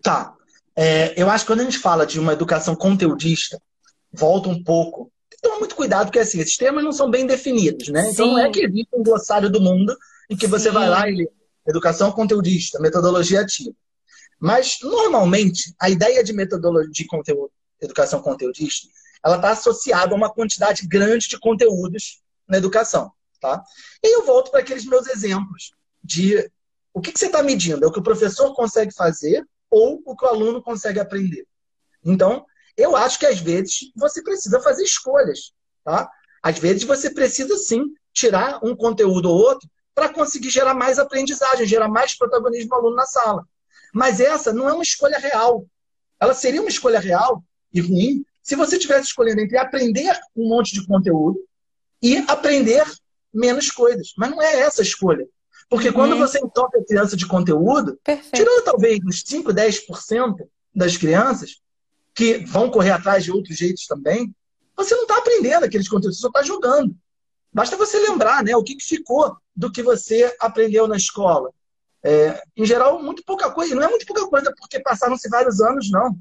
Tá. 0.00 0.32
É, 0.76 1.20
eu 1.20 1.28
acho 1.28 1.44
que 1.44 1.50
quando 1.50 1.62
a 1.62 1.64
gente 1.64 1.78
fala 1.78 2.06
de 2.06 2.20
uma 2.20 2.32
educação 2.32 2.76
conteudista, 2.76 3.60
volta 4.12 4.48
um 4.48 4.62
pouco. 4.62 5.10
Toma 5.42 5.58
muito 5.58 5.74
cuidado, 5.74 6.06
porque 6.06 6.20
assim, 6.20 6.38
esses 6.38 6.56
termos 6.56 6.84
não 6.84 6.92
são 6.92 7.10
bem 7.10 7.26
definidos, 7.26 7.88
né? 7.88 8.04
Sim. 8.04 8.10
Então 8.12 8.26
não 8.28 8.38
é 8.38 8.50
que 8.52 8.64
existe 8.64 8.90
um 8.92 9.02
glossário 9.02 9.50
do 9.50 9.60
mundo 9.60 9.96
em 10.30 10.36
que 10.36 10.46
você 10.46 10.68
Sim. 10.68 10.74
vai 10.74 10.88
lá 10.88 11.08
e 11.08 11.16
lê 11.16 11.39
educação 11.70 12.12
conteudista, 12.12 12.80
metodologia 12.80 13.40
ativa. 13.40 13.74
Mas, 14.38 14.78
normalmente, 14.82 15.74
a 15.78 15.90
ideia 15.90 16.22
de 16.24 16.32
metodologia 16.32 16.90
de 16.90 17.06
conteúdo, 17.06 17.52
educação 17.80 18.20
conteudista, 18.22 18.88
ela 19.24 19.36
está 19.36 19.50
associada 19.50 20.14
a 20.14 20.16
uma 20.16 20.32
quantidade 20.32 20.86
grande 20.86 21.28
de 21.28 21.38
conteúdos 21.38 22.22
na 22.48 22.56
educação. 22.56 23.12
Tá? 23.40 23.62
E 24.02 24.14
eu 24.14 24.24
volto 24.24 24.50
para 24.50 24.60
aqueles 24.60 24.84
meus 24.84 25.06
exemplos 25.06 25.72
de 26.02 26.50
o 26.92 27.00
que, 27.00 27.12
que 27.12 27.18
você 27.18 27.26
está 27.26 27.42
medindo? 27.42 27.84
É 27.84 27.88
o 27.88 27.92
que 27.92 28.00
o 28.00 28.02
professor 28.02 28.54
consegue 28.54 28.92
fazer 28.92 29.46
ou 29.70 30.02
o 30.04 30.16
que 30.16 30.24
o 30.24 30.28
aluno 30.28 30.62
consegue 30.62 30.98
aprender? 31.00 31.46
Então, 32.04 32.44
eu 32.76 32.96
acho 32.96 33.18
que 33.18 33.26
às 33.26 33.38
vezes 33.38 33.90
você 33.94 34.22
precisa 34.22 34.60
fazer 34.60 34.82
escolhas. 34.82 35.52
Tá? 35.84 36.10
Às 36.42 36.58
vezes 36.58 36.84
você 36.84 37.10
precisa 37.10 37.56
sim 37.56 37.84
tirar 38.12 38.60
um 38.62 38.74
conteúdo 38.74 39.30
ou 39.30 39.38
outro 39.38 39.68
para 39.94 40.08
conseguir 40.08 40.50
gerar 40.50 40.74
mais 40.74 40.98
aprendizagem, 40.98 41.66
gerar 41.66 41.88
mais 41.88 42.16
protagonismo 42.16 42.70
do 42.70 42.74
aluno 42.74 42.96
na 42.96 43.06
sala. 43.06 43.44
Mas 43.92 44.20
essa 44.20 44.52
não 44.52 44.68
é 44.68 44.72
uma 44.72 44.82
escolha 44.82 45.18
real. 45.18 45.66
Ela 46.18 46.34
seria 46.34 46.60
uma 46.60 46.70
escolha 46.70 47.00
real 47.00 47.42
e 47.72 47.80
ruim 47.80 48.24
se 48.42 48.56
você 48.56 48.76
estivesse 48.76 49.08
escolhendo 49.08 49.40
entre 49.40 49.58
aprender 49.58 50.18
um 50.36 50.48
monte 50.48 50.72
de 50.72 50.86
conteúdo 50.86 51.38
e 52.02 52.18
aprender 52.28 52.84
menos 53.32 53.70
coisas. 53.70 54.12
Mas 54.16 54.30
não 54.30 54.42
é 54.42 54.60
essa 54.60 54.82
a 54.82 54.84
escolha. 54.84 55.26
Porque 55.68 55.88
uhum. 55.88 55.94
quando 55.94 56.16
você 56.16 56.38
entope 56.38 56.78
a 56.78 56.84
criança 56.84 57.16
de 57.16 57.26
conteúdo, 57.26 57.98
Perfeito. 58.02 58.34
tirando 58.34 58.64
talvez 58.64 58.98
uns 59.04 59.22
5, 59.24 59.52
10% 59.52 60.34
das 60.74 60.96
crianças, 60.96 61.60
que 62.14 62.38
vão 62.46 62.70
correr 62.70 62.90
atrás 62.90 63.24
de 63.24 63.30
outros 63.30 63.56
jeitos 63.56 63.86
também, 63.86 64.34
você 64.76 64.94
não 64.94 65.02
está 65.02 65.18
aprendendo 65.18 65.64
aqueles 65.64 65.88
conteúdos, 65.88 66.18
você 66.18 66.22
só 66.22 66.28
está 66.28 66.42
jogando. 66.42 66.94
Basta 67.52 67.76
você 67.76 67.98
lembrar 67.98 68.44
né, 68.44 68.54
o 68.54 68.62
que, 68.62 68.76
que 68.76 68.84
ficou 68.84 69.36
do 69.54 69.70
que 69.70 69.82
você 69.82 70.34
aprendeu 70.40 70.86
na 70.86 70.96
escola. 70.96 71.50
É, 72.02 72.42
em 72.56 72.64
geral, 72.64 73.02
muito 73.02 73.22
pouca 73.24 73.50
coisa. 73.50 73.74
Não 73.74 73.82
é 73.82 73.88
muito 73.88 74.06
pouca 74.06 74.26
coisa 74.28 74.52
porque 74.56 74.80
passaram-se 74.80 75.28
vários 75.28 75.60
anos, 75.60 75.90
não. 75.90 76.16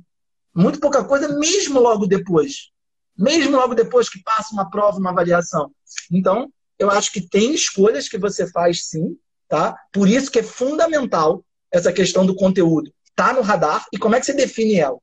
Muito 0.53 0.79
pouca 0.79 1.03
coisa, 1.03 1.27
mesmo 1.37 1.79
logo 1.79 2.07
depois. 2.07 2.69
Mesmo 3.17 3.57
logo 3.57 3.75
depois 3.75 4.09
que 4.09 4.21
passa 4.23 4.53
uma 4.53 4.69
prova, 4.69 4.97
uma 4.97 5.11
avaliação. 5.11 5.71
Então, 6.11 6.51
eu 6.77 6.89
acho 6.89 7.11
que 7.11 7.21
tem 7.21 7.53
escolhas 7.53 8.07
que 8.07 8.17
você 8.17 8.49
faz 8.49 8.87
sim, 8.87 9.17
tá? 9.47 9.77
Por 9.91 10.07
isso 10.07 10.31
que 10.31 10.39
é 10.39 10.43
fundamental 10.43 11.43
essa 11.71 11.93
questão 11.93 12.25
do 12.25 12.35
conteúdo. 12.35 12.91
Tá 13.15 13.33
no 13.33 13.41
radar 13.41 13.85
e 13.93 13.97
como 13.97 14.15
é 14.15 14.19
que 14.19 14.25
você 14.25 14.33
define 14.33 14.75
ela? 14.75 14.97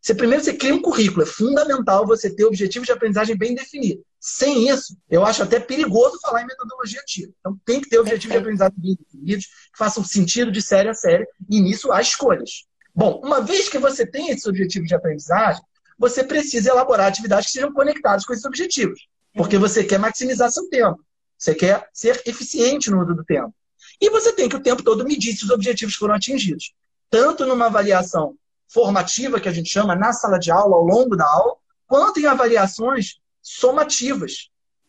Você 0.00 0.14
primeiro 0.14 0.44
você 0.44 0.52
cria 0.52 0.74
um 0.74 0.82
currículo, 0.82 1.22
é 1.22 1.26
fundamental 1.26 2.06
você 2.06 2.28
ter 2.28 2.44
o 2.44 2.48
objetivo 2.48 2.84
de 2.84 2.92
aprendizagem 2.92 3.36
bem 3.36 3.54
definido. 3.54 4.04
Sem 4.24 4.68
isso, 4.68 4.96
eu 5.10 5.24
acho 5.26 5.42
até 5.42 5.58
perigoso 5.58 6.16
falar 6.20 6.42
em 6.42 6.46
metodologia 6.46 7.00
ativa. 7.00 7.32
Então 7.40 7.58
tem 7.64 7.80
que 7.80 7.88
ter 7.88 7.98
objetivo 7.98 8.32
de 8.32 8.38
aprendizagem 8.38 8.74
bem 8.78 8.96
definidos, 8.96 9.46
que 9.46 9.76
façam 9.76 10.04
sentido 10.04 10.52
de 10.52 10.62
série 10.62 10.88
a 10.88 10.94
série, 10.94 11.26
e 11.50 11.60
nisso 11.60 11.90
há 11.90 12.00
escolhas. 12.00 12.64
Bom, 12.94 13.20
uma 13.24 13.40
vez 13.40 13.68
que 13.68 13.78
você 13.78 14.06
tem 14.06 14.30
esse 14.30 14.48
objetivo 14.48 14.86
de 14.86 14.94
aprendizagem, 14.94 15.60
você 15.98 16.22
precisa 16.22 16.70
elaborar 16.70 17.08
atividades 17.08 17.46
que 17.46 17.52
sejam 17.54 17.72
conectadas 17.72 18.24
com 18.24 18.32
esses 18.32 18.44
objetivos. 18.44 19.08
Porque 19.34 19.58
você 19.58 19.82
quer 19.82 19.98
maximizar 19.98 20.52
seu 20.52 20.68
tempo. 20.68 21.04
Você 21.36 21.52
quer 21.52 21.88
ser 21.92 22.22
eficiente 22.24 22.92
no 22.92 23.02
uso 23.02 23.16
do 23.16 23.24
tempo. 23.24 23.52
E 24.00 24.08
você 24.08 24.32
tem 24.32 24.48
que 24.48 24.54
o 24.54 24.62
tempo 24.62 24.84
todo 24.84 25.04
medir 25.04 25.36
se 25.36 25.42
os 25.42 25.50
objetivos 25.50 25.96
foram 25.96 26.14
atingidos. 26.14 26.72
Tanto 27.10 27.44
numa 27.44 27.66
avaliação 27.66 28.36
formativa, 28.68 29.40
que 29.40 29.48
a 29.48 29.52
gente 29.52 29.68
chama 29.68 29.96
na 29.96 30.12
sala 30.12 30.38
de 30.38 30.52
aula, 30.52 30.76
ao 30.76 30.84
longo 30.84 31.16
da 31.16 31.26
aula, 31.26 31.56
quanto 31.88 32.20
em 32.20 32.26
avaliações 32.26 33.20
somativas, 33.42 34.48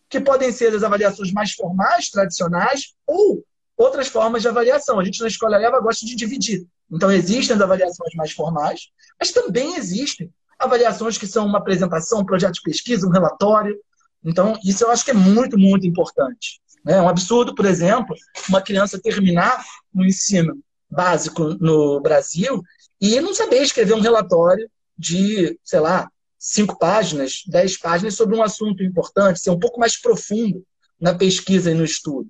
que 0.10 0.20
podem 0.20 0.51
ser 0.51 0.74
as 0.76 0.84
avaliações 0.84 1.32
mais 1.32 1.54
formais, 1.54 2.10
tradicionais, 2.10 2.93
ou 3.08 3.43
outras 3.76 4.08
formas 4.08 4.41
de 4.41 4.47
avaliação. 4.47 4.99
A 4.99 5.04
gente 5.04 5.22
na 5.22 5.28
escola 5.28 5.58
leva 5.58 5.80
gosta 5.80 6.06
de 6.06 6.16
dividir. 6.16 6.66
Então, 6.91 7.12
existem 7.12 7.56
as 7.56 7.62
avaliações 7.62 8.14
mais 8.16 8.32
formais, 8.32 8.89
mas 9.20 9.32
também 9.32 9.76
existem 9.76 10.32
avaliações 10.60 11.18
que 11.18 11.26
são 11.26 11.45
uma 11.45 11.58
apresentação, 11.58 12.20
um 12.20 12.26
projeto 12.26 12.54
de 12.54 12.62
pesquisa, 12.62 13.08
um 13.08 13.12
relatório. 13.12 13.76
Então, 14.24 14.58
isso 14.64 14.84
eu 14.84 14.91
acho 14.91 15.04
que 15.04 15.12
é 15.12 15.16
muito, 15.16 15.58
muito 15.58 15.88
importante. 15.88 16.62
É 16.88 17.01
um 17.01 17.10
absurdo, 17.10 17.56
por 17.56 17.66
exemplo, 17.66 18.16
uma 18.47 18.62
criança 18.62 19.01
terminar 19.01 19.64
no 19.93 20.06
ensino 20.06 20.58
básico 20.89 21.56
no 21.60 21.99
Brasil 22.01 22.62
e 23.01 23.20
não 23.20 23.34
saber 23.34 23.62
escrever 23.62 23.93
um 23.93 24.01
relatório 24.01 24.70
de, 24.97 25.58
sei 25.64 25.80
lá, 25.80 26.10
cinco 26.46 26.78
páginas, 26.78 27.44
dez 27.48 27.78
páginas 27.78 28.16
sobre 28.16 28.36
um 28.36 28.44
assunto 28.44 28.84
importante, 28.84 29.39
ser 29.39 29.50
um 29.50 29.60
pouco 29.60 29.80
mais 29.80 29.96
profundo 29.96 30.66
na 31.00 31.14
pesquisa 31.16 31.72
e 31.72 31.74
no 31.74 31.86
estudo. 31.86 32.30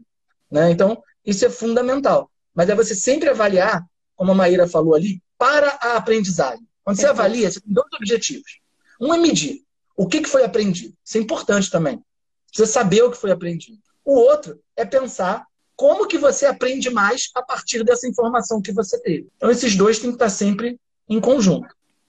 Né? 0.52 0.70
Então, 0.70 1.02
isso 1.26 1.44
é 1.44 1.50
fundamental. 1.50 2.30
Mas 2.54 2.70
é 2.70 2.76
você 2.76 2.94
sempre 2.94 3.30
avaliar 3.30 3.84
como 4.16 4.32
a 4.32 4.36
Maíra 4.36 4.68
falou 4.68 4.94
ali, 4.94 5.22
para 5.38 5.78
a 5.82 5.98
aprendizagem. 5.98 6.66
Quando 6.84 6.98
você 6.98 7.08
avalia, 7.08 7.50
você 7.50 7.60
tem 7.60 7.74
dois 7.74 7.88
objetivos. 7.94 8.60
Um 9.02 9.14
é 9.14 9.18
medir 9.18 9.64
o 9.98 10.08
que 10.08 10.24
foi 10.26 10.44
aprendido. 10.44 10.96
Isso 11.04 11.18
é 11.18 11.22
importante 11.22 11.70
também. 11.72 12.00
Precisa 12.48 12.72
saber 12.72 13.02
o 13.02 13.12
que 13.12 13.18
foi 13.18 13.32
aprendido. 13.32 13.80
O 14.06 14.14
outro 14.14 14.60
é 14.76 14.86
pensar 14.86 15.46
como 15.76 16.08
que 16.08 16.18
você 16.18 16.46
aprende 16.46 16.90
mais 16.90 17.32
a 17.34 17.42
partir 17.42 17.84
dessa 17.84 18.08
informação 18.08 18.62
que 18.62 18.72
você 18.72 19.00
teve. 19.02 19.28
Então, 19.38 19.50
esses 19.50 19.76
dois 19.76 19.98
têm 19.98 20.12
que 20.12 20.16
estar 20.16 20.30
sempre 20.30 20.80
em 21.10 21.20
conjunto. 21.20 21.68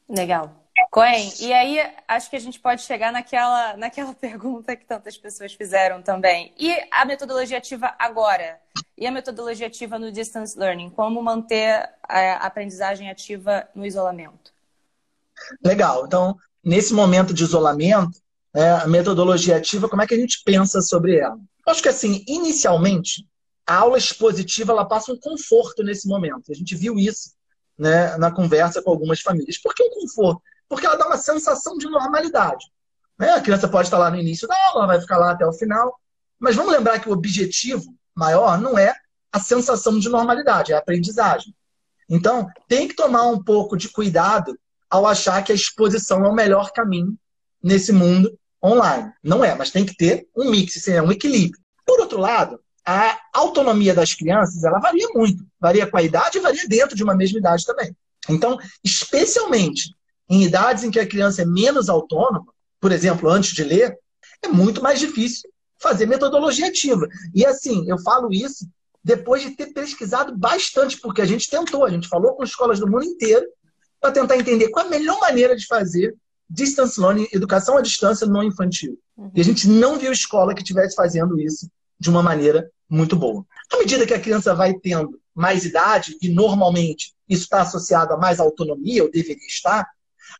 Legal. 0.08 0.63
Coen, 0.94 1.32
e 1.40 1.52
aí 1.52 1.80
acho 2.06 2.30
que 2.30 2.36
a 2.36 2.40
gente 2.40 2.60
pode 2.60 2.82
chegar 2.82 3.10
naquela, 3.10 3.76
naquela 3.76 4.14
pergunta 4.14 4.76
que 4.76 4.84
tantas 4.84 5.18
pessoas 5.18 5.52
fizeram 5.52 6.00
também. 6.00 6.54
E 6.56 6.72
a 6.88 7.04
metodologia 7.04 7.58
ativa 7.58 7.92
agora? 7.98 8.60
E 8.96 9.04
a 9.04 9.10
metodologia 9.10 9.66
ativa 9.66 9.98
no 9.98 10.12
distance 10.12 10.56
learning? 10.56 10.90
Como 10.90 11.20
manter 11.20 11.90
a 12.08 12.46
aprendizagem 12.46 13.10
ativa 13.10 13.68
no 13.74 13.84
isolamento? 13.84 14.52
Legal. 15.64 16.06
Então, 16.06 16.36
nesse 16.62 16.94
momento 16.94 17.34
de 17.34 17.42
isolamento, 17.42 18.16
é, 18.54 18.70
a 18.70 18.86
metodologia 18.86 19.56
ativa, 19.56 19.88
como 19.88 20.00
é 20.00 20.06
que 20.06 20.14
a 20.14 20.18
gente 20.18 20.44
pensa 20.44 20.80
sobre 20.80 21.18
ela? 21.18 21.36
Acho 21.66 21.82
que, 21.82 21.88
assim, 21.88 22.24
inicialmente, 22.28 23.26
a 23.66 23.78
aula 23.78 23.98
expositiva 23.98 24.70
ela 24.70 24.84
passa 24.84 25.12
um 25.12 25.18
conforto 25.18 25.82
nesse 25.82 26.06
momento. 26.06 26.52
A 26.52 26.54
gente 26.54 26.76
viu 26.76 26.96
isso 26.96 27.32
né, 27.76 28.16
na 28.16 28.30
conversa 28.30 28.80
com 28.80 28.90
algumas 28.90 29.20
famílias. 29.20 29.58
Por 29.58 29.74
que 29.74 29.82
um 29.82 29.90
conforto? 29.90 30.40
Porque 30.74 30.86
ela 30.86 30.96
dá 30.96 31.06
uma 31.06 31.16
sensação 31.16 31.78
de 31.78 31.86
normalidade. 31.86 32.66
Né? 33.16 33.30
A 33.30 33.40
criança 33.40 33.68
pode 33.68 33.86
estar 33.86 33.96
lá 33.96 34.10
no 34.10 34.16
início 34.16 34.48
da 34.48 34.56
aula, 34.70 34.88
vai 34.88 35.00
ficar 35.00 35.18
lá 35.18 35.30
até 35.30 35.46
o 35.46 35.52
final. 35.52 36.00
Mas 36.36 36.56
vamos 36.56 36.72
lembrar 36.72 36.98
que 36.98 37.08
o 37.08 37.12
objetivo 37.12 37.94
maior 38.12 38.60
não 38.60 38.76
é 38.76 38.92
a 39.32 39.38
sensação 39.38 39.98
de 40.00 40.08
normalidade, 40.08 40.72
é 40.72 40.74
a 40.74 40.78
aprendizagem. 40.78 41.54
Então, 42.10 42.48
tem 42.68 42.88
que 42.88 42.94
tomar 42.94 43.22
um 43.22 43.42
pouco 43.42 43.76
de 43.76 43.88
cuidado 43.88 44.58
ao 44.90 45.06
achar 45.06 45.42
que 45.44 45.52
a 45.52 45.54
exposição 45.54 46.24
é 46.24 46.28
o 46.28 46.34
melhor 46.34 46.72
caminho 46.72 47.16
nesse 47.62 47.92
mundo 47.92 48.36
online. 48.62 49.12
Não 49.22 49.44
é, 49.44 49.54
mas 49.54 49.70
tem 49.70 49.86
que 49.86 49.96
ter 49.96 50.26
um 50.36 50.50
mix, 50.50 50.88
é 50.88 51.00
um 51.00 51.12
equilíbrio. 51.12 51.62
Por 51.86 52.00
outro 52.00 52.18
lado, 52.18 52.60
a 52.84 53.16
autonomia 53.32 53.94
das 53.94 54.12
crianças 54.12 54.64
ela 54.64 54.80
varia 54.80 55.06
muito. 55.14 55.46
Varia 55.60 55.86
com 55.86 55.96
a 55.96 56.02
idade 56.02 56.38
e 56.38 56.40
varia 56.40 56.66
dentro 56.66 56.96
de 56.96 57.04
uma 57.04 57.14
mesma 57.14 57.38
idade 57.38 57.64
também. 57.64 57.96
Então, 58.28 58.58
especialmente 58.82 59.94
em 60.28 60.42
idades 60.42 60.84
em 60.84 60.90
que 60.90 61.00
a 61.00 61.06
criança 61.06 61.42
é 61.42 61.44
menos 61.44 61.88
autônoma, 61.88 62.46
por 62.80 62.92
exemplo, 62.92 63.28
antes 63.28 63.52
de 63.52 63.64
ler, 63.64 63.96
é 64.42 64.48
muito 64.48 64.82
mais 64.82 64.98
difícil 64.98 65.48
fazer 65.78 66.06
metodologia 66.06 66.68
ativa. 66.68 67.06
E 67.34 67.44
assim, 67.44 67.84
eu 67.88 67.98
falo 67.98 68.32
isso 68.32 68.66
depois 69.02 69.42
de 69.42 69.50
ter 69.50 69.66
pesquisado 69.66 70.36
bastante, 70.36 70.98
porque 70.98 71.20
a 71.20 71.26
gente 71.26 71.50
tentou, 71.50 71.84
a 71.84 71.90
gente 71.90 72.08
falou 72.08 72.34
com 72.34 72.42
escolas 72.42 72.80
do 72.80 72.90
mundo 72.90 73.04
inteiro 73.04 73.46
para 74.00 74.12
tentar 74.12 74.36
entender 74.36 74.68
qual 74.68 74.86
a 74.86 74.88
melhor 74.88 75.20
maneira 75.20 75.54
de 75.54 75.66
fazer 75.66 76.14
distance 76.48 77.00
learning, 77.00 77.28
educação 77.32 77.76
à 77.76 77.82
distância 77.82 78.26
no 78.26 78.42
infantil. 78.42 78.98
Uhum. 79.16 79.30
E 79.34 79.40
a 79.40 79.44
gente 79.44 79.68
não 79.68 79.98
viu 79.98 80.12
escola 80.12 80.54
que 80.54 80.62
estivesse 80.62 80.94
fazendo 80.94 81.38
isso 81.40 81.68
de 81.98 82.10
uma 82.10 82.22
maneira 82.22 82.70
muito 82.88 83.16
boa. 83.16 83.44
À 83.72 83.78
medida 83.78 84.06
que 84.06 84.14
a 84.14 84.20
criança 84.20 84.54
vai 84.54 84.74
tendo 84.74 85.18
mais 85.34 85.64
idade, 85.64 86.16
e 86.22 86.28
normalmente 86.28 87.12
isso 87.28 87.42
está 87.44 87.62
associado 87.62 88.12
a 88.12 88.16
mais 88.16 88.38
autonomia, 88.40 89.02
ou 89.02 89.10
deveria 89.10 89.46
estar, 89.46 89.86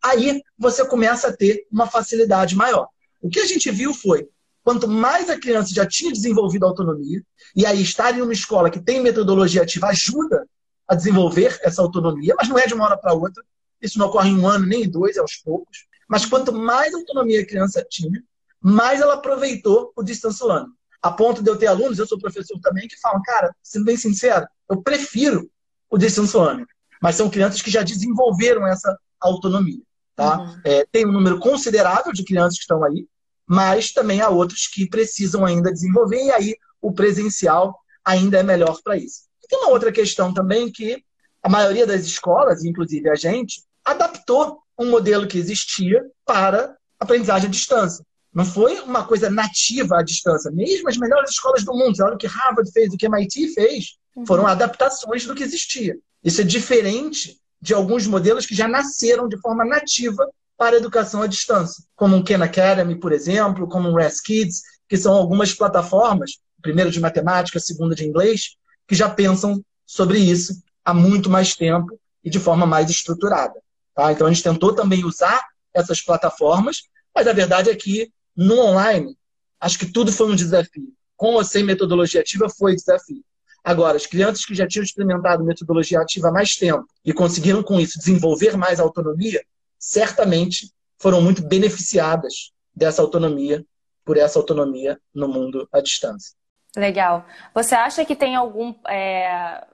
aí 0.03 0.43
você 0.59 0.87
começa 0.87 1.29
a 1.29 1.37
ter 1.37 1.67
uma 1.71 1.87
facilidade 1.87 2.55
maior. 2.57 2.89
O 3.21 3.29
que 3.29 3.41
a 3.41 3.47
gente 3.47 3.71
viu 3.71 3.95
foi, 3.95 4.29
quanto 4.63 4.89
mais 4.89 5.29
a 5.31 5.39
criança 5.39 5.75
já 5.75 5.87
tinha 5.87 6.13
desenvolvido 6.13 6.67
autonomia, 6.67 7.23
e 7.55 7.65
aí 7.67 7.83
estar 7.83 8.17
em 8.17 8.23
uma 8.23 8.33
escola 8.33 8.71
que 8.71 8.81
tem 8.81 9.01
metodologia 9.01 9.63
ativa 9.63 9.89
ajuda 9.89 10.47
a 10.87 10.95
desenvolver 10.95 11.59
essa 11.63 11.83
autonomia, 11.83 12.35
mas 12.37 12.49
não 12.49 12.59
é 12.59 12.67
de 12.67 12.75
uma 12.75 12.85
hora 12.85 12.97
para 12.97 13.15
outra, 13.15 13.43
isso 13.81 13.99
não 13.99 14.07
ocorre 14.07 14.31
em 14.31 14.39
um 14.39 14.49
ano 14.49 14.67
nem 14.67 14.85
em 14.85 14.91
dois, 14.91 15.17
é 15.17 15.21
aos 15.21 15.37
poucos. 15.37 15.87
Mas 16.09 16.27
quanto 16.27 16.53
mais 16.53 16.95
autonomia 16.95 17.41
a 17.41 17.47
criança 17.47 17.85
tinha, 17.89 18.23
mais 18.61 19.01
ela 19.01 19.15
aproveitou 19.15 19.93
o 19.95 20.03
distance 20.03 20.43
learning. 20.43 20.73
A 21.03 21.11
ponto 21.11 21.43
de 21.43 21.51
eu 21.51 21.57
ter 21.57 21.67
alunos, 21.67 21.99
eu 21.99 22.07
sou 22.07 22.19
professor 22.19 22.59
também, 22.61 22.89
que 22.89 22.99
falam, 22.99 23.21
cara, 23.23 23.55
sendo 23.63 23.85
bem 23.85 23.97
sincero, 23.97 24.47
eu 24.71 24.81
prefiro 24.83 25.51
o 25.91 25.99
distance 25.99 26.35
learning. 26.35 26.65
Mas 27.03 27.17
são 27.17 27.29
crianças 27.29 27.61
que 27.61 27.71
já 27.71 27.83
desenvolveram 27.83 28.67
essa 28.67 28.99
autonomia. 29.29 29.81
Tá? 30.15 30.39
Uhum. 30.39 30.61
É, 30.65 30.87
tem 30.91 31.07
um 31.07 31.13
número 31.13 31.39
considerável 31.39 32.13
de 32.13 32.25
crianças 32.25 32.57
que 32.57 32.63
estão 32.63 32.85
aí, 32.85 33.07
mas 33.47 33.93
também 33.93 34.21
há 34.21 34.29
outros 34.29 34.67
que 34.67 34.89
precisam 34.89 35.45
ainda 35.45 35.73
desenvolver, 35.73 36.25
e 36.25 36.31
aí 36.31 36.55
o 36.81 36.93
presencial 36.93 37.79
ainda 38.05 38.39
é 38.39 38.43
melhor 38.43 38.81
para 38.83 38.97
isso. 38.97 39.25
E 39.43 39.49
tem 39.49 39.59
uma 39.59 39.71
outra 39.71 39.91
questão 39.91 40.33
também 40.33 40.71
que 40.71 41.03
a 41.43 41.49
maioria 41.49 41.87
das 41.87 42.05
escolas, 42.05 42.65
inclusive 42.65 43.09
a 43.11 43.15
gente, 43.15 43.63
adaptou 43.85 44.59
um 44.79 44.91
modelo 44.91 45.27
que 45.27 45.39
existia 45.39 46.03
para 46.25 46.77
aprendizagem 46.99 47.49
à 47.49 47.51
distância. 47.51 48.05
Não 48.33 48.45
foi 48.45 48.81
uma 48.81 49.07
coisa 49.07 49.31
nativa 49.31 49.99
à 49.99 50.03
distância. 50.03 50.51
Mesmo 50.51 50.89
as 50.89 50.97
melhores 50.97 51.31
escolas 51.31 51.65
do 51.65 51.73
mundo, 51.73 51.95
olha 52.03 52.15
o 52.15 52.19
que 52.19 52.27
Harvard 52.27 52.71
fez, 52.73 52.93
o 52.93 52.97
que 52.97 53.07
MIT 53.07 53.55
fez, 53.55 53.97
uhum. 54.17 54.27
foram 54.27 54.47
adaptações 54.47 55.25
do 55.25 55.35
que 55.35 55.45
existia. 55.45 55.97
Isso 56.23 56.41
é 56.41 56.45
diferente 56.45 57.39
de 57.65 57.73
alguns 57.73 58.07
modelos 58.07 58.45
que 58.45 58.55
já 58.55 58.69
nasceram 58.69 59.27
de 59.27 59.41
forma 59.41 59.65
nativa 59.65 60.31
para 60.55 60.77
a 60.77 60.79
educação 60.79 61.23
à 61.23 61.27
distância, 61.27 61.83
como 61.97 62.15
o 62.15 62.23
Khan 62.23 62.45
Academy, 62.45 62.95
por 62.95 63.11
exemplo, 63.11 63.67
como 63.67 63.89
o 63.89 63.97
RES 63.97 64.21
Kids, 64.21 64.61
que 64.87 64.99
são 64.99 65.15
algumas 65.15 65.55
plataformas, 65.55 66.33
primeiro 66.61 66.91
de 66.91 67.01
matemática, 67.01 67.59
segunda 67.59 67.95
de 67.95 68.05
inglês, 68.05 68.57
que 68.87 68.95
já 68.95 69.09
pensam 69.09 69.65
sobre 69.87 70.19
isso 70.19 70.63
há 70.85 70.93
muito 70.93 71.31
mais 71.31 71.57
tempo 71.57 71.99
e 72.23 72.29
de 72.29 72.39
forma 72.39 72.67
mais 72.67 72.91
estruturada. 72.91 73.59
Tá? 73.95 74.13
Então 74.13 74.27
a 74.27 74.31
gente 74.31 74.43
tentou 74.43 74.75
também 74.75 75.03
usar 75.03 75.43
essas 75.73 76.03
plataformas, 76.03 76.83
mas 77.15 77.27
a 77.27 77.33
verdade 77.33 77.71
é 77.71 77.75
que 77.75 78.13
no 78.37 78.61
online, 78.61 79.17
acho 79.59 79.79
que 79.79 79.87
tudo 79.87 80.13
foi 80.13 80.31
um 80.31 80.37
desafio. 80.37 80.93
Com 81.17 81.33
ou 81.33 81.43
sem 81.43 81.65
metodologia 81.65 82.21
ativa, 82.21 82.47
foi 82.51 82.75
desafio. 82.75 83.25
Agora, 83.65 83.97
as 83.97 84.05
crianças 84.05 84.45
que 84.45 84.55
já 84.55 84.69
tinham 84.69 84.85
experimentado 84.85 85.43
metodologia 85.43 86.01
ativa 86.01 86.29
há 86.29 86.33
mais 86.33 86.55
tempo 86.55 86.87
e 87.03 87.15
conseguiram, 87.15 87.63
com 87.63 87.81
isso, 87.81 87.99
desenvolver 87.99 88.59
mais 88.59 88.79
autonomia, 88.79 89.43
certamente 89.79 90.71
foram 90.99 91.23
muito 91.23 91.43
beneficiadas 91.43 92.53
dessa 92.75 93.01
autonomia, 93.01 93.65
por 94.05 94.19
essa 94.19 94.39
autonomia 94.39 95.01
no 95.15 95.27
mundo 95.29 95.67
à 95.73 95.81
distância. 95.81 96.35
Legal. 96.77 97.25
Você 97.55 97.75
acha 97.75 98.05
que 98.05 98.15
tem 98.15 98.37
algum. 98.37 98.75
É... 98.87 99.67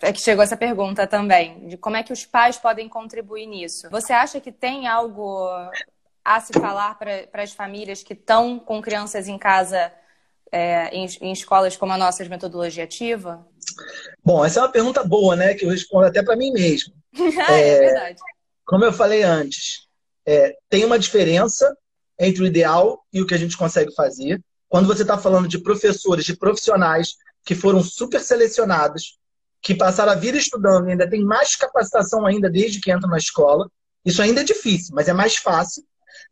É 0.00 0.10
que 0.10 0.20
chegou 0.20 0.42
essa 0.42 0.56
pergunta 0.56 1.06
também, 1.06 1.68
de 1.68 1.76
como 1.76 1.94
é 1.94 2.02
que 2.02 2.12
os 2.12 2.24
pais 2.24 2.56
podem 2.56 2.88
contribuir 2.88 3.44
nisso. 3.44 3.86
Você 3.90 4.10
acha 4.10 4.40
que 4.40 4.50
tem 4.50 4.88
algo 4.88 5.46
a 6.24 6.40
se 6.40 6.54
falar 6.54 6.98
para 6.98 7.42
as 7.42 7.52
famílias 7.52 8.02
que 8.02 8.14
estão 8.14 8.58
com 8.58 8.80
crianças 8.80 9.28
em 9.28 9.36
casa 9.36 9.92
é, 10.52 10.94
em, 10.94 11.06
em, 11.22 11.32
escolas 11.32 11.76
como 11.76 11.92
a 11.92 11.98
nossa 11.98 12.22
de 12.22 12.28
metodologia 12.28 12.84
ativa? 12.84 13.44
Bom, 14.22 14.44
essa 14.44 14.60
é 14.60 14.62
uma 14.62 14.68
pergunta 14.68 15.02
boa, 15.02 15.34
né? 15.34 15.54
Que 15.54 15.64
eu 15.64 15.70
respondo 15.70 16.06
até 16.06 16.22
para 16.22 16.36
mim 16.36 16.52
mesmo. 16.52 16.92
é, 17.48 17.68
é, 17.68 17.78
verdade. 17.78 18.20
Como 18.64 18.84
eu 18.84 18.92
falei 18.92 19.22
antes, 19.22 19.88
é, 20.26 20.54
tem 20.68 20.84
uma 20.84 20.98
diferença 20.98 21.74
entre 22.20 22.42
o 22.42 22.46
ideal 22.46 23.02
e 23.12 23.22
o 23.22 23.26
que 23.26 23.34
a 23.34 23.38
gente 23.38 23.56
consegue 23.56 23.94
fazer. 23.94 24.40
Quando 24.68 24.86
você 24.86 25.02
está 25.02 25.18
falando 25.18 25.48
de 25.48 25.58
professores, 25.58 26.24
de 26.24 26.36
profissionais 26.36 27.16
que 27.44 27.54
foram 27.54 27.82
super 27.82 28.20
selecionados, 28.20 29.18
que 29.60 29.74
passaram 29.74 30.12
a 30.12 30.16
vida 30.16 30.36
estudando 30.36 30.88
e 30.88 30.92
ainda 30.92 31.08
tem 31.08 31.24
mais 31.24 31.56
capacitação 31.56 32.26
ainda 32.26 32.50
desde 32.50 32.80
que 32.80 32.92
entram 32.92 33.10
na 33.10 33.18
escola, 33.18 33.68
isso 34.04 34.20
ainda 34.20 34.40
é 34.40 34.44
difícil, 34.44 34.94
mas 34.94 35.08
é 35.08 35.12
mais 35.12 35.36
fácil 35.36 35.82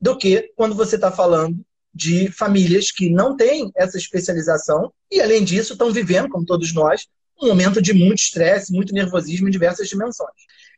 do 0.00 0.16
que 0.16 0.52
quando 0.56 0.74
você 0.74 0.96
está 0.96 1.10
falando 1.10 1.64
de 1.93 2.30
famílias 2.30 2.91
que 2.91 3.11
não 3.11 3.36
têm 3.36 3.70
essa 3.76 3.99
especialização 3.99 4.93
e, 5.11 5.20
além 5.20 5.45
disso, 5.45 5.72
estão 5.72 5.93
vivendo, 5.93 6.28
como 6.28 6.47
todos 6.47 6.72
nós, 6.72 7.07
um 7.43 7.49
momento 7.49 7.80
de 7.80 7.93
muito 7.93 8.18
estresse, 8.18 8.72
muito 8.72 8.95
nervosismo 8.95 9.49
em 9.49 9.51
diversas 9.51 9.88
dimensões. 9.88 10.30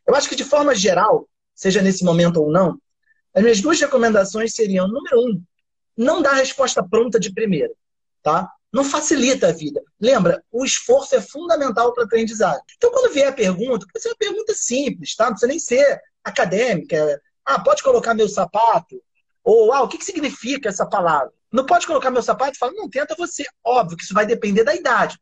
Eu 0.07 0.15
acho 0.15 0.27
que, 0.27 0.35
de 0.35 0.43
forma 0.43 0.73
geral, 0.73 1.27
seja 1.53 1.81
nesse 1.81 2.03
momento 2.03 2.41
ou 2.41 2.51
não, 2.51 2.77
as 3.33 3.41
minhas 3.41 3.61
duas 3.61 3.79
recomendações 3.79 4.53
seriam: 4.53 4.87
número 4.87 5.19
um, 5.19 5.43
não 5.97 6.21
dá 6.21 6.33
resposta 6.33 6.83
pronta 6.83 7.19
de 7.19 7.33
primeira, 7.33 7.73
tá? 8.21 8.49
Não 8.71 8.83
facilita 8.83 9.49
a 9.49 9.51
vida. 9.51 9.81
Lembra, 9.99 10.43
o 10.51 10.65
esforço 10.65 11.15
é 11.15 11.21
fundamental 11.21 11.93
para 11.93 12.03
a 12.03 12.05
aprendizagem. 12.05 12.61
Então, 12.75 12.91
quando 12.91 13.13
vier 13.13 13.27
a 13.27 13.33
pergunta, 13.33 13.85
pode 13.91 14.01
ser 14.01 14.09
uma 14.09 14.17
pergunta 14.17 14.53
simples, 14.55 15.15
tá? 15.15 15.25
Não 15.25 15.31
precisa 15.33 15.49
nem 15.49 15.59
ser 15.59 16.01
acadêmica, 16.23 17.21
ah, 17.45 17.59
pode 17.59 17.83
colocar 17.83 18.13
meu 18.13 18.27
sapato? 18.27 19.01
Ou, 19.43 19.73
ah, 19.73 19.81
o 19.81 19.87
que, 19.87 19.97
que 19.97 20.05
significa 20.05 20.69
essa 20.69 20.85
palavra? 20.85 21.31
Não 21.51 21.65
pode 21.65 21.85
colocar 21.85 22.09
meu 22.09 22.23
sapato 22.23 22.55
e 22.55 22.57
falar, 22.57 22.71
não, 22.73 22.89
tenta 22.89 23.15
você. 23.15 23.45
Óbvio 23.63 23.97
que 23.97 24.03
isso 24.03 24.13
vai 24.13 24.25
depender 24.25 24.63
da 24.63 24.75
idade. 24.75 25.19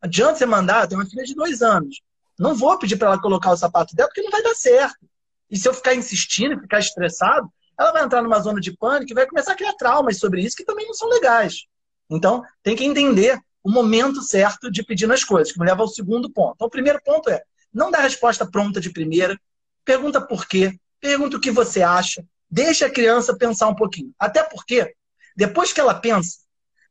Adianta 0.00 0.36
você 0.36 0.46
mandar, 0.46 0.86
tem 0.86 0.96
uma 0.96 1.06
filha 1.06 1.24
de 1.24 1.34
dois 1.34 1.62
anos. 1.62 2.00
Não 2.38 2.54
vou 2.54 2.78
pedir 2.78 2.96
para 2.96 3.08
ela 3.08 3.20
colocar 3.20 3.50
o 3.50 3.56
sapato 3.56 3.94
dela, 3.94 4.08
porque 4.08 4.22
não 4.22 4.30
vai 4.30 4.42
dar 4.42 4.54
certo. 4.54 5.06
E 5.50 5.56
se 5.56 5.68
eu 5.68 5.74
ficar 5.74 5.94
insistindo, 5.94 6.60
ficar 6.60 6.78
estressado, 6.78 7.48
ela 7.78 7.92
vai 7.92 8.04
entrar 8.04 8.22
numa 8.22 8.40
zona 8.40 8.60
de 8.60 8.76
pânico 8.76 9.12
e 9.12 9.14
vai 9.14 9.26
começar 9.26 9.52
a 9.52 9.56
criar 9.56 9.74
traumas 9.74 10.18
sobre 10.18 10.42
isso 10.42 10.56
que 10.56 10.64
também 10.64 10.86
não 10.86 10.94
são 10.94 11.08
legais. 11.08 11.64
Então, 12.10 12.42
tem 12.62 12.76
que 12.76 12.84
entender 12.84 13.38
o 13.62 13.70
momento 13.70 14.22
certo 14.22 14.70
de 14.70 14.82
pedir 14.82 15.06
nas 15.06 15.24
coisas, 15.24 15.52
que 15.52 15.58
me 15.58 15.66
leva 15.66 15.82
ao 15.82 15.88
segundo 15.88 16.30
ponto. 16.30 16.54
Então, 16.56 16.66
o 16.66 16.70
primeiro 16.70 17.00
ponto 17.02 17.30
é, 17.30 17.42
não 17.72 17.90
dá 17.90 18.00
resposta 18.00 18.48
pronta 18.48 18.80
de 18.80 18.90
primeira, 18.90 19.38
pergunta 19.84 20.20
por 20.20 20.46
quê, 20.46 20.78
Pergunta 21.02 21.36
o 21.36 21.40
que 21.40 21.50
você 21.50 21.82
acha. 21.82 22.24
Deixa 22.52 22.84
a 22.84 22.90
criança 22.90 23.34
pensar 23.34 23.68
um 23.68 23.74
pouquinho. 23.74 24.12
Até 24.18 24.42
porque, 24.42 24.94
depois 25.34 25.72
que 25.72 25.80
ela 25.80 25.94
pensa, 25.94 26.36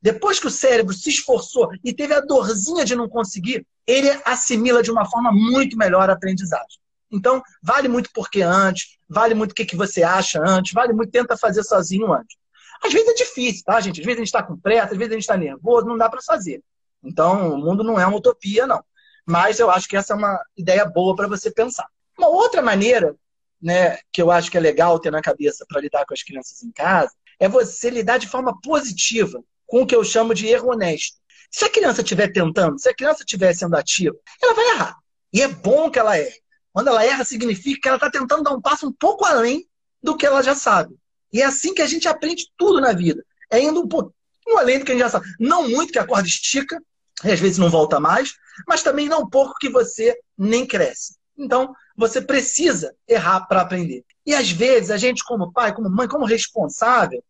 depois 0.02 0.40
que 0.40 0.48
o 0.48 0.52
cérebro 0.52 0.92
se 0.92 1.12
esforçou 1.12 1.70
e 1.84 1.94
teve 1.94 2.16
a 2.16 2.20
dorzinha 2.20 2.84
de 2.84 2.96
não 2.96 3.08
conseguir, 3.08 3.64
ele 3.86 4.10
assimila 4.26 4.82
de 4.82 4.90
uma 4.90 5.08
forma 5.08 5.32
muito 5.32 5.78
melhor 5.78 6.10
a 6.10 6.14
aprendizagem. 6.14 6.80
Então, 7.12 7.44
vale 7.62 7.88
muito 7.88 8.10
porque 8.12 8.42
antes, 8.42 8.98
vale 9.08 9.36
muito 9.36 9.52
o 9.52 9.54
que, 9.54 9.64
que 9.64 9.76
você 9.76 10.02
acha 10.02 10.42
antes, 10.44 10.74
vale 10.74 10.94
muito 10.94 11.12
tenta 11.12 11.38
fazer 11.38 11.64
sozinho 11.64 12.12
antes. 12.12 12.36
Às 12.84 12.92
vezes 12.92 13.10
é 13.10 13.14
difícil, 13.14 13.64
tá, 13.64 13.80
gente? 13.80 14.00
Às 14.00 14.06
vezes 14.06 14.18
a 14.18 14.22
gente 14.22 14.28
está 14.28 14.42
com 14.42 14.58
pressa, 14.58 14.94
às 14.94 14.98
vezes 14.98 15.12
a 15.12 15.14
gente 15.14 15.24
está 15.24 15.38
nervoso, 15.38 15.86
não 15.86 15.98
dá 15.98 16.10
para 16.10 16.24
fazer. 16.24 16.64
Então, 17.04 17.54
o 17.54 17.58
mundo 17.60 17.84
não 17.84 18.00
é 18.00 18.08
uma 18.08 18.18
utopia, 18.18 18.66
não. 18.66 18.84
Mas 19.24 19.60
eu 19.60 19.70
acho 19.70 19.88
que 19.88 19.96
essa 19.96 20.14
é 20.14 20.16
uma 20.16 20.42
ideia 20.58 20.86
boa 20.86 21.16
para 21.16 21.28
você 21.28 21.52
pensar. 21.52 21.86
Uma 22.18 22.30
outra 22.30 22.64
maneira 22.64 23.16
né, 23.62 24.00
que 24.12 24.22
eu 24.22 24.32
acho 24.32 24.50
que 24.50 24.58
é 24.58 24.60
legal 24.60 25.00
ter 25.00 25.12
na 25.12 25.22
cabeça 25.22 25.66
para 25.68 25.82
lidar 25.82 26.06
com 26.06 26.14
as 26.14 26.24
crianças 26.24 26.64
em 26.64 26.72
casa, 26.72 27.12
é 27.40 27.48
você 27.48 27.90
lidar 27.90 28.18
de 28.18 28.28
forma 28.28 28.60
positiva 28.62 29.44
com 29.68 29.82
o 29.82 29.86
que 29.86 29.96
eu 29.96 30.04
chamo 30.04 30.34
de 30.34 30.48
erro 30.48 30.72
honesto. 30.72 31.18
Se 31.50 31.66
a 31.66 31.70
criança 31.70 32.02
estiver 32.02 32.32
tentando, 32.32 32.80
se 32.80 32.90
a 32.90 32.96
criança 32.96 33.24
estiver 33.24 33.54
sendo 33.54 33.76
ativa, 33.76 34.16
ela 34.42 34.54
vai 34.54 34.70
errar. 34.70 34.98
E 35.34 35.42
é 35.42 35.48
bom 35.48 35.90
que 35.90 36.00
ela 36.00 36.18
erre. 36.18 36.42
Quando 36.74 36.88
ela 36.88 37.04
erra, 37.04 37.26
significa 37.26 37.82
que 37.82 37.88
ela 37.88 37.98
está 37.98 38.10
tentando 38.10 38.44
dar 38.44 38.52
um 38.52 38.62
passo 38.62 38.88
um 38.88 38.94
pouco 38.94 39.26
além 39.26 39.68
do 40.02 40.16
que 40.16 40.26
ela 40.26 40.42
já 40.42 40.56
sabe. 40.56 40.96
E 41.32 41.42
é 41.42 41.46
assim 41.46 41.74
que 41.74 41.82
a 41.82 41.88
gente 41.88 42.08
aprende 42.08 42.50
tudo 42.58 42.80
na 42.80 42.94
vida. 42.94 43.24
É 43.50 43.60
indo 43.60 43.82
um 43.82 43.88
pouquinho 43.88 44.14
além 44.58 44.80
do 44.80 44.86
que 44.86 44.92
a 44.92 44.96
gente 44.96 45.04
já 45.04 45.10
sabe. 45.10 45.28
Não 45.40 45.68
muito, 45.68 45.92
que 45.92 46.00
a 46.00 46.08
corda 46.08 46.28
estica, 46.28 46.82
e 47.24 47.32
às 47.32 47.40
vezes 47.40 47.58
não 47.58 47.70
volta 47.70 48.00
mais, 48.00 48.34
mas 48.68 48.84
também 48.84 49.08
não 49.08 49.30
pouco 49.30 49.58
que 49.60 49.70
você 49.70 50.18
nem 50.38 50.66
cresce. 50.66 51.16
Então, 51.44 51.74
você 51.96 52.22
precisa 52.22 52.96
errar 53.08 53.42
para 53.48 53.62
aprender. 53.62 54.04
E 54.26 54.34
às 54.36 54.52
vezes, 54.52 54.92
a 54.92 54.98
gente, 54.98 55.24
como 55.24 55.52
pai, 55.52 55.74
como 55.74 55.90
mãe, 55.90 56.08
como 56.08 56.26
responsável, 56.26 57.24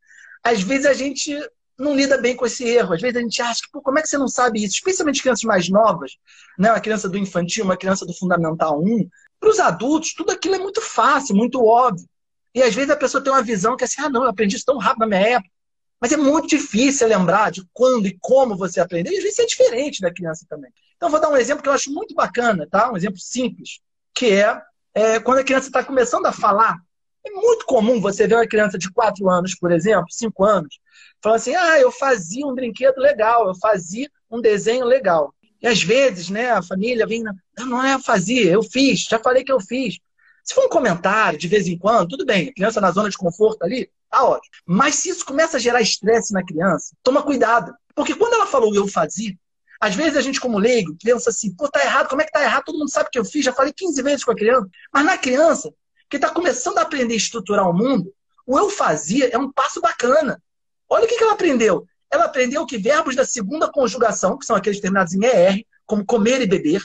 às 0.43 0.61
vezes 0.61 0.85
a 0.85 0.93
gente 0.93 1.33
não 1.77 1.95
lida 1.95 2.17
bem 2.17 2.35
com 2.35 2.45
esse 2.45 2.63
erro. 2.63 2.93
Às 2.93 3.01
vezes 3.01 3.17
a 3.17 3.21
gente 3.21 3.41
acha 3.41 3.61
que, 3.61 3.71
pô, 3.71 3.81
como 3.81 3.99
é 3.99 4.01
que 4.01 4.07
você 4.07 4.17
não 4.17 4.27
sabe 4.27 4.63
isso? 4.63 4.75
Especialmente 4.75 5.21
crianças 5.21 5.43
mais 5.43 5.69
novas, 5.69 6.11
né? 6.57 6.71
uma 6.71 6.79
criança 6.79 7.09
do 7.09 7.17
infantil, 7.17 7.65
uma 7.65 7.77
criança 7.77 8.05
do 8.05 8.13
Fundamental 8.13 8.81
1. 8.81 9.09
Para 9.39 9.49
os 9.49 9.59
adultos, 9.59 10.13
tudo 10.13 10.31
aquilo 10.31 10.55
é 10.55 10.59
muito 10.59 10.81
fácil, 10.81 11.35
muito 11.35 11.63
óbvio. 11.65 12.07
E 12.53 12.61
às 12.61 12.75
vezes 12.75 12.91
a 12.91 12.97
pessoa 12.97 13.23
tem 13.23 13.31
uma 13.31 13.41
visão 13.41 13.75
que 13.75 13.83
é 13.83 13.85
assim, 13.85 14.01
ah, 14.01 14.09
não, 14.09 14.23
eu 14.23 14.29
aprendi 14.29 14.55
isso 14.55 14.65
tão 14.65 14.77
rápido 14.77 14.99
na 14.99 15.07
minha 15.07 15.21
época. 15.21 15.51
Mas 15.99 16.11
é 16.11 16.17
muito 16.17 16.47
difícil 16.47 17.07
lembrar 17.07 17.51
de 17.51 17.63
quando 17.71 18.07
e 18.07 18.17
como 18.19 18.57
você 18.57 18.79
aprendeu. 18.79 19.13
E 19.13 19.17
às 19.17 19.23
vezes 19.23 19.39
é 19.39 19.45
diferente 19.45 20.01
da 20.01 20.13
criança 20.13 20.45
também. 20.49 20.71
Então, 20.97 21.09
vou 21.09 21.19
dar 21.19 21.29
um 21.29 21.37
exemplo 21.37 21.63
que 21.63 21.69
eu 21.69 21.73
acho 21.73 21.91
muito 21.91 22.13
bacana, 22.13 22.67
tá? 22.69 22.91
Um 22.91 22.97
exemplo 22.97 23.19
simples, 23.19 23.79
que 24.13 24.31
é, 24.31 24.61
é 24.93 25.19
quando 25.19 25.39
a 25.39 25.43
criança 25.43 25.67
está 25.67 25.83
começando 25.83 26.25
a 26.25 26.31
falar. 26.31 26.77
É 27.25 27.29
muito 27.29 27.65
comum 27.65 28.01
você 28.01 28.27
ver 28.27 28.35
uma 28.35 28.47
criança 28.47 28.77
de 28.77 28.91
4 28.91 29.29
anos, 29.29 29.55
por 29.55 29.71
exemplo, 29.71 30.07
5 30.09 30.43
anos, 30.43 30.79
falando 31.21 31.37
assim: 31.37 31.55
ah, 31.55 31.79
eu 31.79 31.91
fazia 31.91 32.45
um 32.45 32.55
brinquedo 32.55 32.97
legal, 32.97 33.47
eu 33.47 33.55
fazia 33.55 34.09
um 34.29 34.41
desenho 34.41 34.85
legal. 34.85 35.33
E 35.61 35.67
às 35.67 35.83
vezes, 35.83 36.29
né, 36.29 36.49
a 36.51 36.63
família 36.63 37.05
vem, 37.05 37.23
não 37.59 37.83
é 37.83 37.93
eu 37.93 37.99
fazia, 37.99 38.51
eu 38.51 38.63
fiz, 38.63 39.01
já 39.01 39.19
falei 39.19 39.43
que 39.43 39.51
eu 39.51 39.59
fiz. 39.59 39.99
Se 40.43 40.55
for 40.55 40.65
um 40.65 40.69
comentário 40.69 41.37
de 41.37 41.47
vez 41.47 41.67
em 41.67 41.77
quando, 41.77 42.09
tudo 42.09 42.25
bem, 42.25 42.49
a 42.49 42.53
criança 42.53 42.81
na 42.81 42.91
zona 42.91 43.09
de 43.09 43.17
conforto 43.17 43.61
ali, 43.63 43.87
tá 44.09 44.23
ótimo. 44.23 44.51
Mas 44.65 44.95
se 44.95 45.09
isso 45.09 45.23
começa 45.23 45.57
a 45.57 45.59
gerar 45.59 45.81
estresse 45.81 46.33
na 46.33 46.43
criança, 46.43 46.95
toma 47.03 47.21
cuidado. 47.21 47.73
Porque 47.93 48.15
quando 48.15 48.33
ela 48.33 48.47
falou 48.47 48.73
eu 48.73 48.87
fazia, 48.87 49.35
às 49.81 49.95
vezes 49.95 50.15
a 50.15 50.21
gente, 50.21 50.39
como 50.39 50.59
leigo, 50.59 50.95
pensa 51.03 51.31
assim, 51.31 51.55
pô, 51.55 51.67
tá 51.67 51.83
errado, 51.83 52.07
como 52.07 52.21
é 52.21 52.25
que 52.25 52.31
tá 52.31 52.43
errado? 52.43 52.65
Todo 52.65 52.77
mundo 52.77 52.91
sabe 52.91 53.09
que 53.11 53.17
eu 53.17 53.25
fiz, 53.25 53.43
já 53.43 53.51
falei 53.51 53.73
15 53.73 53.99
vezes 54.03 54.23
com 54.23 54.31
a 54.31 54.35
criança. 54.35 54.69
Mas 54.93 55.03
na 55.03 55.17
criança, 55.17 55.73
que 56.07 56.17
está 56.17 56.29
começando 56.29 56.77
a 56.77 56.83
aprender 56.83 57.15
a 57.15 57.17
estruturar 57.17 57.67
o 57.67 57.73
mundo, 57.73 58.13
o 58.45 58.59
eu 58.59 58.69
fazia 58.69 59.29
é 59.29 59.37
um 59.39 59.51
passo 59.51 59.81
bacana. 59.81 60.39
Olha 60.87 61.05
o 61.05 61.07
que, 61.07 61.17
que 61.17 61.23
ela 61.23 61.33
aprendeu. 61.33 61.87
Ela 62.11 62.25
aprendeu 62.25 62.63
que 62.65 62.77
verbos 62.77 63.15
da 63.15 63.25
segunda 63.25 63.71
conjugação, 63.71 64.37
que 64.37 64.45
são 64.45 64.55
aqueles 64.55 64.79
terminados 64.79 65.15
em 65.15 65.25
ER, 65.25 65.65
como 65.85 66.05
comer 66.05 66.41
e 66.41 66.45
beber, 66.45 66.83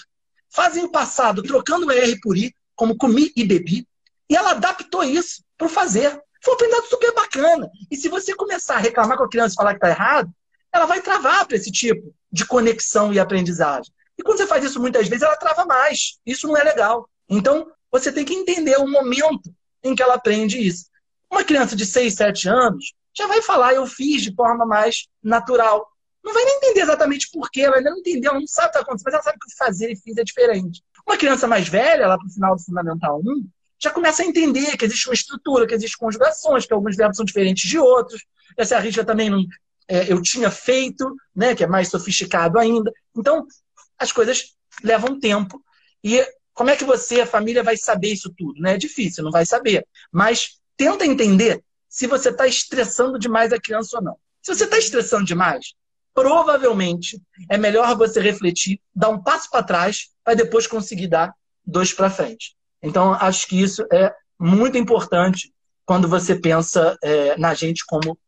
fazem 0.49 0.83
o 0.83 0.91
passado 0.91 1.43
trocando 1.43 1.87
o 1.87 1.93
ER 1.93 2.19
por 2.23 2.35
I, 2.39 2.55
como 2.75 2.97
comi 2.97 3.31
e 3.37 3.45
bebi, 3.45 3.87
e 4.31 4.35
ela 4.35 4.53
adaptou 4.53 5.05
isso 5.05 5.43
para 5.59 5.67
o 5.67 5.71
fazer. 5.71 6.19
Foi 6.43 6.55
um 6.55 6.55
aprendizado 6.55 6.87
super 6.87 7.13
bacana. 7.13 7.69
E 7.91 7.97
se 7.97 8.09
você 8.09 8.35
começar 8.35 8.77
a 8.77 8.81
reclamar 8.81 9.19
com 9.19 9.25
a 9.25 9.29
criança 9.29 9.55
e 9.55 9.57
falar 9.57 9.75
que 9.75 9.85
está 9.85 9.91
errado, 9.91 10.31
ela 10.77 10.87
vai 10.87 11.01
travar 11.01 11.47
para 11.47 11.57
esse 11.57 11.71
tipo 11.71 12.15
de 12.31 12.45
conexão 12.47 13.13
e 13.13 13.19
aprendizagem. 13.19 13.93
E 14.19 14.23
quando 14.23 14.39
você 14.39 14.47
faz 14.47 14.65
isso 14.65 14.81
muitas 14.81 15.09
vezes, 15.09 15.23
ela 15.23 15.37
trava 15.37 15.65
mais. 15.65 16.19
Isso 16.25 16.47
não 16.47 16.57
é 16.57 16.63
legal. 16.63 17.09
Então, 17.29 17.71
você 17.91 18.13
tem 18.13 18.25
que 18.25 18.35
entender 18.35 18.77
o 18.77 18.89
momento 18.89 19.53
em 19.83 19.95
que 19.95 20.03
ela 20.03 20.15
aprende 20.15 20.59
isso. 20.59 20.87
Uma 21.31 21.45
criança 21.45 21.77
de 21.77 21.85
6, 21.85 22.15
7 22.15 22.49
anos 22.49 22.93
já 23.17 23.27
vai 23.27 23.41
falar, 23.43 23.75
eu 23.75 23.87
fiz 23.87 24.23
de 24.23 24.35
forma 24.35 24.67
mais 24.67 25.09
natural. 25.23 25.89
Não 26.23 26.35
vai 26.35 26.45
nem 26.45 26.57
entender 26.57 26.81
exatamente 26.81 27.31
por 27.33 27.51
quê, 27.51 27.63
ela 27.63 27.77
ainda 27.77 27.91
não 27.91 27.99
entendeu, 27.99 28.31
ela 28.33 28.41
não 28.41 28.47
sabe 28.47 28.69
o 28.69 28.71
que 28.73 28.79
está 28.79 28.81
acontecendo, 28.81 29.05
mas 29.07 29.15
ela 29.15 29.23
sabe 29.23 29.39
que 29.39 29.53
o 29.53 29.57
fazer 29.57 29.93
e 29.93 29.97
fiz 29.97 30.17
é 30.17 30.25
diferente. 30.25 30.83
Uma 31.07 31.17
criança 31.17 31.47
mais 31.47 31.69
velha, 31.69 32.09
lá 32.09 32.19
para 32.19 32.27
o 32.27 32.31
final 32.31 32.57
do 32.57 32.63
Fundamental 32.63 33.21
1, 33.21 33.49
já 33.79 33.91
começa 33.91 34.23
a 34.23 34.27
entender 34.27 34.77
que 34.77 34.85
existe 34.85 35.09
uma 35.09 35.15
estrutura, 35.15 35.67
que 35.67 35.75
existem 35.75 35.99
conjugações, 35.99 36.67
que 36.67 36.73
alguns 36.73 36.97
verbos 36.97 37.17
são 37.17 37.25
diferentes 37.25 37.69
de 37.69 37.79
outros. 37.79 38.25
Essa 38.57 38.79
risca 38.79 39.05
também 39.05 39.31
não, 39.31 39.45
é, 39.89 40.13
eu 40.13 40.21
tinha 40.21 40.51
feito, 40.51 41.15
né, 41.35 41.55
que 41.55 41.65
é 41.65 41.67
mais 41.67 41.89
sofisticado 41.89 42.59
ainda. 42.59 42.93
Então, 43.17 43.47
as 43.99 44.13
coisas 44.13 44.55
levam 44.83 45.19
tempo. 45.19 45.63
E 46.03 46.25
como 46.53 46.71
é 46.71 46.77
que 46.77 46.85
você, 46.85 47.21
a 47.21 47.27
família, 47.27 47.63
vai 47.63 47.77
saber 47.77 48.13
isso 48.13 48.33
tudo? 48.37 48.61
Né? 48.61 48.75
É 48.75 48.79
difícil, 48.79 49.23
não 49.25 49.31
vai 49.31 49.45
saber. 49.45 49.87
Mas 50.11 50.59
tenta 50.77 51.05
entender 51.07 51.63
se 51.89 52.07
você 52.07 52.31
está 52.31 52.47
estressando 52.47 53.19
demais 53.19 53.53
a 53.53 53.61
criança 53.61 53.99
ou 53.99 54.03
não. 54.03 54.17
Se 54.43 54.55
você 54.55 54.65
está 54.65 54.79
estressando 54.79 55.25
demais, 55.25 55.75
provavelmente 56.15 57.21
é 57.51 57.59
melhor 57.59 57.97
você 57.97 58.21
refletir, 58.21 58.81
dar 58.95 59.11
um 59.11 59.23
passo 59.23 59.51
para 59.51 59.63
trás, 59.63 60.09
para 60.25 60.35
depois 60.35 60.67
conseguir 60.67 61.09
dar 61.09 61.35
dois 61.65 61.93
para 61.93 62.11
frente. 62.11 62.57
Então, 62.83 63.13
acho 63.15 63.47
que 63.47 63.61
isso 63.61 63.87
é 63.93 64.15
muito 64.39 64.79
importante 64.79 65.53
quando 65.85 66.09
você 66.09 66.35
pensa 66.35 66.97
é, 67.03 67.37
na 67.37 67.55
gente 67.55 67.85
como 67.87 68.19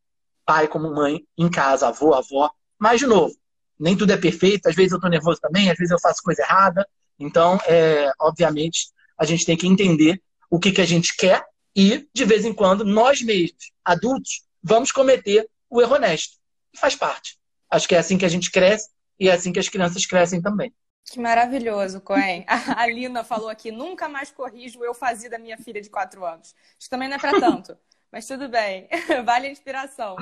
pai, 0.48 0.66
como 0.66 0.94
mãe, 0.94 1.26
em 1.36 1.50
casa, 1.50 1.88
avô, 1.88 2.14
avó. 2.14 2.50
Mas, 2.78 3.00
de 3.00 3.06
novo, 3.06 3.36
nem 3.78 3.94
tudo 3.94 4.14
é 4.14 4.16
perfeito. 4.16 4.66
Às 4.66 4.74
vezes 4.74 4.92
eu 4.92 4.96
estou 4.96 5.10
nervoso 5.10 5.38
também, 5.38 5.70
às 5.70 5.76
vezes 5.76 5.90
eu 5.90 6.00
faço 6.00 6.22
coisa 6.22 6.40
errada. 6.40 6.88
Então, 7.18 7.58
é, 7.66 8.10
obviamente, 8.18 8.88
a 9.18 9.26
gente 9.26 9.44
tem 9.44 9.58
que 9.58 9.66
entender 9.66 10.22
o 10.50 10.58
que, 10.58 10.72
que 10.72 10.80
a 10.80 10.86
gente 10.86 11.14
quer 11.14 11.44
e, 11.76 12.08
de 12.14 12.24
vez 12.24 12.46
em 12.46 12.54
quando, 12.54 12.82
nós 12.82 13.20
mesmos, 13.20 13.72
adultos, 13.84 14.42
vamos 14.62 14.90
cometer 14.90 15.46
o 15.68 15.82
erro 15.82 15.96
honesto. 15.96 16.38
E 16.72 16.78
faz 16.78 16.96
parte. 16.96 17.38
Acho 17.70 17.86
que 17.86 17.94
é 17.94 17.98
assim 17.98 18.16
que 18.16 18.24
a 18.24 18.30
gente 18.30 18.50
cresce 18.50 18.88
e 19.20 19.28
é 19.28 19.34
assim 19.34 19.52
que 19.52 19.60
as 19.60 19.68
crianças 19.68 20.06
crescem 20.06 20.40
também. 20.40 20.72
Que 21.04 21.20
maravilhoso, 21.20 22.00
Coen. 22.00 22.46
A 22.74 22.86
Lina 22.86 23.22
falou 23.22 23.50
aqui: 23.50 23.70
nunca 23.70 24.08
mais 24.08 24.30
corrijo 24.30 24.82
eu 24.82 24.94
fazia 24.94 25.28
da 25.28 25.38
minha 25.38 25.58
filha 25.58 25.80
de 25.80 25.90
quatro 25.90 26.24
anos. 26.24 26.54
Isso 26.78 26.88
também 26.88 27.06
não 27.06 27.16
é 27.16 27.18
para 27.18 27.38
tanto, 27.38 27.76
mas 28.10 28.26
tudo 28.26 28.48
bem, 28.48 28.88
vale 29.24 29.46
a 29.46 29.50
inspiração. 29.50 30.16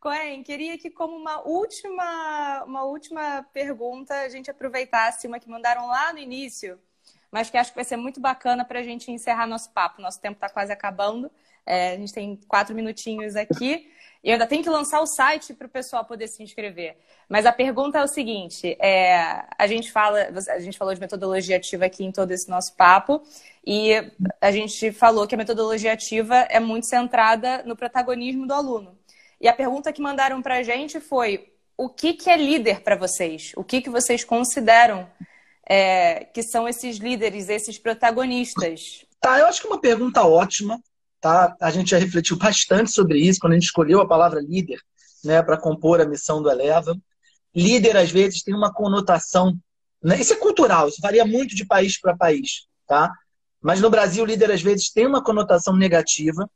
Coen, 0.00 0.42
queria 0.42 0.78
que, 0.78 0.90
como 0.90 1.14
uma 1.14 1.46
última, 1.46 2.64
uma 2.64 2.84
última 2.84 3.46
pergunta, 3.52 4.14
a 4.14 4.28
gente 4.30 4.50
aproveitasse 4.50 5.26
uma 5.26 5.38
que 5.38 5.48
mandaram 5.48 5.86
lá 5.88 6.12
no 6.12 6.18
início, 6.18 6.80
mas 7.30 7.50
que 7.50 7.58
acho 7.58 7.70
que 7.70 7.76
vai 7.76 7.84
ser 7.84 7.96
muito 7.96 8.18
bacana 8.18 8.64
para 8.64 8.80
a 8.80 8.82
gente 8.82 9.12
encerrar 9.12 9.46
nosso 9.46 9.70
papo. 9.72 10.00
Nosso 10.00 10.18
tempo 10.18 10.36
está 10.36 10.48
quase 10.48 10.72
acabando, 10.72 11.30
é, 11.66 11.92
a 11.92 11.96
gente 11.96 12.14
tem 12.14 12.36
quatro 12.48 12.74
minutinhos 12.74 13.36
aqui. 13.36 13.92
E 14.22 14.28
eu 14.28 14.34
ainda 14.34 14.46
tenho 14.46 14.62
que 14.62 14.68
lançar 14.68 15.00
o 15.00 15.06
site 15.06 15.54
para 15.54 15.66
o 15.66 15.70
pessoal 15.70 16.04
poder 16.04 16.28
se 16.28 16.42
inscrever. 16.42 16.96
Mas 17.28 17.46
a 17.46 17.52
pergunta 17.52 17.98
é 17.98 18.04
o 18.04 18.08
seguinte: 18.08 18.76
é, 18.78 19.44
a 19.56 19.66
gente 19.66 19.90
fala, 19.90 20.28
a 20.48 20.60
gente 20.60 20.76
falou 20.76 20.92
de 20.94 21.00
metodologia 21.00 21.56
ativa 21.56 21.86
aqui 21.86 22.04
em 22.04 22.12
todo 22.12 22.30
esse 22.30 22.48
nosso 22.48 22.76
papo, 22.76 23.22
e 23.66 23.92
a 24.40 24.50
gente 24.50 24.92
falou 24.92 25.26
que 25.26 25.34
a 25.34 25.38
metodologia 25.38 25.92
ativa 25.92 26.36
é 26.50 26.60
muito 26.60 26.86
centrada 26.86 27.62
no 27.64 27.74
protagonismo 27.74 28.46
do 28.46 28.52
aluno. 28.52 28.98
E 29.40 29.48
a 29.48 29.54
pergunta 29.54 29.92
que 29.92 30.02
mandaram 30.02 30.42
para 30.42 30.56
a 30.56 30.62
gente 30.62 31.00
foi: 31.00 31.50
o 31.76 31.88
que, 31.88 32.12
que 32.12 32.28
é 32.28 32.36
líder 32.36 32.82
para 32.82 32.96
vocês? 32.96 33.52
O 33.56 33.64
que, 33.64 33.80
que 33.80 33.88
vocês 33.88 34.22
consideram 34.22 35.08
é, 35.66 36.26
que 36.26 36.42
são 36.42 36.68
esses 36.68 36.98
líderes, 36.98 37.48
esses 37.48 37.78
protagonistas? 37.78 39.06
Tá, 39.18 39.38
eu 39.38 39.46
acho 39.46 39.62
que 39.62 39.66
é 39.66 39.70
uma 39.70 39.80
pergunta 39.80 40.22
ótima. 40.26 40.78
Tá? 41.20 41.54
A 41.60 41.70
gente 41.70 41.90
já 41.90 41.98
refletiu 41.98 42.36
bastante 42.38 42.90
sobre 42.90 43.18
isso 43.18 43.40
quando 43.40 43.52
a 43.52 43.56
gente 43.56 43.64
escolheu 43.64 44.00
a 44.00 44.08
palavra 44.08 44.40
líder 44.40 44.80
né, 45.24 45.42
para 45.42 45.56
compor 45.56 46.00
a 46.00 46.06
missão 46.06 46.42
do 46.42 46.50
Eleva. 46.50 46.96
Líder, 47.54 47.96
às 47.96 48.10
vezes, 48.10 48.42
tem 48.42 48.54
uma 48.54 48.72
conotação. 48.72 49.58
Né? 50.02 50.20
Isso 50.20 50.32
é 50.32 50.36
cultural, 50.36 50.88
isso 50.88 51.00
varia 51.02 51.24
muito 51.24 51.54
de 51.54 51.66
país 51.66 52.00
para 52.00 52.16
país. 52.16 52.66
Tá? 52.86 53.12
Mas 53.60 53.80
no 53.80 53.90
Brasil, 53.90 54.24
líder, 54.24 54.50
às 54.50 54.62
vezes, 54.62 54.90
tem 54.90 55.06
uma 55.06 55.22
conotação 55.22 55.76
negativa. 55.76 56.48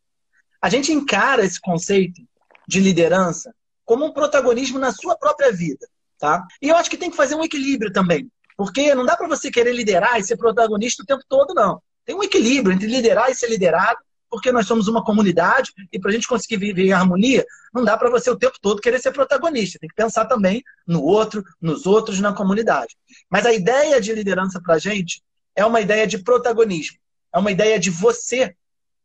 A 0.63 0.71
gente 0.71 0.93
encara 0.93 1.45
esse 1.45 1.61
conceito 1.61 2.23
de 2.67 2.81
liderança 2.81 3.55
como 3.85 4.07
um 4.07 4.13
protagonismo 4.13 4.79
na 4.79 4.93
sua 4.93 5.17
própria 5.17 5.53
vida. 5.53 5.87
Tá? 6.19 6.47
E 6.63 6.69
eu 6.69 6.77
acho 6.77 6.89
que 6.89 6.97
tem 6.97 7.11
que 7.11 7.17
fazer 7.17 7.35
um 7.35 7.45
equilíbrio 7.45 7.93
também. 7.93 8.31
Porque 8.57 8.95
não 8.95 9.05
dá 9.05 9.17
para 9.17 9.29
você 9.29 9.51
querer 9.51 9.75
liderar 9.75 10.19
e 10.19 10.25
ser 10.25 10.37
protagonista 10.37 11.03
o 11.03 11.07
tempo 11.07 11.23
todo, 11.29 11.53
não. 11.53 11.83
Tem 12.05 12.15
um 12.15 12.23
equilíbrio 12.23 12.75
entre 12.75 12.87
liderar 12.87 13.31
e 13.31 13.35
ser 13.35 13.49
liderado 13.49 13.99
porque 14.35 14.51
nós 14.51 14.67
somos 14.67 14.89
uma 14.89 15.05
comunidade 15.05 15.73
e 15.93 15.99
para 16.01 16.11
a 16.11 16.13
gente 16.13 16.27
conseguir 16.27 16.57
viver 16.57 16.87
em 16.87 16.93
harmonia, 16.93 17.47
não 17.73 17.85
dá 17.85 17.97
para 17.97 18.11
você 18.11 18.29
o 18.29 18.37
tempo 18.37 18.59
todo 18.61 18.81
querer 18.81 18.99
ser 18.99 19.13
protagonista. 19.13 19.79
Tem 19.79 19.89
que 19.89 19.95
pensar 19.95 20.25
também 20.25 20.61
no 20.85 21.05
outro, 21.05 21.45
nos 21.63 21.87
outros, 21.87 22.19
na 22.19 22.33
comunidade. 22.33 22.97
Mas 23.31 23.47
a 23.47 23.53
ideia 23.53 24.01
de 24.01 24.13
liderança 24.13 24.61
para 24.61 24.75
a 24.75 24.79
gente 24.79 25.23
é 25.55 25.65
uma 25.65 25.81
ideia 25.81 26.05
de 26.05 26.19
protagonismo. 26.19 26.99
É 27.33 27.39
uma 27.39 27.53
ideia 27.53 27.79
de 27.79 27.91
você, 27.91 28.57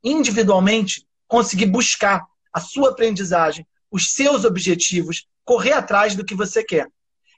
individualmente, 0.04 1.06
conseguir 1.28 1.68
buscar 1.68 2.26
a 2.52 2.60
sua 2.60 2.90
aprendizagem, 2.90 3.68
os 3.92 4.14
seus 4.14 4.46
objetivos, 4.46 5.28
correr 5.46 5.74
atrás 5.74 6.16
do 6.16 6.26
que 6.26 6.34
você 6.34 6.64
quer. 6.64 6.88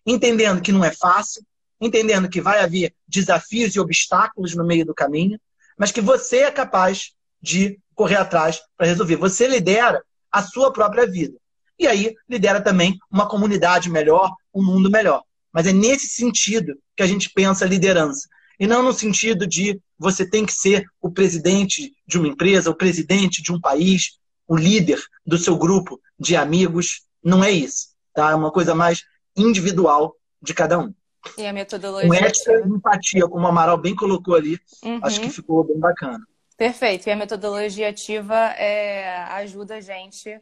Entendendo 0.06 0.62
que 0.62 0.72
não 0.72 0.86
é 0.86 0.94
fácil, 0.94 1.46
entendendo 1.82 2.30
que 2.30 2.40
vai 2.40 2.62
haver 2.62 2.96
desafios 3.06 3.76
e 3.76 3.82
obstáculos 3.82 4.56
no 4.56 4.66
meio 4.66 4.86
do 4.86 4.96
caminho, 4.96 5.38
mas 5.78 5.92
que 5.92 6.00
você 6.00 6.38
é 6.38 6.52
capaz 6.52 7.12
de 7.42 7.80
correr 7.96 8.18
atrás 8.18 8.60
para 8.78 8.88
resolver. 8.88 9.16
Você 9.18 9.48
lidera 9.48 10.02
a 10.32 10.42
sua 10.42 10.72
própria 10.72 11.06
vida. 11.06 11.38
E 11.78 11.88
aí 11.88 12.14
lidera 12.30 12.62
também 12.62 12.98
uma 13.12 13.28
comunidade 13.28 13.90
melhor, 13.90 14.32
um 14.54 14.64
mundo 14.64 14.90
melhor. 14.90 15.24
Mas 15.52 15.68
é 15.68 15.74
nesse 15.74 16.08
sentido 16.08 16.76
que 16.96 17.04
a 17.04 17.08
gente 17.08 17.30
pensa 17.30 17.66
liderança. 17.66 18.28
E 18.60 18.68
não 18.68 18.84
no 18.84 18.94
sentido 18.94 19.48
de 19.48 19.82
você 19.98 20.28
tem 20.30 20.46
que 20.46 20.54
ser 20.54 20.86
o 21.02 21.12
presidente 21.12 21.92
de 22.08 22.18
uma 22.18 22.28
empresa, 22.28 22.70
o 22.70 22.76
presidente 22.76 23.42
de 23.42 23.52
um 23.52 23.60
país, 23.60 24.20
o 24.48 24.56
líder 24.56 25.02
do 25.26 25.38
seu 25.38 25.58
grupo 25.58 26.00
de 26.20 26.36
amigos. 26.36 27.02
Não 27.24 27.44
é 27.44 27.52
isso, 27.52 27.88
tá? 28.14 28.32
É 28.32 28.36
uma 28.36 28.52
coisa 28.52 28.76
mais 28.76 29.04
individual 29.36 30.16
de 30.42 30.54
cada 30.54 30.78
um. 30.78 30.94
E 31.38 31.46
a 31.46 31.54
metodologia. 31.54 32.08
Com 32.08 32.14
ética 32.14 32.52
e 32.52 32.70
empatia, 32.70 33.28
como 33.28 33.46
o 33.46 33.48
Amaral 33.48 33.78
bem 33.78 33.96
colocou 33.96 34.36
ali, 34.36 34.60
uhum. 34.84 35.00
acho 35.04 35.22
que 35.22 35.30
ficou 35.30 35.64
bem 35.64 35.80
bacana. 35.80 36.20
Perfeito. 36.62 37.08
E 37.08 37.12
a 37.12 37.16
metodologia 37.16 37.90
ativa 37.90 38.36
é, 38.52 39.16
ajuda 39.32 39.78
a 39.78 39.82
gente 39.82 40.40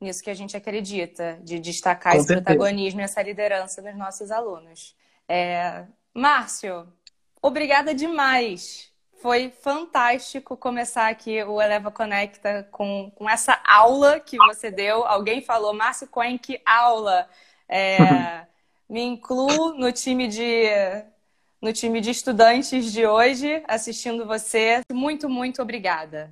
nisso 0.00 0.20
que 0.20 0.28
a 0.28 0.34
gente 0.34 0.56
acredita, 0.56 1.38
de 1.44 1.60
destacar 1.60 2.14
Com 2.14 2.18
esse 2.18 2.26
certeza. 2.26 2.44
protagonismo 2.44 3.00
e 3.00 3.04
essa 3.04 3.22
liderança 3.22 3.80
dos 3.80 3.96
nossos 3.96 4.32
alunos. 4.32 4.96
É... 5.28 5.84
Márcio, 6.12 6.92
obrigada 7.40 7.94
demais. 7.94 8.92
Foi 9.22 9.48
fantástico 9.48 10.56
começar 10.56 11.06
aqui 11.06 11.40
o 11.44 11.62
Eleva 11.62 11.92
Conecta 11.92 12.68
com, 12.72 13.12
com 13.14 13.30
essa 13.30 13.56
aula 13.64 14.18
que 14.18 14.36
você 14.36 14.72
deu. 14.72 15.04
Alguém 15.04 15.40
falou, 15.40 15.72
Márcio 15.72 16.08
Coen, 16.08 16.36
que 16.36 16.60
aula! 16.66 17.28
É, 17.68 18.44
me 18.90 19.02
incluo 19.02 19.72
no 19.74 19.92
time 19.92 20.26
de 20.26 20.64
no 21.64 21.72
time 21.72 21.98
de 21.98 22.10
estudantes 22.10 22.92
de 22.92 23.06
hoje, 23.06 23.62
assistindo 23.66 24.26
você. 24.26 24.82
Muito, 24.92 25.30
muito 25.30 25.62
obrigada. 25.62 26.30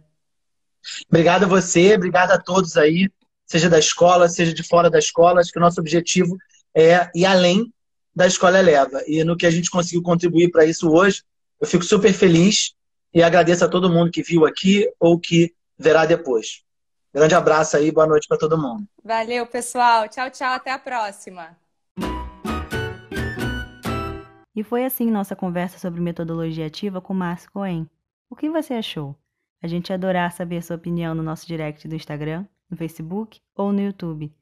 Obrigado 1.08 1.44
a 1.44 1.48
você, 1.48 1.94
obrigado 1.94 2.32
a 2.32 2.38
todos 2.38 2.76
aí, 2.76 3.08
seja 3.46 3.70
da 3.70 3.78
escola, 3.78 4.28
seja 4.28 4.52
de 4.52 4.62
fora 4.62 4.90
da 4.90 4.98
escola. 4.98 5.40
Acho 5.40 5.50
que 5.50 5.58
o 5.58 5.62
nosso 5.62 5.80
objetivo 5.80 6.36
é 6.74 7.10
ir 7.14 7.24
além 7.24 7.72
da 8.14 8.26
escola 8.26 8.58
Eleva. 8.58 9.02
E 9.06 9.24
no 9.24 9.34
que 9.34 9.46
a 9.46 9.50
gente 9.50 9.70
conseguiu 9.70 10.02
contribuir 10.02 10.50
para 10.50 10.66
isso 10.66 10.90
hoje, 10.90 11.22
eu 11.58 11.66
fico 11.66 11.82
super 11.82 12.12
feliz 12.12 12.74
e 13.14 13.22
agradeço 13.22 13.64
a 13.64 13.68
todo 13.68 13.88
mundo 13.88 14.10
que 14.10 14.22
viu 14.22 14.44
aqui 14.44 14.86
ou 15.00 15.18
que 15.18 15.54
verá 15.78 16.04
depois. 16.04 16.62
Grande 17.14 17.34
abraço 17.34 17.78
aí, 17.78 17.90
boa 17.90 18.06
noite 18.06 18.28
para 18.28 18.36
todo 18.36 18.60
mundo. 18.60 18.84
Valeu, 19.02 19.46
pessoal. 19.46 20.06
Tchau, 20.10 20.30
tchau, 20.30 20.52
até 20.52 20.70
a 20.70 20.78
próxima. 20.78 21.56
E 24.54 24.62
foi 24.62 24.84
assim 24.84 25.10
nossa 25.10 25.34
conversa 25.34 25.78
sobre 25.78 26.00
metodologia 26.00 26.66
ativa 26.66 27.00
com 27.00 27.14
Márcio 27.14 27.50
Cohen. 27.50 27.88
O 28.28 28.36
que 28.36 28.50
você 28.50 28.74
achou? 28.74 29.16
A 29.62 29.66
gente 29.66 29.92
adorar 29.92 30.32
saber 30.32 30.62
sua 30.62 30.76
opinião 30.76 31.14
no 31.14 31.22
nosso 31.22 31.46
direct 31.46 31.86
do 31.88 31.94
Instagram, 31.94 32.44
no 32.68 32.76
Facebook 32.76 33.40
ou 33.54 33.72
no 33.72 33.80
YouTube. 33.80 34.32